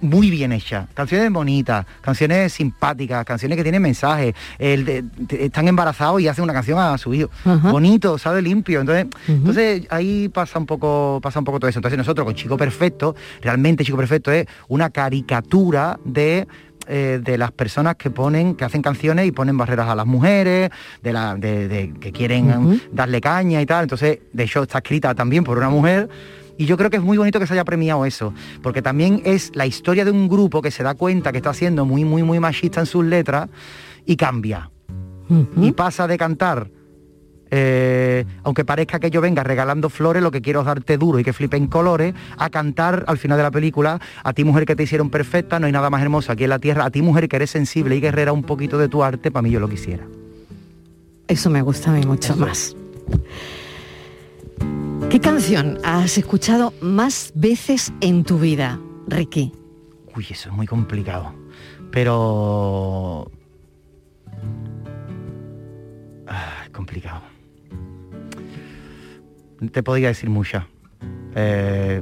muy 0.03 0.29
bien 0.29 0.51
hecha. 0.51 0.87
Canciones 0.93 1.31
bonitas, 1.31 1.85
canciones 2.01 2.53
simpáticas, 2.53 3.25
canciones 3.25 3.55
que 3.57 3.63
tienen 3.63 3.81
mensaje. 3.81 4.35
El 4.59 4.85
de- 4.85 5.03
de- 5.17 5.45
están 5.45 5.67
embarazados 5.67 6.21
y 6.21 6.27
hacen 6.27 6.43
una 6.43 6.53
canción 6.53 6.77
a 6.77 6.97
su 6.97 7.13
hijo. 7.13 7.29
Bonito, 7.71 8.17
sabe 8.17 8.41
limpio. 8.41 8.81
Entonces, 8.81 9.07
entonces 9.27 9.87
ahí 9.89 10.29
pasa 10.29 10.59
un 10.59 10.65
poco, 10.65 11.19
pasa 11.23 11.39
un 11.39 11.45
poco 11.45 11.59
todo 11.59 11.69
eso. 11.69 11.79
Entonces 11.79 11.97
nosotros 11.97 12.25
con 12.25 12.35
Chico 12.35 12.57
Perfecto, 12.57 13.15
realmente 13.41 13.83
Chico 13.83 13.97
Perfecto 13.97 14.31
es 14.31 14.45
una 14.67 14.89
caricatura 14.89 15.99
de 16.05 16.47
eh, 16.85 17.21
de 17.23 17.37
las 17.37 17.53
personas 17.53 17.95
que 17.95 18.09
ponen, 18.09 18.55
que 18.55 18.65
hacen 18.65 18.81
canciones 18.81 19.25
y 19.25 19.31
ponen 19.31 19.55
barreras 19.57 19.87
a 19.87 19.95
las 19.95 20.05
mujeres, 20.05 20.69
de 21.01 21.13
la, 21.13 21.35
de, 21.35 21.69
de- 21.69 21.93
que 21.97 22.11
quieren 22.11 22.81
darle 22.91 23.21
caña 23.21 23.61
y 23.61 23.65
tal. 23.65 23.83
Entonces, 23.83 24.19
de 24.33 24.43
hecho, 24.43 24.63
está 24.63 24.79
escrita 24.79 25.15
también 25.15 25.45
por 25.45 25.57
una 25.57 25.69
mujer. 25.69 26.09
Y 26.57 26.65
yo 26.65 26.77
creo 26.77 26.89
que 26.89 26.97
es 26.97 27.03
muy 27.03 27.17
bonito 27.17 27.39
que 27.39 27.47
se 27.47 27.53
haya 27.53 27.65
premiado 27.65 28.05
eso, 28.05 28.33
porque 28.61 28.81
también 28.81 29.21
es 29.25 29.51
la 29.55 29.65
historia 29.65 30.05
de 30.05 30.11
un 30.11 30.27
grupo 30.27 30.61
que 30.61 30.71
se 30.71 30.83
da 30.83 30.93
cuenta 30.93 31.31
que 31.31 31.39
está 31.39 31.53
siendo 31.53 31.85
muy, 31.85 32.05
muy, 32.05 32.23
muy 32.23 32.39
machista 32.39 32.79
en 32.79 32.85
sus 32.85 33.03
letras 33.03 33.49
y 34.05 34.15
cambia. 34.15 34.69
Y 35.57 35.71
pasa 35.71 36.05
de 36.05 36.15
cantar, 36.15 36.69
eh, 37.49 38.25
aunque 38.43 38.65
parezca 38.65 38.99
que 38.99 39.09
yo 39.09 39.19
venga 39.19 39.43
regalando 39.43 39.89
flores, 39.89 40.21
lo 40.21 40.29
que 40.29 40.41
quiero 40.41 40.59
es 40.59 40.65
darte 40.67 40.97
duro 40.97 41.17
y 41.17 41.23
que 41.23 41.33
flipen 41.33 41.67
colores, 41.67 42.13
a 42.37 42.49
cantar 42.49 43.03
al 43.07 43.17
final 43.17 43.37
de 43.37 43.43
la 43.43 43.51
película, 43.51 43.99
a 44.23 44.33
ti 44.33 44.43
mujer 44.43 44.65
que 44.65 44.75
te 44.75 44.83
hicieron 44.83 45.09
perfecta, 45.09 45.59
no 45.59 45.65
hay 45.65 45.71
nada 45.71 45.89
más 45.89 46.03
hermoso 46.03 46.31
aquí 46.31 46.43
en 46.43 46.51
la 46.51 46.59
tierra, 46.59 46.85
a 46.85 46.91
ti 46.91 47.01
mujer 47.01 47.27
que 47.27 47.37
eres 47.37 47.49
sensible 47.49 47.95
y 47.95 47.99
guerrera 47.99 48.31
un 48.31 48.43
poquito 48.43 48.77
de 48.77 48.89
tu 48.89 49.03
arte, 49.03 49.31
para 49.31 49.41
mí 49.41 49.49
yo 49.49 49.59
lo 49.59 49.69
quisiera. 49.69 50.05
Eso 51.27 51.49
me 51.49 51.61
gusta 51.61 51.91
a 51.91 51.93
mí 51.93 52.05
mucho 52.05 52.35
más. 52.35 52.75
¿Qué 55.13 55.19
canción 55.19 55.77
has 55.83 56.17
escuchado 56.17 56.73
más 56.81 57.31
veces 57.35 57.93
en 58.01 58.23
tu 58.23 58.39
vida, 58.39 58.79
Ricky? 59.07 59.51
Uy, 60.15 60.25
eso 60.27 60.49
es 60.49 60.55
muy 60.55 60.65
complicado. 60.65 61.35
Pero... 61.91 63.31
Ah, 66.25 66.63
es 66.63 66.71
complicado. 66.71 67.21
Te 69.71 69.83
podría 69.83 70.07
decir 70.07 70.31
muchas. 70.31 70.65
Eh, 71.35 72.01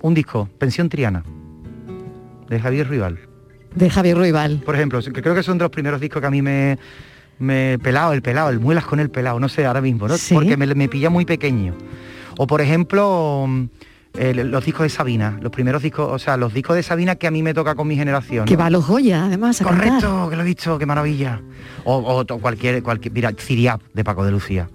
un 0.00 0.14
disco, 0.14 0.48
Pensión 0.58 0.88
Triana, 0.88 1.24
de 2.48 2.60
Javier 2.60 2.88
Rival. 2.88 3.18
De 3.74 3.90
Javier 3.90 4.16
Ruibal. 4.16 4.62
Por 4.64 4.76
ejemplo, 4.76 5.00
creo 5.12 5.34
que 5.34 5.42
son 5.42 5.58
de 5.58 5.64
los 5.64 5.72
primeros 5.72 6.00
discos 6.00 6.20
que 6.20 6.26
a 6.28 6.30
mí 6.30 6.40
me... 6.40 6.78
me 7.38 7.78
pelado, 7.78 8.12
el 8.12 8.22
pelado, 8.22 8.50
el 8.50 8.60
muelas 8.60 8.84
con 8.84 9.00
el 9.00 9.10
pelado, 9.10 9.38
no 9.40 9.48
sé, 9.48 9.66
ahora 9.66 9.80
mismo, 9.80 10.08
¿no? 10.08 10.16
Sí. 10.16 10.34
Porque 10.34 10.56
me, 10.56 10.66
me 10.74 10.88
pilla 10.88 11.10
muy 11.10 11.24
pequeño. 11.24 11.74
O 12.38 12.46
por 12.46 12.60
ejemplo, 12.60 13.46
mm, 13.48 13.64
los 14.16 14.64
discos 14.64 14.84
de 14.84 14.88
Sabina, 14.90 15.38
los 15.40 15.52
primeros 15.52 15.82
discos, 15.82 16.10
o 16.10 16.18
sea, 16.18 16.36
los 16.36 16.52
discos 16.52 16.76
de 16.76 16.82
Sabina 16.82 17.16
que 17.16 17.26
a 17.26 17.30
mí 17.30 17.42
me 17.42 17.54
toca 17.54 17.74
con 17.74 17.88
mi 17.88 17.96
generación. 17.96 18.46
Que 18.46 18.56
va 18.56 18.66
a 18.66 18.70
los 18.70 18.86
Goya, 18.86 19.26
además, 19.26 19.60
a 19.60 19.64
cantar. 19.64 19.86
Correcto, 19.86 20.30
que 20.30 20.36
lo 20.36 20.42
he 20.42 20.44
visto, 20.44 20.78
qué 20.78 20.86
maravilla. 20.86 21.40
O, 21.84 21.96
o 21.96 22.38
cualquier, 22.38 22.82
cualquier, 22.82 23.12
mira, 23.12 23.32
Ciriap 23.38 23.82
de 23.92 24.04
Paco 24.04 24.24
de 24.24 24.30
Lucía, 24.30 24.68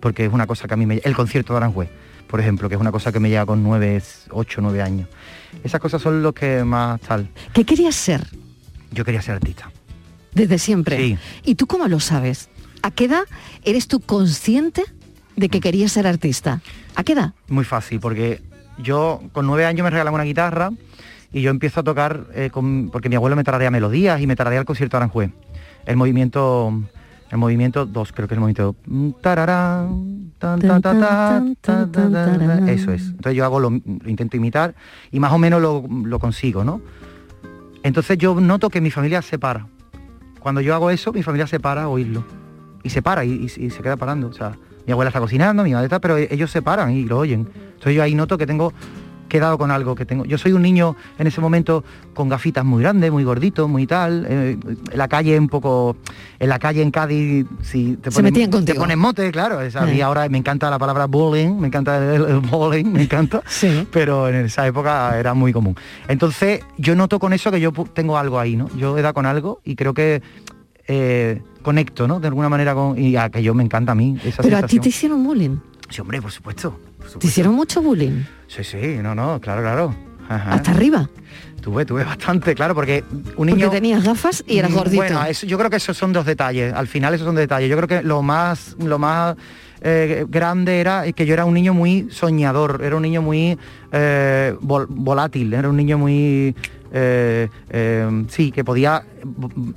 porque 0.00 0.26
es 0.26 0.32
una 0.32 0.46
cosa 0.46 0.68
que 0.68 0.74
a 0.74 0.76
mí 0.76 0.86
me... 0.86 1.00
El 1.04 1.14
concierto 1.14 1.52
de 1.52 1.58
Aranjuez, 1.58 1.88
por 2.26 2.40
ejemplo, 2.40 2.68
que 2.68 2.74
es 2.74 2.80
una 2.80 2.92
cosa 2.92 3.12
que 3.12 3.20
me 3.20 3.30
lleva 3.30 3.46
con 3.46 3.62
nueve, 3.62 4.02
ocho, 4.30 4.60
nueve 4.60 4.82
años. 4.82 5.08
Esas 5.64 5.80
cosas 5.80 6.02
son 6.02 6.22
lo 6.22 6.32
que 6.32 6.64
más 6.64 7.00
tal. 7.00 7.28
¿Qué 7.52 7.64
querías 7.64 7.94
ser 7.94 8.26
Yo 8.90 9.04
quería 9.04 9.22
ser 9.22 9.36
artista. 9.36 9.70
Desde 10.34 10.58
siempre? 10.58 10.96
Sí. 10.96 11.18
¿Y 11.44 11.54
tú 11.54 11.66
cómo 11.66 11.88
lo 11.88 12.00
sabes? 12.00 12.48
¿A 12.82 12.90
qué 12.90 13.04
edad 13.06 13.22
eres 13.64 13.88
tú 13.88 14.00
consciente 14.00 14.84
de 15.36 15.48
que 15.48 15.60
querías 15.60 15.92
ser 15.92 16.06
artista? 16.06 16.60
¿A 16.94 17.04
qué 17.04 17.12
edad? 17.14 17.32
Muy 17.48 17.64
fácil, 17.64 18.00
porque 18.00 18.40
yo 18.78 19.20
con 19.32 19.46
nueve 19.46 19.66
años 19.66 19.84
me 19.84 19.90
regalan 19.90 20.14
una 20.14 20.24
guitarra 20.24 20.70
y 21.32 21.42
yo 21.42 21.50
empiezo 21.50 21.80
a 21.80 21.82
tocar, 21.84 22.26
eh, 22.34 22.50
con- 22.50 22.90
porque 22.90 23.08
mi 23.08 23.16
abuelo 23.16 23.36
me 23.36 23.44
tararía 23.44 23.70
melodías 23.70 24.20
y 24.20 24.26
me 24.26 24.36
tararía 24.36 24.60
el 24.60 24.64
concierto 24.66 24.96
de 24.96 24.98
Aranjuez. 25.04 25.30
el 25.86 25.96
movimiento 25.96 26.72
el 27.30 27.36
movimiento 27.36 27.84
2, 27.84 28.12
creo 28.12 28.26
que 28.26 28.32
es 28.34 28.36
el 28.36 28.40
movimiento 28.40 28.74
eso 32.72 32.92
es. 32.92 33.02
Entonces 33.08 33.34
yo 33.34 33.44
hago 33.44 33.60
lo, 33.60 33.70
lo 33.70 34.08
intento 34.08 34.36
imitar 34.38 34.74
y 35.10 35.20
más 35.20 35.32
o 35.32 35.38
menos 35.38 35.60
lo, 35.60 35.84
lo 35.88 36.18
consigo, 36.18 36.64
¿no? 36.64 36.80
Entonces 37.82 38.16
yo 38.18 38.34
noto 38.40 38.70
que 38.70 38.80
mi 38.80 38.90
familia 38.90 39.20
se 39.22 39.38
para. 39.38 39.66
Cuando 40.40 40.60
yo 40.60 40.74
hago 40.74 40.90
eso, 40.90 41.12
mi 41.12 41.22
familia 41.22 41.46
se 41.46 41.60
para 41.60 41.82
a 41.84 41.88
oírlo. 41.88 42.24
Y 42.82 42.90
se 42.90 43.02
para 43.02 43.24
y, 43.24 43.46
y- 43.56 43.70
se 43.70 43.82
queda 43.82 43.96
parando. 43.96 44.28
O 44.28 44.32
sea, 44.32 44.56
mi 44.86 44.92
abuela 44.92 45.08
está 45.08 45.20
cocinando, 45.20 45.64
mi 45.64 45.72
madre 45.72 45.86
está, 45.86 46.00
pero 46.00 46.16
ellos 46.16 46.50
se 46.50 46.62
paran 46.62 46.90
y 46.92 47.04
lo 47.04 47.18
oyen. 47.18 47.48
Entonces 47.74 47.94
yo 47.94 48.02
ahí 48.02 48.14
noto 48.14 48.38
que 48.38 48.46
tengo 48.46 48.72
quedado 49.28 49.58
con 49.58 49.70
algo 49.70 49.94
que 49.94 50.04
tengo. 50.06 50.24
Yo 50.24 50.38
soy 50.38 50.52
un 50.52 50.62
niño 50.62 50.96
en 51.18 51.26
ese 51.26 51.40
momento 51.40 51.84
con 52.14 52.28
gafitas 52.28 52.64
muy 52.64 52.82
grandes, 52.82 53.12
muy 53.12 53.24
gordito, 53.24 53.68
muy 53.68 53.86
tal. 53.86 54.26
eh, 54.28 54.58
en 54.62 54.98
la 54.98 55.06
calle 55.08 55.38
un 55.38 55.48
poco, 55.48 55.96
en 56.38 56.48
la 56.48 56.58
calle 56.58 56.82
en 56.82 56.90
Cádiz, 56.90 57.46
si 57.62 57.96
te 57.96 58.10
ponen, 58.10 58.32
te 58.64 58.74
ponen 58.74 58.98
mote, 58.98 59.30
claro. 59.30 59.60
es- 59.60 59.74
mí 59.76 59.98
Eh. 59.98 60.02
ahora 60.02 60.28
me 60.28 60.38
encanta 60.38 60.68
la 60.70 60.78
palabra 60.78 61.06
bullying, 61.06 61.58
me 61.60 61.66
encanta 61.68 61.98
el, 62.14 62.22
el 62.24 62.40
bullying, 62.40 62.86
me 62.86 63.02
encanta. 63.02 63.42
Pero 63.92 64.28
en 64.28 64.46
esa 64.46 64.66
época 64.66 65.18
era 65.18 65.34
muy 65.34 65.52
común. 65.52 65.76
Entonces 66.08 66.60
yo 66.78 66.94
noto 66.96 67.18
con 67.18 67.32
eso 67.32 67.50
que 67.50 67.60
yo 67.60 67.72
tengo 67.92 68.16
algo 68.18 68.38
ahí, 68.40 68.56
¿no? 68.56 68.68
Yo 68.76 68.96
he 68.98 69.02
dado 69.02 69.14
con 69.14 69.26
algo 69.26 69.60
y 69.64 69.76
creo 69.76 69.94
que 69.94 70.22
eh, 70.86 71.42
conecto, 71.62 72.08
¿no? 72.08 72.18
De 72.20 72.28
alguna 72.28 72.48
manera 72.48 72.74
con. 72.74 72.98
Y 72.98 73.16
a 73.16 73.28
que 73.30 73.42
yo 73.42 73.52
me 73.54 73.62
encanta 73.62 73.92
a 73.92 73.94
mí 73.94 74.16
esa 74.24 74.42
Pero 74.42 74.56
a 74.56 74.62
ti 74.62 74.78
te 74.80 74.88
hicieron 74.88 75.22
bullying. 75.22 75.56
Sí, 75.90 76.00
hombre, 76.00 76.20
por 76.22 76.30
supuesto. 76.32 76.78
Supuesto. 77.08 77.18
Te 77.20 77.26
hicieron 77.26 77.54
mucho 77.54 77.82
bullying. 77.82 78.22
Sí, 78.46 78.64
sí, 78.64 78.98
no, 79.02 79.14
no, 79.14 79.40
claro, 79.40 79.62
claro. 79.62 79.94
Ajá. 80.28 80.54
Hasta 80.54 80.70
arriba. 80.72 81.08
Tuve, 81.60 81.84
tuve 81.84 82.04
bastante, 82.04 82.54
claro, 82.54 82.74
porque 82.74 83.02
un 83.10 83.22
Porque 83.34 83.44
niño... 83.54 83.70
tenías 83.70 84.04
gafas 84.04 84.44
y 84.46 84.58
eras 84.58 84.70
Mm, 84.70 84.74
gordito. 84.74 84.96
Bueno, 85.02 85.24
eso- 85.24 85.46
yo 85.46 85.58
creo 85.58 85.70
que 85.70 85.76
esos 85.76 85.96
son 85.96 86.12
dos 86.12 86.24
detalles. 86.24 86.72
Al 86.72 86.86
final 86.86 87.14
esos 87.14 87.26
son 87.26 87.34
detalles. 87.34 87.68
Yo 87.68 87.76
creo 87.76 87.88
que 87.88 88.02
lo 88.06 88.22
más, 88.22 88.76
lo 88.78 88.98
más 88.98 89.36
eh, 89.80 90.24
grande 90.28 90.80
era 90.80 91.10
que 91.12 91.26
yo 91.26 91.34
era 91.34 91.44
un 91.44 91.54
niño 91.54 91.74
muy 91.74 92.08
soñador, 92.10 92.80
era 92.84 92.96
un 92.96 93.02
niño 93.02 93.22
muy 93.22 93.58
eh, 93.92 94.54
vol- 94.60 94.86
volátil, 94.88 95.52
era 95.52 95.68
un 95.68 95.76
niño 95.76 95.98
muy 95.98 96.54
eh, 96.92 97.48
eh, 97.70 98.24
sí, 98.28 98.50
que 98.52 98.64
podía 98.64 99.02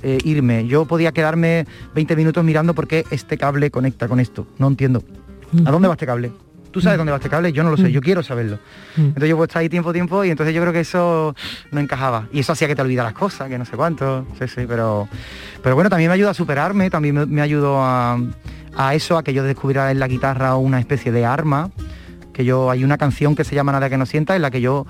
eh, 0.03 0.17
irme. 0.23 0.65
Yo 0.67 0.85
podía 0.85 1.11
quedarme 1.11 1.65
20 1.95 2.15
minutos 2.15 2.43
mirando 2.43 2.73
por 2.73 2.87
qué 2.87 3.05
este 3.11 3.37
cable 3.37 3.69
conecta 3.71 4.07
con 4.07 4.19
esto. 4.19 4.47
No 4.59 4.67
entiendo. 4.67 5.03
¿A 5.65 5.71
dónde 5.71 5.87
va 5.87 5.95
este 5.95 6.05
cable? 6.05 6.31
¿Tú 6.71 6.81
sabes 6.81 6.97
dónde 6.97 7.11
va 7.11 7.17
este 7.17 7.29
cable? 7.29 7.51
Yo 7.51 7.63
no 7.63 7.69
lo 7.69 7.77
sé, 7.77 7.91
yo 7.91 8.01
quiero 8.01 8.23
saberlo. 8.23 8.59
Entonces 8.97 9.29
yo 9.29 9.35
puedo 9.35 9.45
estar 9.45 9.61
ahí 9.61 9.69
tiempo, 9.69 9.91
tiempo, 9.91 10.23
y 10.23 10.29
entonces 10.29 10.55
yo 10.55 10.61
creo 10.61 10.73
que 10.73 10.79
eso 10.79 11.35
no 11.71 11.79
encajaba. 11.79 12.27
Y 12.31 12.39
eso 12.39 12.53
hacía 12.53 12.67
que 12.67 12.75
te 12.75 12.81
olvidaras 12.81 13.13
cosas, 13.13 13.49
que 13.49 13.57
no 13.57 13.65
sé 13.65 13.75
cuánto. 13.75 14.25
Sí, 14.39 14.47
sí, 14.47 14.65
pero, 14.67 15.07
pero 15.61 15.75
bueno, 15.75 15.89
también 15.89 16.09
me 16.09 16.15
ayuda 16.15 16.31
a 16.31 16.33
superarme, 16.33 16.89
también 16.89 17.15
me, 17.15 17.25
me 17.25 17.41
ayudó 17.41 17.81
a, 17.81 18.17
a 18.75 18.95
eso, 18.95 19.17
a 19.17 19.23
que 19.23 19.33
yo 19.33 19.43
descubriera 19.43 19.91
en 19.91 19.99
la 19.99 20.07
guitarra 20.07 20.55
una 20.55 20.79
especie 20.79 21.11
de 21.11 21.25
arma, 21.25 21.71
que 22.33 22.45
yo, 22.45 22.71
hay 22.71 22.83
una 22.83 22.97
canción 22.97 23.35
que 23.35 23.43
se 23.43 23.55
llama 23.55 23.71
Nada 23.71 23.89
que 23.89 23.97
no 23.97 24.05
sienta, 24.05 24.35
en 24.35 24.41
la 24.41 24.51
que 24.51 24.61
yo 24.61 24.85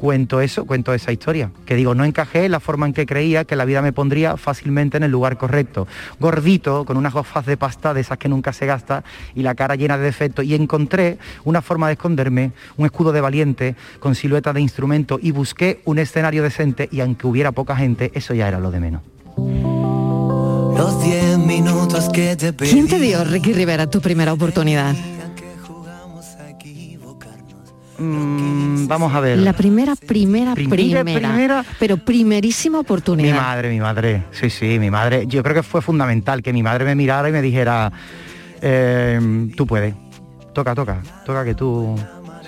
cuento 0.00 0.40
eso, 0.40 0.64
cuento 0.64 0.94
esa 0.94 1.12
historia. 1.12 1.50
Que 1.66 1.74
digo, 1.74 1.94
no 1.94 2.04
encajé 2.04 2.46
en 2.46 2.52
la 2.52 2.60
forma 2.60 2.86
en 2.86 2.94
que 2.94 3.04
creía 3.04 3.44
que 3.44 3.54
la 3.54 3.66
vida 3.66 3.82
me 3.82 3.92
pondría 3.92 4.36
fácilmente 4.36 4.96
en 4.96 5.02
el 5.02 5.10
lugar 5.10 5.36
correcto. 5.36 5.86
Gordito, 6.18 6.84
con 6.86 6.96
unas 6.96 7.12
gafas 7.12 7.44
de 7.44 7.56
pasta 7.56 7.92
de 7.92 8.00
esas 8.00 8.16
que 8.18 8.28
nunca 8.28 8.52
se 8.52 8.66
gasta 8.66 9.04
y 9.34 9.42
la 9.42 9.54
cara 9.54 9.76
llena 9.76 9.98
de 9.98 10.04
defectos. 10.04 10.44
Y 10.44 10.54
encontré 10.54 11.18
una 11.44 11.60
forma 11.60 11.86
de 11.88 11.92
esconderme, 11.92 12.52
un 12.78 12.86
escudo 12.86 13.12
de 13.12 13.20
valiente, 13.20 13.76
con 13.98 14.14
silueta 14.14 14.52
de 14.52 14.62
instrumento 14.62 15.18
y 15.20 15.32
busqué 15.32 15.82
un 15.84 15.98
escenario 15.98 16.42
decente 16.42 16.88
y 16.90 17.00
aunque 17.00 17.26
hubiera 17.26 17.52
poca 17.52 17.76
gente, 17.76 18.10
eso 18.14 18.32
ya 18.32 18.48
era 18.48 18.58
lo 18.58 18.70
de 18.70 18.80
menos. 18.80 19.02
Los 20.76 21.02
10 21.02 21.38
minutos 21.38 22.08
que 22.08 22.36
te 22.36 22.54
pedí. 22.54 22.70
¿Quién 22.70 22.88
te 22.88 22.98
dio, 22.98 23.22
Ricky 23.24 23.52
Rivera, 23.52 23.88
tu 23.88 24.00
primera 24.00 24.32
oportunidad? 24.32 24.94
Mm, 28.00 28.86
vamos 28.86 29.14
a 29.14 29.20
ver. 29.20 29.38
La 29.38 29.52
primera, 29.52 29.94
primera, 29.94 30.54
Primera, 30.54 31.02
primera, 31.04 31.28
primera. 31.30 31.64
pero 31.78 31.96
primerísima 31.98 32.78
Mi 32.78 32.80
oportunidad. 32.82 33.36
madre, 33.36 33.68
mi 33.70 33.78
madre, 33.80 34.24
sí, 34.30 34.48
sí, 34.50 34.78
mi 34.78 34.90
madre. 34.90 35.26
Yo 35.26 35.42
creo 35.42 35.54
que 35.54 35.62
fue 35.62 35.82
fundamental 35.82 36.42
que 36.42 36.52
mi 36.52 36.62
madre 36.62 36.84
me 36.84 36.94
mirara 36.94 37.28
y 37.28 37.32
me 37.32 37.42
dijera, 37.42 37.92
eh, 38.62 39.48
tú 39.56 39.66
puedes, 39.66 39.94
toca, 40.54 40.74
toca, 40.74 41.02
toca 41.24 41.44
que 41.44 41.54
tú... 41.54 41.94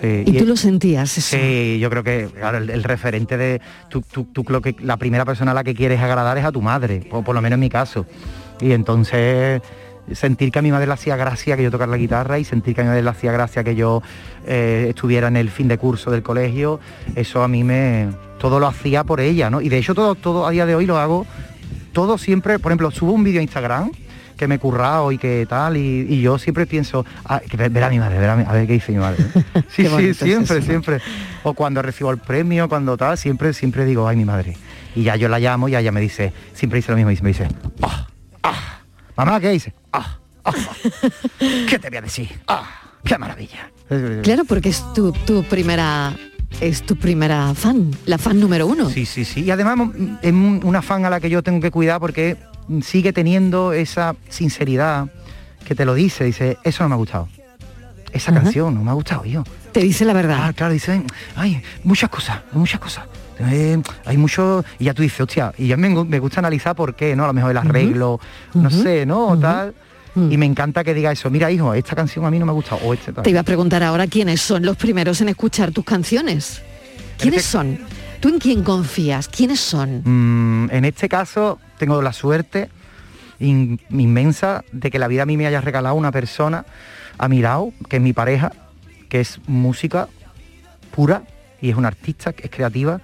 Sí. 0.01 0.25
Y 0.27 0.33
tú 0.37 0.47
lo 0.47 0.57
sentías 0.57 1.17
eso. 1.17 1.37
Sí, 1.37 1.79
yo 1.79 1.89
creo 1.89 2.03
que 2.03 2.29
claro, 2.37 2.59
el, 2.59 2.71
el 2.71 2.83
referente 2.83 3.37
de 3.37 3.61
tú, 3.89 4.03
tú, 4.11 4.25
tú 4.25 4.43
creo 4.43 4.61
que 4.61 4.75
la 4.81 4.97
primera 4.97 5.25
persona 5.25 5.53
a 5.53 5.55
la 5.55 5.63
que 5.63 5.77
quieres 5.77 6.01
agradar 6.01 6.37
es 6.39 6.45
a 6.45 6.51
tu 6.51 6.61
madre, 6.61 7.07
o 7.13 7.23
por 7.23 7.37
lo 7.37 7.41
menos 7.41 7.55
en 7.55 7.61
mi 7.61 7.69
caso. 7.69 8.05
Y 8.61 8.73
entonces 8.73 9.63
sentir 10.13 10.51
que 10.51 10.59
a 10.59 10.63
mi 10.63 10.71
madre 10.73 10.87
le 10.87 10.93
hacía 10.93 11.17
gracia 11.17 11.57
que 11.57 11.63
yo 11.63 11.71
tocara 11.71 11.91
la 11.91 11.97
guitarra 11.97 12.39
y 12.39 12.45
sentir 12.45 12.75
que 12.75 12.81
a 12.81 12.85
mi 12.85 12.89
madre 12.89 13.03
le 13.03 13.11
hacía 13.11 13.33
gracia 13.33 13.63
que 13.65 13.75
yo 13.75 14.03
eh, 14.47 14.87
estuviera 14.91 15.29
en 15.29 15.37
el 15.37 15.49
fin 15.51 15.69
de 15.69 15.79
curso 15.79 16.11
del 16.11 16.23
colegio, 16.23 16.81
eso 17.15 17.43
a 17.43 17.49
mí 17.49 17.63
me 17.65 18.09
todo 18.39 18.59
lo 18.59 18.67
hacía 18.67 19.05
por 19.05 19.21
ella, 19.21 19.49
¿no? 19.51 19.61
Y 19.61 19.69
de 19.69 19.79
hecho 19.79 19.95
todo, 19.95 20.15
todo 20.17 20.47
a 20.47 20.51
día 20.51 20.67
de 20.67 20.75
hoy 20.75 20.85
lo 20.87 20.99
hago, 20.99 21.25
todo 21.93 22.19
siempre, 22.19 22.59
por 22.59 22.73
ejemplo, 22.73 22.91
subo 22.91 23.13
un 23.13 23.23
vídeo 23.23 23.39
a 23.41 23.43
Instagram 23.43 23.93
que 24.37 24.49
me 24.49 24.57
he 24.57 24.59
currado 24.59 25.13
y 25.13 25.19
que 25.19 25.47
tal, 25.49 25.77
y, 25.77 26.07
y 26.09 26.21
yo 26.21 26.37
siempre 26.39 26.67
pienso, 26.67 27.07
ah, 27.25 27.41
que 27.49 27.57
ver, 27.57 27.71
ver 27.71 27.85
a 27.85 27.91
mi 27.91 28.01
madre, 28.01 28.19
ver 28.19 28.31
a, 28.31 28.37
mi- 28.37 28.45
a 28.45 28.51
ver 28.53 28.67
qué 28.67 28.73
dice 28.73 28.91
mi 28.91 28.99
madre. 28.99 29.23
Sí, 29.69 29.87
sí, 29.87 30.05
es 30.09 30.17
siempre, 30.17 30.61
siempre. 30.63 30.99
O 31.45 31.55
cuando 31.55 31.81
recibo 31.81 32.11
el 32.11 32.19
premio, 32.19 32.69
cuando 32.69 32.97
tal, 32.97 33.17
siempre, 33.17 33.53
siempre 33.55 33.85
digo, 33.85 34.09
ay, 34.09 34.17
mi 34.17 34.25
madre. 34.25 34.57
Y 34.97 35.05
ya 35.05 35.15
yo 35.17 35.29
la 35.29 35.39
llamo 35.39 35.69
y 35.69 35.77
ella 35.77 35.93
me 35.93 36.01
dice, 36.01 36.33
siempre 36.55 36.79
dice 36.79 36.91
lo 36.91 36.97
mismo, 36.97 37.11
y 37.13 37.19
me 37.23 37.29
dice, 37.29 37.47
ah, 37.83 38.07
ah, 38.43 38.81
mamá, 39.17 39.39
¿qué 39.39 39.51
dice? 39.51 39.73
Ah, 39.93 40.19
ah, 40.45 40.53
¿qué 41.69 41.79
te 41.79 41.89
voy 41.89 41.99
a 41.99 42.03
decir? 42.03 42.29
Ah, 42.49 42.69
qué 43.05 43.19
maravilla. 43.19 43.71
Claro, 44.23 44.45
porque 44.45 44.71
es 44.71 44.83
tu, 44.95 45.13
tu 45.13 45.45
primera 45.45 46.15
es 46.61 46.83
tu 46.83 46.97
primera 46.97 47.55
fan, 47.55 47.91
la 48.07 48.19
fan 48.19 48.39
número 48.39 48.67
uno. 48.67 48.89
Sí, 48.91 49.07
sí, 49.07 49.25
sí. 49.25 49.43
Y 49.43 49.51
además 49.51 49.89
es 50.23 50.33
un- 50.33 50.61
una 50.65 50.83
fan 50.83 51.05
a 51.05 51.11
la 51.11 51.19
que 51.21 51.31
yo 51.31 51.43
tengo 51.43 51.61
que 51.61 51.71
cuidar 51.71 51.99
porque 52.01 52.37
sigue 52.83 53.13
teniendo 53.13 53.73
esa 53.73 54.15
sinceridad 54.29 55.09
que 55.67 55.75
te 55.75 55.85
lo 55.85 55.95
dice, 55.95 56.25
dice, 56.25 56.59
eso 56.63 56.83
no 56.85 56.91
me 56.91 56.95
ha 56.95 56.99
gustado. 56.99 57.29
Esa 58.13 58.33
canción 58.35 58.75
no 58.75 58.85
me 58.85 58.91
ha 58.91 58.95
gustado, 58.95 59.25
yo. 59.25 59.43
Te 59.73 59.81
dice 59.81 60.05
la 60.05 60.13
verdad. 60.13 60.39
Ah, 60.43 60.53
claro, 60.53 60.73
dice, 60.75 61.03
ay, 61.37 61.63
muchas 61.85 62.11
cosas, 62.11 62.41
muchas 62.53 62.79
cosas. 62.81 63.05
Eh, 63.51 63.81
hay 64.05 64.17
mucho, 64.17 64.65
y 64.79 64.85
ya 64.85 64.95
tú 64.95 65.03
dices, 65.03 65.21
hostia, 65.21 65.53
y 65.59 65.69
ya 65.69 65.77
me, 65.77 65.89
me 65.89 66.19
gusta 66.19 66.41
analizar 66.41 66.75
por 66.77 66.95
qué, 66.95 67.17
¿no? 67.17 67.25
A 67.25 67.27
lo 67.29 67.33
mejor 67.33 67.51
el 67.51 67.57
arreglo, 67.59 68.21
no 68.55 68.71
sé, 68.71 69.07
¿no? 69.07 69.39
Tal. 69.39 69.75
Y 70.15 70.37
me 70.37 70.45
encanta 70.45 70.85
que 70.85 70.93
diga 70.93 71.11
eso, 71.11 71.31
mira 71.31 71.51
hijo, 71.51 71.73
esta 71.73 71.97
canción 71.97 72.25
a 72.27 72.31
mí 72.31 72.39
no 72.39 72.45
me 72.45 72.51
ha 72.51 72.55
gustado, 72.55 72.83
o 72.85 72.93
este 72.93 73.13
tal. 73.13 73.25
Te 73.25 73.31
iba 73.31 73.41
a 73.41 73.45
preguntar 73.45 73.83
ahora 73.83 74.07
quiénes 74.07 74.43
son 74.43 74.63
los 74.65 74.77
primeros 74.77 75.21
en 75.23 75.31
escuchar 75.31 75.71
tus 75.73 75.85
canciones. 75.85 76.61
¿Quiénes 77.17 77.45
son? 77.45 77.79
¿Tú 78.21 78.29
en 78.29 78.39
quién 78.39 78.63
confías? 78.63 79.27
¿Quiénes 79.29 79.59
son? 79.61 80.03
Mm, 80.05 80.71
en 80.71 80.85
este 80.85 81.09
caso 81.09 81.59
tengo 81.79 82.03
la 82.03 82.13
suerte 82.13 82.69
in- 83.41 83.81
inmensa 83.91 84.65
de 84.71 84.91
que 84.91 84.99
la 84.99 85.09
vida 85.09 85.23
a 85.23 85.27
mí 85.27 85.37
me 85.39 85.47
haya 85.47 85.61
regalado 85.63 85.95
una 85.95 86.13
persona 86.13 86.67
a 87.19 87.29
mi 87.29 87.41
lado, 87.41 87.73
que 87.89 87.97
es 87.97 88.03
mi 88.03 88.13
pareja, 88.13 88.53
que 89.09 89.21
es 89.21 89.41
música 89.47 90.09
pura 90.95 91.23
y 91.61 91.71
es 91.71 91.77
una 91.77 91.89
artista, 91.89 92.33
que 92.33 92.45
es 92.45 92.51
creativa. 92.51 93.01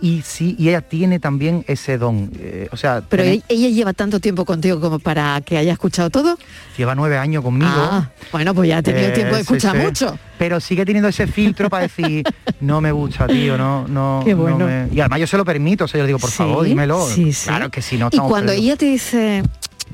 Y 0.00 0.22
sí, 0.22 0.54
y 0.58 0.68
ella 0.68 0.82
tiene 0.82 1.18
también 1.18 1.64
ese 1.68 1.96
don. 1.96 2.30
eh, 2.38 2.68
o 2.70 2.76
sea, 2.76 3.02
Pero 3.08 3.22
tiene- 3.22 3.42
ella, 3.48 3.68
lleva 3.70 3.92
tanto 3.94 4.20
tiempo 4.20 4.44
contigo 4.44 4.78
como 4.80 4.98
para 4.98 5.40
que 5.40 5.56
haya 5.56 5.72
escuchado 5.72 6.10
todo. 6.10 6.38
lleva 6.76 6.94
nueve 6.94 7.16
años 7.16 7.42
conmigo. 7.42 7.70
Ah, 7.74 8.10
bueno, 8.32 8.54
pues 8.54 8.68
ya 8.68 8.78
ha 8.78 8.82
tenido 8.82 9.06
Eh, 9.08 9.12
tiempo 9.12 9.34
de 9.34 9.40
escuchar 9.40 9.74
sí. 9.76 9.82
mucho. 9.82 10.18
Pero 10.38 10.60
sigue 10.60 10.84
teniendo 10.84 11.08
ese 11.08 11.26
filtro 11.26 11.70
para 11.70 11.84
decir, 11.84 12.24
no 12.60 12.80
me 12.82 12.92
gusta, 12.92 13.26
tío, 13.26 13.56
no, 13.56 13.88
no. 13.88 14.20
Qué 14.24 14.32
no 14.34 14.42
bueno. 14.42 14.66
me-". 14.66 14.88
Y 14.92 15.00
además 15.00 15.20
yo 15.20 15.26
se 15.26 15.36
lo 15.38 15.44
permito, 15.44 15.84
o 15.84 15.88
sea, 15.88 15.98
yo 15.98 16.02
le 16.04 16.08
digo, 16.08 16.18
por 16.18 16.30
Sí, 16.30 16.36
favor, 16.36 16.64
dímelo. 16.66 17.06
sí, 17.08 17.32
sí. 17.32 17.48
Claro 17.48 17.70
que 17.70 17.80
si 17.80 17.96
no 17.96 18.08
Y 18.12 18.18
cuando 18.18 18.52
ella 18.52 18.76
te 18.76 18.84
dice, 18.86 19.42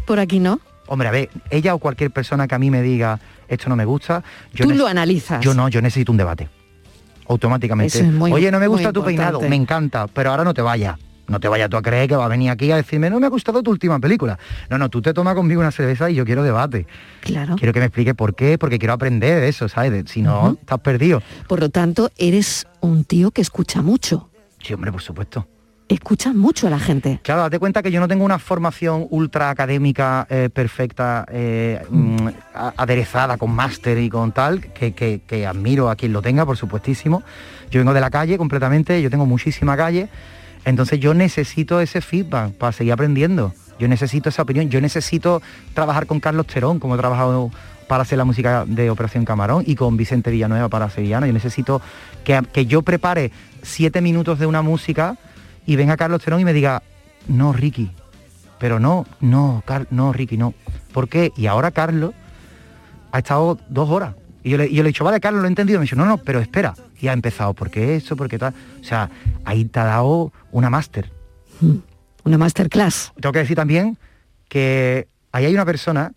por 0.06 0.18
aquí 0.18 0.40
no, 0.40 0.60
Hombre, 0.88 1.08
a 1.08 1.10
ver, 1.12 1.30
ella 1.48 1.74
o 1.74 1.78
cualquier 1.78 2.10
persona 2.10 2.46
que 2.46 2.54
a 2.54 2.58
mí 2.58 2.70
me 2.70 2.82
diga 2.82 3.18
esto 3.48 3.68
no 3.70 3.76
me 3.76 3.84
gusta, 3.86 4.22
yo 4.52 4.66
tú 4.66 4.74
lo 4.74 4.86
analizas. 4.88 5.40
Yo 5.42 5.54
no, 5.54 5.68
yo 5.68 5.80
necesito 5.80 6.10
un 6.12 6.18
debate. 6.18 6.48
Automáticamente. 7.28 7.98
Eso 7.98 8.06
es 8.06 8.12
muy- 8.12 8.32
Oye, 8.32 8.50
no 8.50 8.58
me 8.58 8.66
gusta 8.66 8.92
tu 8.92 9.02
peinado, 9.04 9.40
me 9.40 9.56
encanta, 9.56 10.06
pero 10.08 10.30
ahora 10.30 10.44
no 10.44 10.54
te 10.54 10.62
vayas. 10.62 10.98
No 11.28 11.38
te 11.40 11.48
vayas 11.48 11.70
tú 11.70 11.76
a 11.76 11.82
creer 11.82 12.08
que 12.08 12.16
va 12.16 12.24
a 12.26 12.28
venir 12.28 12.50
aquí 12.50 12.70
a 12.72 12.76
decirme, 12.76 13.08
no 13.08 13.18
me 13.20 13.26
ha 13.26 13.30
gustado 13.30 13.62
tu 13.62 13.70
última 13.70 13.98
película. 14.00 14.38
No, 14.68 14.76
no, 14.76 14.88
tú 14.90 15.00
te 15.00 15.14
tomas 15.14 15.34
conmigo 15.34 15.60
una 15.60 15.70
cerveza 15.70 16.10
y 16.10 16.14
yo 16.14 16.24
quiero 16.24 16.42
debate. 16.42 16.86
Claro. 17.20 17.54
Quiero 17.56 17.72
que 17.72 17.78
me 17.78 17.86
explique 17.86 18.14
por 18.14 18.34
qué, 18.34 18.58
porque 18.58 18.78
quiero 18.78 18.92
aprender 18.92 19.40
de 19.40 19.48
eso, 19.48 19.68
¿sabes? 19.68 19.92
De- 19.92 20.06
si 20.08 20.20
no, 20.20 20.58
estás 20.60 20.80
perdido. 20.80 21.22
Por 21.48 21.60
lo 21.60 21.70
tanto, 21.70 22.10
eres 22.18 22.66
un 22.80 23.04
tío 23.04 23.30
que 23.30 23.40
escucha 23.40 23.80
mucho. 23.82 24.28
Sí, 24.62 24.74
hombre, 24.74 24.92
por 24.92 25.00
supuesto. 25.00 25.46
Escuchas 25.92 26.34
mucho 26.34 26.68
a 26.68 26.70
la 26.70 26.78
gente. 26.78 27.20
Claro, 27.22 27.42
date 27.42 27.58
cuenta 27.58 27.82
que 27.82 27.90
yo 27.90 28.00
no 28.00 28.08
tengo 28.08 28.24
una 28.24 28.38
formación 28.38 29.06
ultra 29.10 29.50
académica 29.50 30.26
eh, 30.30 30.48
perfecta, 30.52 31.26
eh, 31.30 31.82
mm, 31.90 32.28
aderezada 32.78 33.36
con 33.36 33.50
máster 33.54 33.98
y 33.98 34.08
con 34.08 34.32
tal, 34.32 34.60
que, 34.72 34.92
que- 34.92 35.20
que 35.26 35.46
admiro 35.46 35.90
a 35.90 35.96
quien 35.96 36.14
lo 36.14 36.22
tenga, 36.22 36.46
por 36.46 36.56
supuestísimo. 36.56 37.22
Yo 37.70 37.80
vengo 37.80 37.92
de 37.92 38.00
la 38.00 38.08
calle 38.08 38.38
completamente, 38.38 39.02
yo 39.02 39.10
tengo 39.10 39.26
muchísima 39.26 39.76
calle, 39.76 40.08
entonces 40.64 40.98
yo 40.98 41.12
necesito 41.12 41.78
ese 41.80 42.00
feedback 42.00 42.52
para 42.52 42.72
seguir 42.72 42.94
aprendiendo. 42.94 43.52
Yo 43.78 43.86
necesito 43.86 44.30
esa 44.30 44.42
opinión, 44.42 44.70
yo 44.70 44.80
necesito 44.80 45.42
trabajar 45.74 46.06
con 46.06 46.20
Carlos 46.20 46.46
Terón, 46.46 46.78
como 46.78 46.94
he 46.94 46.98
trabajado 46.98 47.50
para 47.86 48.04
hacer 48.04 48.16
la 48.16 48.24
música 48.24 48.64
de 48.66 48.88
Operación 48.88 49.26
Camarón 49.26 49.64
y 49.66 49.74
con 49.74 49.98
Vicente 49.98 50.30
Villanueva 50.30 50.70
para 50.70 50.88
Sevillano. 50.88 51.26
Yo 51.26 51.34
necesito 51.34 51.82
que, 52.24 52.40
que 52.50 52.64
yo 52.64 52.80
prepare 52.80 53.30
siete 53.62 54.00
minutos 54.00 54.38
de 54.38 54.46
una 54.46 54.62
música 54.62 55.18
y 55.66 55.76
venga 55.76 55.96
Carlos 55.96 56.22
Terón 56.22 56.40
y 56.40 56.44
me 56.44 56.52
diga, 56.52 56.82
no, 57.28 57.52
Ricky, 57.52 57.90
pero 58.58 58.78
no, 58.80 59.06
no, 59.20 59.62
Car- 59.66 59.86
no, 59.90 60.12
Ricky, 60.12 60.36
no. 60.36 60.54
¿Por 60.92 61.08
qué? 61.08 61.32
Y 61.36 61.46
ahora 61.46 61.70
Carlos 61.70 62.14
ha 63.12 63.18
estado 63.18 63.58
dos 63.68 63.88
horas. 63.90 64.14
Y 64.44 64.50
yo 64.50 64.56
le, 64.58 64.66
y 64.66 64.74
yo 64.74 64.82
le 64.82 64.88
he 64.88 64.92
dicho, 64.92 65.04
vale, 65.04 65.20
Carlos, 65.20 65.40
lo 65.42 65.46
he 65.46 65.50
entendido. 65.50 65.78
Me 65.78 65.84
dice, 65.84 65.96
no, 65.96 66.04
no, 66.04 66.18
pero 66.18 66.40
espera. 66.40 66.74
Y 67.00 67.08
ha 67.08 67.12
empezado, 67.12 67.54
¿por 67.54 67.70
qué 67.70 67.96
eso? 67.96 68.16
¿Por 68.16 68.28
qué 68.28 68.38
tal? 68.38 68.54
O 68.80 68.84
sea, 68.84 69.08
ahí 69.44 69.64
te 69.64 69.78
ha 69.80 69.84
dado 69.84 70.32
una 70.50 70.68
máster. 70.70 71.10
Una 72.24 72.38
masterclass. 72.38 73.12
Tengo 73.20 73.32
que 73.32 73.38
decir 73.40 73.56
también 73.56 73.98
que 74.48 75.08
ahí 75.30 75.44
hay 75.46 75.54
una 75.54 75.64
persona 75.64 76.12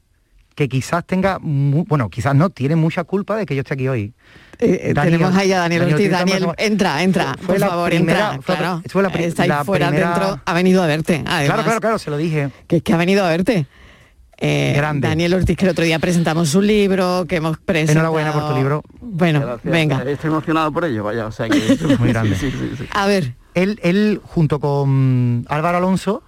que 0.56 0.70
quizás 0.70 1.06
tenga, 1.06 1.38
bueno, 1.42 2.10
quizás 2.10 2.34
no, 2.36 2.50
tiene 2.50 2.76
mucha 2.76 3.04
culpa 3.04 3.36
de 3.36 3.46
que 3.46 3.56
yo 3.56 3.62
esté 3.62 3.74
aquí 3.74 3.88
hoy. 3.88 4.14
Eh, 4.60 4.80
eh, 4.90 4.94
Daniel- 4.94 5.14
tenemos 5.20 5.36
ahí 5.36 5.52
a 5.52 5.60
Daniel 5.60 5.82
Daniel 5.82 5.96
Ortiz. 5.96 6.12
Daniel, 6.12 6.48
entra, 6.58 7.04
entra, 7.04 7.36
Fue 7.40 7.56
por 7.56 7.60
la 7.60 7.68
favor, 7.68 7.90
primera- 7.90 8.20
entra. 8.36 8.42
fue 8.42 8.54
la- 8.56 8.60
claro. 8.60 8.82
fue 8.90 9.04
la 9.04 9.10
pri- 9.10 9.24
Está 9.26 9.44
ahí 9.44 9.50
la 9.50 9.64
fuera, 9.66 9.88
primera- 9.90 10.10
dentro, 10.12 10.40
ha 10.46 10.54
venido 10.54 10.84
a 10.84 10.88
verte. 10.88 11.24
Además, 11.26 11.46
Claro, 11.46 11.64
claro, 11.64 11.82
claro, 11.82 12.00
se 12.00 12.10
lo 12.10 12.18
dije. 12.18 12.50
Que 12.68 12.78
es 12.78 12.84
que 12.84 12.94
ha 12.94 12.98
venido 12.98 13.26
a 13.26 13.30
verte. 13.30 13.66
Eh, 14.38 14.74
Grande. 14.76 15.08
Daniel 15.08 15.34
Ortiz, 15.34 15.56
que 15.56 15.64
el 15.66 15.72
otro 15.72 15.86
día 15.86 15.98
presentamos 16.00 16.50
su 16.50 16.62
libro, 16.62 17.26
que 17.28 17.38
hemos 17.38 17.58
presentado... 17.58 18.00
Enhorabuena 18.00 18.34
por 18.34 18.50
tu 18.50 18.56
libro. 18.58 18.84
Bueno, 19.00 19.60
venga. 19.64 20.04
Estoy 20.04 20.30
emocionado 20.30 20.72
por 20.74 20.84
ello, 20.84 21.04
vaya, 21.06 21.26
o 21.28 21.32
sea 21.32 21.48
que 21.48 21.58
es 21.74 22.00
muy 22.00 22.10
grande. 22.10 22.36
A 22.92 23.08
ver. 23.08 23.34
Él, 23.54 23.80
él 23.82 24.20
junto 24.22 24.60
con 24.60 25.46
Álvaro 25.48 25.78
Alonso, 25.78 26.22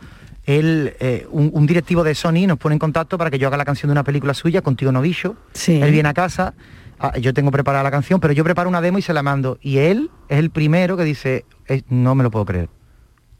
él, 0.45 0.93
eh, 1.01 1.28
un, 1.30 1.51
un 1.53 1.67
directivo 1.67 2.05
de 2.05 2.15
Sony 2.15 2.47
nos 2.47 2.57
pone 2.57 2.75
en 2.75 2.80
contacto 2.80 3.17
para 3.17 3.30
que 3.30 3.38
yo 3.38 3.47
haga 3.49 3.57
la 3.57 3.65
canción 3.65 3.89
de 3.89 3.91
una 3.91 4.05
película 4.05 4.34
suya, 4.34 4.61
Contigo 4.61 4.93
Novillo. 4.93 5.36
Sí. 5.51 5.82
Él 5.82 5.91
viene 5.91 6.07
a 6.07 6.13
casa, 6.13 6.53
yo 7.22 7.34
tengo 7.34 7.52
preparada 7.52 7.84
la 7.84 7.91
canción, 7.91 8.20
pero 8.20 8.34
yo 8.34 8.43
preparo 8.43 8.70
una 8.70 8.82
demo 8.82 8.98
y 8.98 9.02
se 9.02 9.14
la 9.14 9.24
mando. 9.24 9.58
Y 9.62 9.78
él 9.80 10.10
es 10.30 10.39
el 10.39 10.50
primero 10.50 10.98
que 10.98 11.04
dice, 11.04 11.45
"Eh, 11.68 11.82
no 11.89 12.16
me 12.16 12.24
lo 12.24 12.32
puedo 12.32 12.45
creer. 12.45 12.70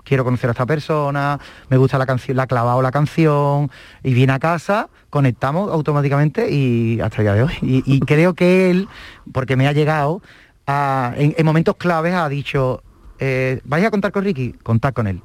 Quiero 0.04 0.24
conocer 0.24 0.50
a 0.50 0.52
esta 0.52 0.66
persona, 0.66 1.38
me 1.70 1.76
gusta 1.78 1.98
la 1.98 2.06
canción, 2.06 2.38
la 2.38 2.44
ha 2.44 2.48
clavado 2.48 2.82
la 2.82 2.92
canción, 2.92 3.70
y 4.04 4.14
viene 4.14 4.32
a 4.34 4.40
casa, 4.40 4.90
conectamos 5.10 5.70
automáticamente 5.72 6.50
y 6.50 7.02
hasta 7.02 7.18
el 7.18 7.24
día 7.24 7.34
de 7.34 7.44
hoy. 7.44 7.54
Y, 7.62 7.84
y 7.86 8.00
creo 8.00 8.34
que 8.34 8.70
él, 8.70 8.88
porque 9.34 9.58
me 9.58 9.68
ha 9.68 9.74
llegado, 9.74 10.22
a- 10.66 11.14
en, 11.18 11.36
en 11.38 11.46
momentos 11.46 11.76
claves 11.76 12.14
ha 12.14 12.30
dicho, 12.30 12.84
eh, 13.20 13.60
¿vais 13.66 13.86
a 13.86 13.92
contar 13.92 14.12
con 14.14 14.24
Ricky? 14.24 14.54
Contad 14.64 14.94
con 14.94 15.08
él. 15.08 15.22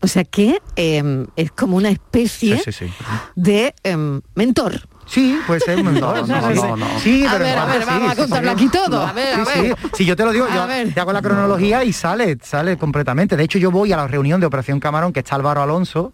O 0.00 0.06
sea 0.06 0.22
que 0.24 0.58
eh, 0.76 1.26
es 1.34 1.50
como 1.50 1.76
una 1.76 1.88
especie 1.88 2.58
Sí, 2.58 2.70
sí, 2.72 2.86
sí. 2.86 2.92
de 3.34 3.74
em, 3.82 4.20
mentor. 4.34 4.74
Sí, 5.06 5.38
puede 5.46 5.60
ser 5.60 5.78
un 5.78 5.84
mentor. 5.92 6.26
No, 6.28 6.40
sí, 6.48 6.54
no, 6.54 6.62
sí. 6.62 6.80
no. 6.80 6.98
Sí, 7.00 7.26
A 7.26 7.32
pero 7.32 7.44
ver, 7.44 7.58
a 7.58 7.64
ver, 7.66 7.86
vamos 7.86 8.12
a 8.12 8.16
contarlo 8.16 8.50
aquí 8.50 8.68
todo. 8.68 9.06
A 9.06 9.12
ver, 9.12 9.40
a 9.40 9.44
Sí, 9.44 9.60
ver. 9.62 9.76
sí. 9.82 9.88
Si 9.94 10.04
yo 10.04 10.16
te 10.16 10.24
lo 10.24 10.32
digo, 10.32 10.46
yo 10.52 10.66
te 10.92 11.00
hago 11.00 11.12
la 11.12 11.22
cronología 11.22 11.84
y 11.84 11.92
sale, 11.92 12.38
sale 12.42 12.76
completamente. 12.76 13.36
De 13.36 13.44
hecho, 13.44 13.58
yo 13.58 13.70
voy 13.70 13.92
a 13.92 13.96
la 13.96 14.06
reunión 14.06 14.40
de 14.40 14.46
Operación 14.46 14.80
Camarón, 14.80 15.12
que 15.12 15.20
está 15.20 15.36
Álvaro 15.36 15.62
Alonso, 15.62 16.12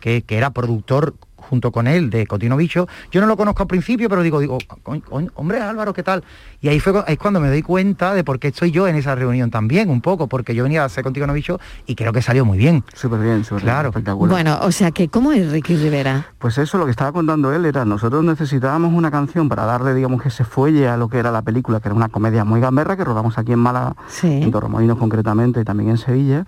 que, 0.00 0.22
que 0.22 0.36
era 0.36 0.50
productor 0.50 1.14
junto 1.48 1.72
con 1.72 1.86
él 1.86 2.10
de 2.10 2.26
Cotino 2.26 2.56
Bicho. 2.56 2.88
Yo 3.10 3.20
no 3.20 3.26
lo 3.26 3.36
conozco 3.36 3.62
al 3.62 3.68
principio, 3.68 4.08
pero 4.08 4.22
digo, 4.22 4.40
digo, 4.40 4.58
"Coño, 4.82 5.02
coño, 5.08 5.30
hombre 5.34 5.60
Álvaro, 5.60 5.92
¿qué 5.92 6.02
tal? 6.02 6.24
Y 6.60 6.68
ahí 6.68 6.80
fue 6.80 6.92
es 7.06 7.18
cuando 7.18 7.40
me 7.40 7.48
doy 7.48 7.62
cuenta 7.62 8.14
de 8.14 8.24
por 8.24 8.38
qué 8.38 8.48
estoy 8.48 8.70
yo 8.70 8.88
en 8.88 8.96
esa 8.96 9.14
reunión 9.14 9.50
también, 9.50 9.90
un 9.90 10.00
poco, 10.00 10.26
porque 10.26 10.54
yo 10.54 10.64
venía 10.64 10.82
a 10.82 10.86
hacer 10.86 11.04
Cotino 11.04 11.32
Bicho 11.32 11.60
y 11.86 11.94
creo 11.94 12.12
que 12.12 12.22
salió 12.22 12.44
muy 12.44 12.58
bien. 12.58 12.84
Súper 12.94 13.20
bien, 13.20 13.44
súper 13.44 13.62
claro. 13.64 13.88
espectacular. 13.90 14.30
Bueno, 14.30 14.58
o 14.62 14.72
sea 14.72 14.90
que, 14.90 15.08
¿cómo 15.08 15.32
es 15.32 15.50
Ricky 15.50 15.76
Rivera? 15.76 16.26
Pues 16.38 16.58
eso, 16.58 16.78
lo 16.78 16.84
que 16.84 16.90
estaba 16.90 17.12
contando 17.12 17.52
él 17.52 17.64
era, 17.66 17.84
nosotros 17.84 18.24
necesitábamos 18.24 18.92
una 18.92 19.10
canción 19.10 19.48
para 19.48 19.64
darle, 19.64 19.94
digamos, 19.94 20.22
que 20.22 20.30
se 20.30 20.44
fuelle 20.44 20.88
a 20.88 20.96
lo 20.96 21.08
que 21.08 21.18
era 21.18 21.30
la 21.30 21.42
película, 21.42 21.80
que 21.80 21.88
era 21.88 21.94
una 21.94 22.08
comedia 22.08 22.44
muy 22.44 22.60
gamberra, 22.60 22.96
que 22.96 23.04
rodamos 23.04 23.38
aquí 23.38 23.52
en 23.52 23.58
Málaga, 23.58 23.94
en 24.22 24.50
Torremolinos 24.50 24.98
concretamente, 24.98 25.60
y 25.60 25.64
también 25.64 25.90
en 25.90 25.98
Sevilla. 25.98 26.44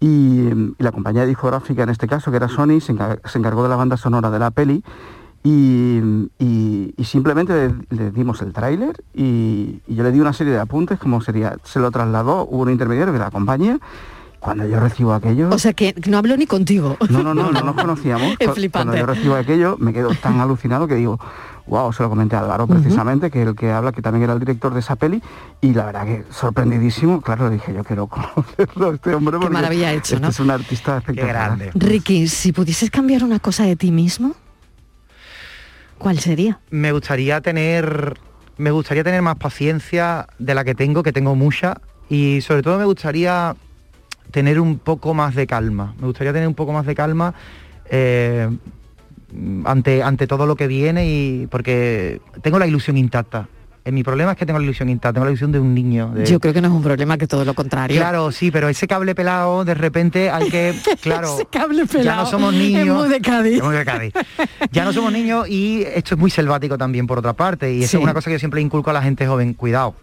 Y, 0.00 0.48
y 0.48 0.74
la 0.82 0.92
compañía 0.92 1.26
discográfica, 1.26 1.82
en 1.82 1.90
este 1.90 2.06
caso, 2.08 2.30
que 2.30 2.38
era 2.38 2.48
Sony, 2.48 2.80
se, 2.80 2.94
encar- 2.94 3.20
se 3.28 3.38
encargó 3.38 3.62
de 3.62 3.68
la 3.68 3.76
banda 3.76 3.96
sonora 3.98 4.30
de 4.30 4.38
la 4.38 4.50
peli. 4.50 4.82
Y, 5.42 6.00
y- 6.38 6.94
y 6.96 7.04
simplemente 7.04 7.74
le, 7.90 8.10
dimos 8.10 8.42
el 8.42 8.52
tráiler 8.52 9.02
y, 9.14 9.80
y 9.86 9.94
yo 9.94 10.02
le 10.02 10.12
di 10.12 10.20
una 10.20 10.32
serie 10.34 10.52
de 10.52 10.58
apuntes, 10.60 10.98
como 10.98 11.20
sería, 11.22 11.56
se 11.64 11.78
lo 11.80 11.90
trasladó, 11.90 12.46
hubo 12.46 12.62
un 12.62 12.70
intermediario 12.70 13.12
que 13.12 13.18
la 13.18 13.30
compañía. 13.30 13.78
Cuando 14.38 14.66
yo 14.66 14.80
recibo 14.80 15.12
aquello... 15.12 15.50
O 15.50 15.58
sea 15.58 15.74
que 15.74 15.94
no 16.08 16.16
hablo 16.16 16.34
ni 16.38 16.46
contigo. 16.46 16.96
No, 17.10 17.22
no, 17.22 17.34
no, 17.34 17.52
no 17.52 17.60
nos 17.60 17.74
conocíamos. 17.80 18.36
Es 18.38 18.50
flipante. 18.52 18.88
Cuando 18.88 18.96
yo 18.96 19.06
recibo 19.06 19.34
aquello, 19.34 19.76
me 19.78 19.92
quedo 19.92 20.14
tan 20.14 20.40
alucinado 20.40 20.88
que 20.88 20.94
digo, 20.94 21.20
wow, 21.66 21.92
se 21.92 22.02
lo 22.02 22.08
comenté 22.08 22.36
a 22.36 22.40
Álvaro 22.40 22.66
precisamente, 22.66 23.30
que 23.30 23.42
el 23.42 23.54
que 23.54 23.70
habla, 23.70 23.92
que 23.92 24.02
también 24.02 24.24
era 24.24 24.32
el 24.32 24.40
director 24.40 24.72
de 24.74 24.80
esa 24.80 24.96
peli, 24.96 25.22
y 25.60 25.72
la 25.72 25.86
verdad 25.86 26.06
que 26.06 26.24
sorprendidísimo, 26.30 27.20
claro, 27.20 27.48
le 27.48 27.54
dije, 27.54 27.72
yo 27.74 27.84
quiero 27.84 28.06
conocerlo 28.08 28.90
a 28.90 28.94
este 28.94 29.14
hombre. 29.14 29.32
Qué 29.32 29.38
porque 29.38 29.54
maravilla 29.54 29.92
hecho, 29.92 30.14
este 30.16 30.20
¿no? 30.20 30.28
es 30.28 30.40
un 30.40 30.50
artista 30.50 30.98
espectacular. 30.98 31.70
Ricky, 31.74 32.28
si 32.28 32.52
pudieses 32.52 32.90
cambiar 32.90 33.24
una 33.24 33.38
cosa 33.38 33.64
de 33.64 33.76
ti 33.76 33.90
mismo, 33.90 34.34
¿cuál 35.98 36.18
sería? 36.18 36.60
me 36.70 36.92
gustaría 36.92 37.40
tener 37.40 38.18
me 38.56 38.70
gustaría 38.72 39.02
tener 39.02 39.22
más 39.22 39.36
paciencia 39.36 40.26
de 40.38 40.54
la 40.54 40.64
que 40.64 40.74
tengo, 40.74 41.02
que 41.02 41.14
tengo 41.14 41.34
mucha, 41.34 41.80
y 42.10 42.42
sobre 42.42 42.62
todo 42.62 42.78
me 42.78 42.84
gustaría 42.84 43.56
tener 44.30 44.60
un 44.60 44.78
poco 44.78 45.14
más 45.14 45.34
de 45.34 45.46
calma. 45.46 45.94
Me 45.98 46.06
gustaría 46.06 46.32
tener 46.32 46.46
un 46.46 46.54
poco 46.54 46.72
más 46.72 46.84
de 46.84 46.94
calma 46.94 47.34
eh, 47.86 48.48
ante, 49.64 50.02
ante 50.02 50.26
todo 50.26 50.46
lo 50.46 50.56
que 50.56 50.66
viene 50.66 51.06
y 51.08 51.46
porque 51.50 52.20
tengo 52.42 52.58
la 52.58 52.66
ilusión 52.66 52.96
intacta. 52.96 53.48
Eh, 53.82 53.92
mi 53.92 54.02
problema 54.02 54.32
es 54.32 54.36
que 54.36 54.44
tengo 54.44 54.58
la 54.58 54.64
ilusión 54.64 54.90
intacta, 54.90 55.14
tengo 55.14 55.24
la 55.24 55.30
ilusión 55.30 55.52
de 55.52 55.58
un 55.58 55.74
niño. 55.74 56.10
de- 56.10 56.26
Yo 56.26 56.38
creo 56.38 56.52
que 56.52 56.60
no 56.60 56.68
es 56.68 56.74
un 56.74 56.82
problema, 56.82 57.16
que 57.16 57.26
todo 57.26 57.46
lo 57.46 57.54
contrario. 57.54 57.96
Claro, 57.98 58.30
sí, 58.30 58.50
pero 58.50 58.68
ese 58.68 58.86
cable 58.86 59.14
pelado, 59.14 59.64
de 59.64 59.72
repente 59.72 60.28
hay 60.30 60.50
que, 60.50 60.74
claro, 61.00 61.32
Ese 61.34 61.46
cable 61.46 61.84
ya 61.86 61.92
pelado 61.98 62.22
no 62.24 62.30
somos 62.30 62.52
es 62.54 62.60
niños. 62.60 62.94
muy 62.98 63.08
de 63.08 63.20
Cádiz. 63.22 63.56
Es 63.56 63.62
muy 63.64 63.74
de 63.74 63.84
Cádiz. 63.86 64.12
Ya 64.70 64.84
no 64.84 64.92
somos 64.92 65.12
niños 65.12 65.48
y 65.48 65.82
esto 65.94 66.14
es 66.14 66.20
muy 66.20 66.30
selvático 66.30 66.76
también 66.76 67.06
por 67.06 67.18
otra 67.18 67.32
parte. 67.32 67.72
Y 67.72 67.82
eso 67.84 67.92
Sí. 67.92 67.96
es 67.96 68.02
una 68.02 68.12
cosa 68.12 68.28
que 68.28 68.34
yo 68.34 68.38
siempre 68.38 68.60
inculco 68.60 68.90
a 68.90 68.92
la 68.92 69.00
gente 69.02 69.26
joven, 69.26 69.54
cuidado. 69.54 69.94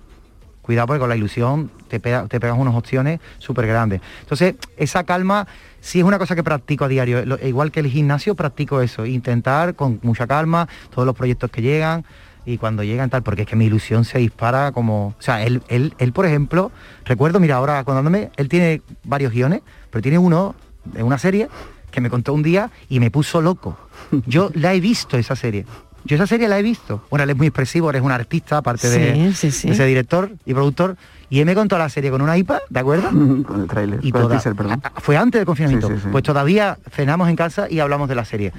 Cuidado 0.63 0.87
porque 0.87 0.99
con 0.99 1.09
la 1.09 1.15
ilusión 1.15 1.69
te, 1.87 2.01
pega- 2.01 2.27
te 2.27 2.39
pegas 2.39 2.57
unas 2.57 2.73
opciones 2.75 3.19
súper 3.37 3.67
grandes. 3.67 4.01
Entonces, 4.21 4.55
esa 4.75 5.03
calma 5.05 5.47
sí 5.87 5.99
es 5.99 6.05
una 6.05 6.19
cosa 6.19 6.35
que 6.35 6.43
practico 6.43 6.85
a 6.85 6.87
diario. 6.87 7.25
Lo- 7.25 7.39
igual 7.45 7.71
que 7.71 7.79
el 7.79 7.87
gimnasio, 7.87 8.35
practico 8.35 8.81
eso. 8.81 9.05
Intentar 9.05 9.75
con 9.75 9.99
mucha 10.03 10.27
calma 10.27 10.67
todos 10.93 11.05
los 11.05 11.15
proyectos 11.15 11.49
que 11.49 11.61
llegan 11.61 12.03
y 12.45 12.57
cuando 12.57 12.83
llegan 12.83 13.09
tal, 13.09 13.23
porque 13.23 13.43
es 13.43 13.47
que 13.47 13.55
mi 13.55 13.65
ilusión 13.65 14.03
se 14.05 14.19
dispara 14.19 14.71
como... 14.71 15.07
O 15.17 15.21
sea, 15.21 15.43
él, 15.43 15.61
él, 15.69 15.93
él 15.97 16.11
por 16.13 16.25
ejemplo, 16.25 16.71
recuerdo, 17.05 17.39
mira, 17.39 17.55
ahora 17.55 17.79
acordándome, 17.79 18.31
él 18.37 18.47
tiene 18.49 18.81
varios 19.03 19.31
guiones, 19.33 19.61
pero 19.89 20.01
tiene 20.01 20.17
uno 20.17 20.55
de 20.85 21.03
una 21.03 21.17
serie 21.17 21.47
que 21.91 22.01
me 22.01 22.09
contó 22.09 22.33
un 22.33 22.43
día 22.43 22.69
y 22.89 22.99
me 22.99 23.09
puso 23.11 23.41
loco. 23.41 23.77
Yo 24.25 24.49
la 24.55 24.73
he 24.73 24.79
visto 24.79 25.17
esa 25.17 25.35
serie. 25.35 25.65
Yo 26.05 26.15
esa 26.15 26.27
serie 26.27 26.47
la 26.47 26.57
he 26.57 26.63
visto. 26.63 27.03
Bueno, 27.09 27.23
él 27.23 27.31
es 27.31 27.35
muy 27.37 27.47
expresivo, 27.47 27.89
él 27.89 27.97
es 27.97 28.01
un 28.01 28.11
artista, 28.13 28.57
aparte 28.57 28.89
de, 28.89 29.13
Sí, 29.31 29.33
sí, 29.33 29.51
sí. 29.51 29.69
de 29.69 29.75
ser 29.75 29.87
director 29.87 30.31
y 30.45 30.53
productor. 30.53 30.95
Y 31.29 31.39
él 31.39 31.45
me 31.45 31.55
contó 31.55 31.77
la 31.77 31.89
serie 31.89 32.09
con 32.09 32.21
una 32.21 32.37
iPad, 32.37 32.59
¿de 32.69 32.79
acuerdo? 32.79 33.09
con 33.45 33.61
el 33.61 33.67
tráiler, 33.67 33.99
Y 34.01 34.11
con 34.11 34.21
el 34.21 34.27
toda- 34.27 34.35
teaser, 34.35 34.55
perdón. 34.55 34.81
a- 34.83 35.01
Fue 35.01 35.17
antes 35.17 35.39
del 35.39 35.45
confinamiento. 35.45 35.87
Sí, 35.89 35.95
sí, 35.95 36.01
sí. 36.03 36.09
Pues 36.11 36.23
todavía 36.23 36.77
cenamos 36.91 37.27
en 37.29 37.35
casa 37.35 37.67
y 37.69 37.79
hablamos 37.79 38.07
de 38.09 38.15
la 38.15 38.25
serie. 38.25 38.53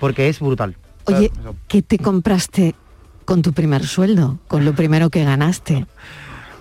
Porque 0.00 0.28
es 0.28 0.40
brutal. 0.40 0.76
Oye, 1.04 1.30
¿qué 1.68 1.82
te 1.82 1.98
compraste 1.98 2.74
con 3.24 3.42
tu 3.42 3.52
primer 3.52 3.84
sueldo? 3.86 4.38
Con 4.48 4.64
lo 4.64 4.72
primero 4.72 5.10
que 5.10 5.24
ganaste. 5.24 5.86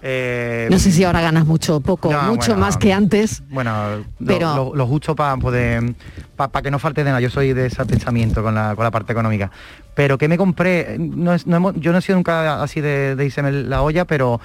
Eh, 0.03 0.67
No 0.71 0.79
sé 0.79 0.91
si 0.91 1.03
ahora 1.03 1.21
ganas 1.21 1.45
mucho 1.45 1.75
o 1.75 1.79
poco, 1.79 2.11
No, 2.11 2.23
mucho 2.23 2.47
bueno, 2.53 2.61
más 2.61 2.77
que 2.77 2.91
antes. 2.91 3.43
Bueno, 3.51 3.97
lo- 4.19 4.25
Pero- 4.25 4.55
lo, 4.55 4.75
lo 4.75 4.87
justo 4.87 5.15
para 5.15 5.37
poder 5.37 5.93
para 6.35 6.61
que 6.63 6.71
no 6.71 6.79
falte 6.79 7.03
de 7.03 7.11
nada. 7.11 7.21
Yo 7.21 7.29
soy 7.29 7.53
de 7.53 7.67
ese 7.67 7.85
pensamiento 7.85 8.41
con 8.41 8.55
la, 8.55 8.75
con 8.75 8.83
la 8.83 8.89
parte 8.89 9.11
económica. 9.11 9.51
Pero 9.93 10.17
que 10.17 10.27
me 10.27 10.37
compré, 10.39 10.97
no 10.99 11.33
es- 11.35 11.45
no 11.45 11.57
hemos- 11.57 11.75
yo 11.75 11.91
no 11.91 11.99
he 11.99 12.01
sido 12.01 12.15
nunca 12.15 12.63
así 12.63 12.81
de, 12.81 13.15
de 13.15 13.25
irse 13.25 13.43
la 13.51 13.83
olla, 13.83 14.05
pero 14.05 14.41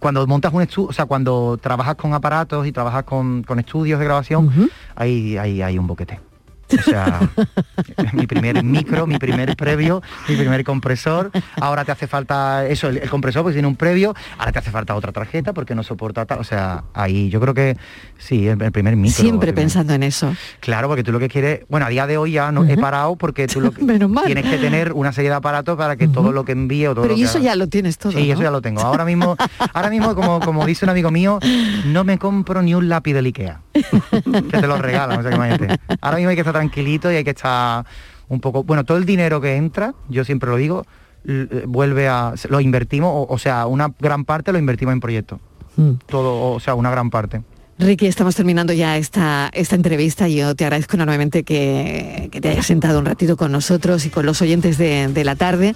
cuando 0.00 0.26
montas 0.26 0.52
un 0.52 0.62
estudio, 0.62 0.88
o 0.88 0.92
sea, 0.92 1.06
cuando 1.06 1.58
trabajas 1.62 1.94
con 1.94 2.12
aparatos 2.14 2.66
y 2.66 2.72
trabajas 2.72 3.04
con, 3.04 3.44
con 3.44 3.60
estudios 3.60 4.00
de 4.00 4.06
grabación, 4.06 4.70
ahí, 4.96 5.36
ahí 5.36 5.62
hay 5.62 5.78
un 5.78 5.86
boquete. 5.86 6.29
O 6.78 6.82
sea, 6.82 7.20
mi 8.12 8.26
primer 8.26 8.62
micro, 8.62 9.06
mi 9.06 9.18
primer 9.18 9.56
previo, 9.56 10.02
mi 10.28 10.36
primer 10.36 10.64
compresor. 10.64 11.30
Ahora 11.60 11.84
te 11.84 11.92
hace 11.92 12.06
falta 12.06 12.66
eso, 12.66 12.88
el, 12.88 12.98
el 12.98 13.10
compresor 13.10 13.42
porque 13.42 13.54
tiene 13.54 13.68
un 13.68 13.76
previo. 13.76 14.14
Ahora 14.38 14.52
te 14.52 14.58
hace 14.58 14.70
falta 14.70 14.94
otra 14.94 15.12
tarjeta 15.12 15.52
porque 15.52 15.74
no 15.74 15.82
soporta 15.82 16.26
tal. 16.26 16.38
O 16.40 16.44
sea, 16.44 16.84
ahí 16.94 17.28
yo 17.30 17.40
creo 17.40 17.54
que 17.54 17.76
sí, 18.18 18.46
el, 18.48 18.60
el 18.62 18.72
primer 18.72 18.96
micro. 18.96 19.20
Siempre 19.22 19.52
primer- 19.52 19.54
pensando 19.66 19.94
en 19.94 20.02
eso. 20.02 20.34
Claro, 20.60 20.88
porque 20.88 21.02
tú 21.04 21.12
lo 21.12 21.18
que 21.18 21.28
quieres, 21.28 21.60
bueno, 21.68 21.86
a 21.86 21.88
día 21.88 22.06
de 22.06 22.16
hoy 22.18 22.32
ya 22.32 22.52
no 22.52 22.64
he 22.64 22.76
parado 22.76 23.16
porque 23.16 23.46
tú 23.46 23.60
lo 23.60 23.70
que 23.72 23.84
tienes 24.26 24.44
que 24.46 24.58
tener 24.58 24.92
una 24.92 25.12
serie 25.12 25.30
de 25.30 25.36
aparatos 25.36 25.76
para 25.76 25.96
que 25.96 26.08
todo 26.08 26.32
lo 26.32 26.44
que 26.44 26.52
envíe 26.52 26.86
o 26.86 26.94
todo 26.94 27.02
Pero 27.02 27.14
lo 27.14 27.18
y 27.18 27.22
que 27.22 27.26
eso 27.28 27.38
haga- 27.38 27.44
ya 27.46 27.56
lo 27.56 27.68
tienes 27.68 27.98
todo. 27.98 28.12
Sí, 28.12 28.30
eso 28.30 28.42
ya 28.42 28.50
lo 28.50 28.60
tengo. 28.62 28.80
Ahora 28.80 29.04
mismo, 29.04 29.36
ahora 29.74 29.90
mismo 29.90 30.14
como, 30.14 30.40
como 30.40 30.66
dice 30.66 30.84
un 30.84 30.90
amigo 30.90 31.10
mío, 31.10 31.38
no 31.86 32.04
me 32.04 32.18
compro 32.18 32.62
ni 32.62 32.74
un 32.74 32.88
lápiz 32.88 33.14
del 33.14 33.26
Ikea. 33.26 33.60
que 34.50 34.58
te 34.60 34.66
lo 34.66 34.76
regalan, 34.78 35.18
o 35.18 35.22
sea, 35.22 35.30
que 35.30 35.36
imagínate. 35.36 35.80
Ahora 36.00 36.16
mismo 36.16 36.30
hay 36.30 36.36
que 36.36 36.42
estar 36.42 36.54
tranquilito 36.54 37.10
y 37.12 37.16
hay 37.16 37.24
que 37.24 37.30
estar 37.30 37.84
un 38.28 38.40
poco... 38.40 38.64
Bueno, 38.64 38.84
todo 38.84 38.98
el 38.98 39.04
dinero 39.04 39.40
que 39.40 39.56
entra, 39.56 39.94
yo 40.08 40.24
siempre 40.24 40.50
lo 40.50 40.56
digo, 40.56 40.84
eh, 41.26 41.64
vuelve 41.66 42.08
a... 42.08 42.34
Lo 42.48 42.60
invertimos, 42.60 43.10
o, 43.12 43.32
o 43.32 43.38
sea, 43.38 43.66
una 43.66 43.92
gran 43.98 44.24
parte 44.24 44.52
lo 44.52 44.58
invertimos 44.58 44.92
en 44.92 45.00
proyectos. 45.00 45.40
Mm. 45.76 45.92
Todo, 46.06 46.52
o 46.52 46.60
sea, 46.60 46.74
una 46.74 46.90
gran 46.90 47.10
parte. 47.10 47.42
Ricky, 47.80 48.06
estamos 48.06 48.36
terminando 48.36 48.74
ya 48.74 48.98
esta, 48.98 49.48
esta 49.54 49.74
entrevista. 49.74 50.28
Yo 50.28 50.54
te 50.54 50.64
agradezco 50.64 50.96
enormemente 50.96 51.44
que, 51.44 52.28
que 52.30 52.40
te 52.40 52.50
hayas 52.50 52.66
sentado 52.66 52.98
un 52.98 53.06
ratito 53.06 53.38
con 53.38 53.52
nosotros 53.52 54.04
y 54.04 54.10
con 54.10 54.26
los 54.26 54.42
oyentes 54.42 54.76
de, 54.76 55.08
de 55.08 55.24
la 55.24 55.34
tarde. 55.34 55.74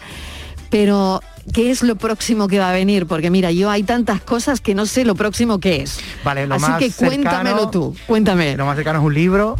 Pero, 0.79 1.21
¿qué 1.53 1.71
es 1.71 1.85
lo 1.85 1.95
próximo 1.95 2.49
que 2.49 2.59
va 2.59 2.71
a 2.71 2.73
venir? 2.73 3.07
Porque 3.07 3.31
mira, 3.31 3.53
yo 3.53 3.71
hay 3.71 3.85
tantas 3.85 4.21
cosas 4.21 4.61
que 4.61 4.75
no 4.75 4.87
sé 4.87 5.05
lo 5.05 5.15
próximo 5.15 5.61
que 5.61 5.83
es. 5.83 6.01
Vale, 6.25 6.49
lo 6.49 6.57
Así 6.57 6.67
más 6.69 6.79
que 6.81 6.91
cuéntamelo 6.91 7.59
cercano- 7.59 7.71
tú, 7.71 7.97
cuéntame. 8.09 8.57
Lo 8.57 8.67
más 8.67 8.75
cercano 8.75 8.99
es 8.99 9.05
un 9.05 9.15
libro, 9.15 9.55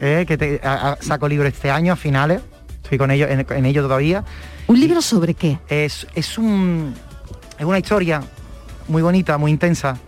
eh, 0.00 0.24
que 0.28 0.38
te- 0.38 0.60
a- 0.62 0.92
a- 0.92 0.96
saco 1.02 1.26
libro 1.26 1.48
este 1.48 1.72
año 1.72 1.92
a 1.92 1.96
finales, 1.96 2.40
estoy 2.84 2.98
con 2.98 3.10
ello, 3.10 3.26
en, 3.26 3.44
en 3.50 3.66
ello 3.66 3.82
todavía. 3.82 4.24
¿Un 4.68 4.78
libro 4.78 5.02
sobre 5.02 5.34
qué? 5.34 5.58
Es, 5.68 6.06
es, 6.14 6.38
un, 6.38 6.94
es 7.58 7.64
una 7.66 7.80
historia 7.80 8.22
muy 8.86 9.02
bonita, 9.02 9.38
muy 9.38 9.50
intensa, 9.50 9.98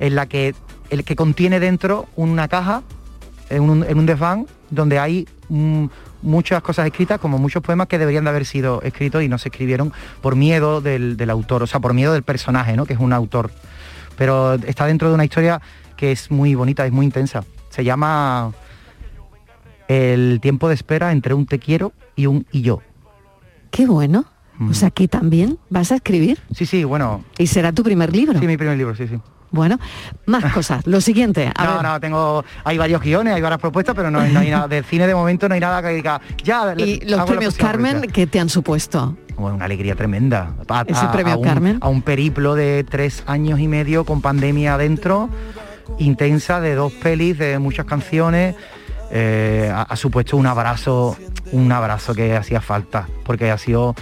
en 0.00 0.16
la 0.16 0.26
que 0.26 0.52
el 0.90 1.04
que 1.04 1.14
contiene 1.14 1.60
dentro 1.60 2.08
una 2.16 2.48
caja, 2.48 2.82
en 3.50 3.62
un, 3.62 3.84
en 3.84 3.96
un 3.96 4.06
desván, 4.06 4.48
donde 4.70 4.98
hay 4.98 5.28
mm, 5.48 5.84
muchas 6.22 6.62
cosas 6.62 6.86
escritas, 6.86 7.18
como 7.18 7.38
muchos 7.38 7.62
poemas 7.62 7.86
que 7.86 7.98
deberían 7.98 8.24
de 8.24 8.30
haber 8.30 8.44
sido 8.44 8.82
escritos 8.82 9.22
y 9.22 9.28
no 9.28 9.38
se 9.38 9.48
escribieron 9.48 9.92
por 10.20 10.36
miedo 10.36 10.80
del, 10.80 11.16
del 11.16 11.30
autor, 11.30 11.62
o 11.62 11.66
sea, 11.66 11.80
por 11.80 11.94
miedo 11.94 12.12
del 12.12 12.22
personaje, 12.22 12.76
¿no? 12.76 12.86
que 12.86 12.94
es 12.94 13.00
un 13.00 13.12
autor. 13.12 13.50
Pero 14.16 14.54
está 14.54 14.86
dentro 14.86 15.08
de 15.08 15.14
una 15.14 15.24
historia 15.24 15.60
que 15.96 16.12
es 16.12 16.30
muy 16.30 16.54
bonita, 16.54 16.84
es 16.86 16.92
muy 16.92 17.06
intensa. 17.06 17.44
Se 17.70 17.84
llama 17.84 18.52
El 19.86 20.40
tiempo 20.40 20.68
de 20.68 20.74
espera 20.74 21.12
entre 21.12 21.34
un 21.34 21.46
te 21.46 21.58
quiero 21.58 21.92
y 22.16 22.26
un 22.26 22.46
y 22.52 22.62
yo. 22.62 22.80
Qué 23.70 23.86
bueno. 23.86 24.24
O 24.68 24.74
sea, 24.74 24.90
que 24.90 25.06
también 25.06 25.56
vas 25.70 25.92
a 25.92 25.96
escribir. 25.96 26.40
Sí, 26.52 26.66
sí, 26.66 26.82
bueno. 26.82 27.24
¿Y 27.38 27.46
será 27.46 27.70
tu 27.70 27.84
primer 27.84 28.12
libro? 28.14 28.36
Sí, 28.40 28.46
mi 28.48 28.56
primer 28.56 28.76
libro, 28.76 28.96
sí, 28.96 29.06
sí. 29.06 29.16
Bueno, 29.50 29.78
más 30.26 30.44
cosas. 30.54 30.86
Lo 30.86 31.00
siguiente. 31.00 31.50
A 31.54 31.64
no, 31.64 31.74
ver. 31.74 31.82
no, 31.82 32.00
tengo, 32.00 32.44
hay 32.64 32.78
varios 32.78 33.00
guiones, 33.02 33.34
hay 33.34 33.40
varias 33.42 33.60
propuestas, 33.60 33.94
pero 33.94 34.10
no, 34.10 34.20
no 34.26 34.40
hay 34.40 34.50
nada, 34.50 34.68
del 34.68 34.84
cine 34.84 35.06
de 35.06 35.14
momento 35.14 35.48
no 35.48 35.54
hay 35.54 35.60
nada 35.60 35.82
que 35.82 35.88
diga, 35.88 36.20
ya, 36.44 36.74
Y 36.78 37.00
los 37.08 37.22
premios 37.24 37.56
Carmen. 37.56 38.02
¿qué 38.12 38.26
te 38.26 38.40
han 38.40 38.48
supuesto? 38.48 39.16
Bueno, 39.36 39.56
una 39.56 39.64
alegría 39.66 39.94
tremenda. 39.94 40.54
A, 40.68 40.84
Ese 40.86 41.04
a- 41.06 41.12
premio 41.12 41.34
a 41.34 41.36
un, 41.36 41.44
Carmen. 41.44 41.78
A 41.80 41.88
un 41.88 42.02
periplo 42.02 42.54
de 42.56 42.84
tres 42.84 43.22
años 43.26 43.60
y 43.60 43.68
medio 43.68 44.04
con 44.04 44.20
pandemia 44.20 44.74
adentro, 44.74 45.28
intensa, 45.98 46.60
de 46.60 46.74
dos 46.74 46.92
pelis, 46.92 47.38
de 47.38 47.58
muchas 47.58 47.86
canciones. 47.86 48.54
eh, 49.10 49.72
ha, 49.74 49.82
ha 49.82 49.96
supuesto 49.96 50.36
un 50.36 50.46
abrazo, 50.46 51.16
un 51.52 51.72
abrazo 51.72 52.14
que 52.14 52.36
hacía 52.36 52.60
falta, 52.60 53.08
porque 53.24 53.50
ha 53.50 53.56
sido 53.58 53.94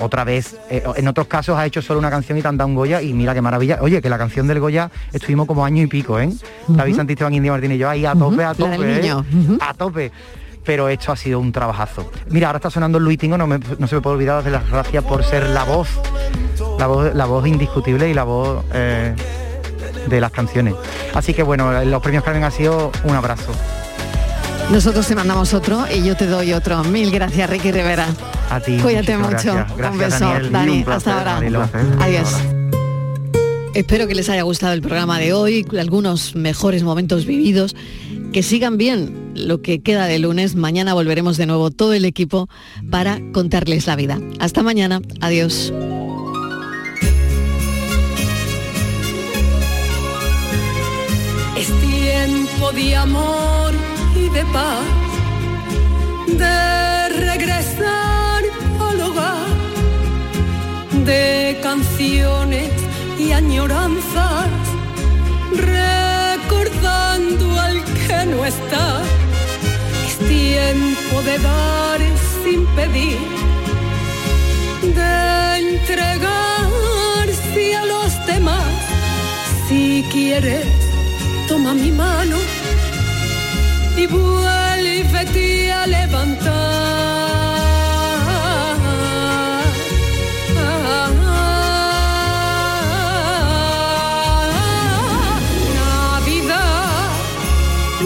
otra 0.00 0.24
vez, 0.24 0.56
eh, 0.70 0.82
en 0.96 1.08
otros 1.08 1.26
casos 1.26 1.56
ha 1.58 1.64
hecho 1.66 1.80
solo 1.82 1.98
una 1.98 2.10
canción 2.10 2.36
y 2.38 2.42
te 2.42 2.48
han 2.48 2.56
dado 2.56 2.68
un 2.68 2.74
Goya 2.74 3.00
y 3.02 3.12
mira 3.12 3.34
qué 3.34 3.40
maravilla. 3.42 3.78
Oye, 3.80 4.00
que 4.02 4.08
la 4.08 4.18
canción 4.18 4.46
del 4.46 4.60
Goya 4.60 4.90
estuvimos 5.12 5.46
como 5.46 5.64
año 5.64 5.82
y 5.82 5.86
pico, 5.86 6.18
¿eh? 6.20 6.30
David 6.68 6.96
Santisteban, 6.96 7.32
India 7.34 7.52
Martín 7.52 7.72
y 7.72 7.78
yo 7.78 7.88
ahí 7.88 8.04
a 8.06 8.14
tope, 8.14 8.44
a 8.44 8.54
tope, 8.54 8.76
¿eh? 9.06 9.12
a 9.60 9.74
tope. 9.74 10.12
Pero 10.64 10.88
esto 10.88 11.12
ha 11.12 11.16
sido 11.16 11.38
un 11.38 11.52
trabajazo. 11.52 12.10
Mira, 12.30 12.48
ahora 12.48 12.56
está 12.58 12.70
sonando 12.70 12.98
Luis 12.98 13.18
Tingo, 13.18 13.38
no, 13.38 13.46
me- 13.46 13.60
no 13.78 13.86
se 13.86 13.94
me 13.94 14.00
puede 14.00 14.16
olvidar 14.16 14.42
de 14.42 14.50
las 14.50 14.68
gracias 14.68 15.04
por 15.04 15.22
ser 15.22 15.48
la 15.50 15.62
voz, 15.62 15.88
la 16.78 16.88
voz, 16.88 17.14
la 17.14 17.24
voz 17.24 17.46
indiscutible 17.46 18.08
y 18.10 18.14
la 18.14 18.24
voz 18.24 18.64
eh, 18.72 19.14
de 20.08 20.20
las 20.20 20.32
canciones. 20.32 20.74
Así 21.14 21.34
que 21.34 21.44
bueno, 21.44 21.84
los 21.84 22.02
premios 22.02 22.24
Carmen 22.24 22.42
ha 22.42 22.50
sido 22.50 22.90
un 23.04 23.14
abrazo. 23.14 23.52
Nosotros 24.70 25.06
te 25.06 25.14
mandamos 25.14 25.54
otro 25.54 25.84
y 25.94 26.02
yo 26.02 26.16
te 26.16 26.26
doy 26.26 26.52
otro. 26.52 26.82
Mil 26.84 27.10
gracias, 27.10 27.48
Ricky 27.48 27.72
Rivera. 27.72 28.08
A 28.50 28.60
ti. 28.60 28.78
Cuídate 28.78 29.16
mucho. 29.16 29.54
Gracias. 29.76 29.92
Un 29.92 29.98
beso, 29.98 30.24
Daniel. 30.24 30.52
Dani. 30.52 30.72
Un 30.78 30.84
placer, 30.84 31.12
hasta 31.12 31.36
ahora. 31.36 31.70
Adiós. 32.00 32.28
Espero 33.74 34.08
que 34.08 34.14
les 34.14 34.28
haya 34.28 34.42
gustado 34.42 34.72
el 34.72 34.80
programa 34.80 35.18
de 35.18 35.32
hoy, 35.34 35.66
algunos 35.78 36.34
mejores 36.34 36.82
momentos 36.82 37.26
vividos. 37.26 37.76
Que 38.32 38.42
sigan 38.42 38.76
bien 38.76 39.32
lo 39.34 39.62
que 39.62 39.82
queda 39.82 40.06
de 40.06 40.18
lunes. 40.18 40.56
Mañana 40.56 40.94
volveremos 40.94 41.36
de 41.36 41.46
nuevo 41.46 41.70
todo 41.70 41.92
el 41.92 42.04
equipo 42.04 42.48
para 42.90 43.20
contarles 43.32 43.86
la 43.86 43.96
vida. 43.96 44.18
Hasta 44.40 44.62
mañana. 44.62 45.00
Adiós. 45.20 45.72
Es 51.56 51.70
tiempo 51.80 52.72
de 52.72 52.96
amor 52.96 53.95
de 54.36 54.44
paz, 54.52 54.84
de 56.26 57.08
regresar 57.26 58.42
al 58.86 59.00
hogar, 59.00 59.48
de 61.06 61.58
canciones 61.62 62.70
y 63.18 63.32
añoranzas, 63.32 64.50
recordando 65.72 67.46
al 67.58 67.82
que 67.82 68.26
no 68.32 68.44
está. 68.44 69.00
Es 70.06 70.18
tiempo 70.18 71.14
de 71.28 71.38
dar 71.38 72.00
sin 72.42 72.60
pedir, 72.76 73.18
de 75.00 75.14
entregarse 75.72 77.64
a 77.74 77.84
los 77.86 78.10
demás. 78.26 78.70
Si 79.66 80.04
quieres, 80.12 80.66
toma 81.48 81.72
mi 81.72 81.90
mano 81.90 82.36
y 83.96 84.06
vuélvete 84.06 85.72
a 85.72 85.86
levantar. 85.86 86.54
Navidad, 95.74 97.10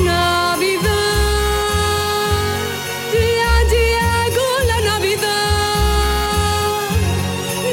Navidad, 0.05 0.91
ya 3.37 3.55
llegó 3.75 4.51
la 4.71 4.79
Navidad. 4.91 5.31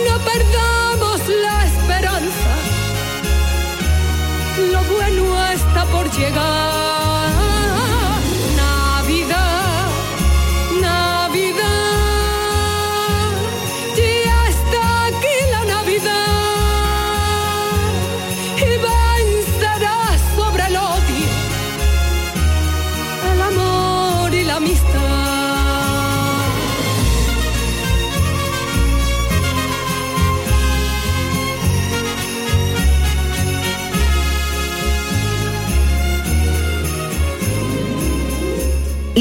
No 0.07 0.15
perdamos 0.32 1.20
la 1.43 1.55
esperanza 1.65 2.53
lo 4.72 4.82
bueno 4.95 5.24
está 5.51 5.86
por 5.86 6.09
llegar. 6.11 6.46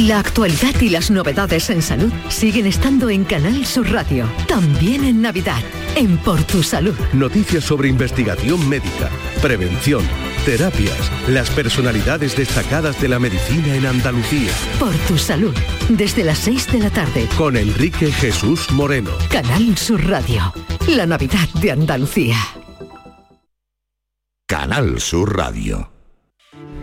La 0.07 0.21
actualidad 0.21 0.81
y 0.81 0.89
las 0.89 1.11
novedades 1.11 1.69
en 1.69 1.83
salud 1.83 2.13
siguen 2.29 2.67
estando 2.67 3.11
en 3.11 3.25
Canal 3.25 3.67
Sur 3.67 3.91
Radio, 3.91 4.31
también 4.47 5.05
en 5.05 5.21
Navidad, 5.21 5.61
en 5.97 6.17
Por 6.19 6.45
Tu 6.45 6.63
Salud. 6.63 6.95
Noticias 7.13 7.65
sobre 7.65 7.89
investigación 7.89 8.69
médica, 8.69 9.11
prevención, 9.43 10.05
terapias, 10.45 11.11
las 11.27 11.51
personalidades 11.51 12.37
destacadas 12.37 13.01
de 13.01 13.09
la 13.09 13.19
medicina 13.19 13.75
en 13.75 13.85
Andalucía. 13.85 14.53
Por 14.79 14.95
Tu 15.09 15.19
Salud, 15.19 15.55
desde 15.89 16.23
las 16.23 16.39
6 16.39 16.71
de 16.71 16.79
la 16.79 16.91
tarde, 16.91 17.27
Con 17.37 17.57
Enrique 17.57 18.13
Jesús 18.13 18.71
Moreno. 18.71 19.11
Canal 19.29 19.77
Sur 19.77 20.07
Radio, 20.07 20.55
la 20.87 21.07
Navidad 21.07 21.49
de 21.61 21.73
Andalucía. 21.73 22.39
Canal 24.47 25.01
Sur 25.01 25.37
Radio. 25.37 25.96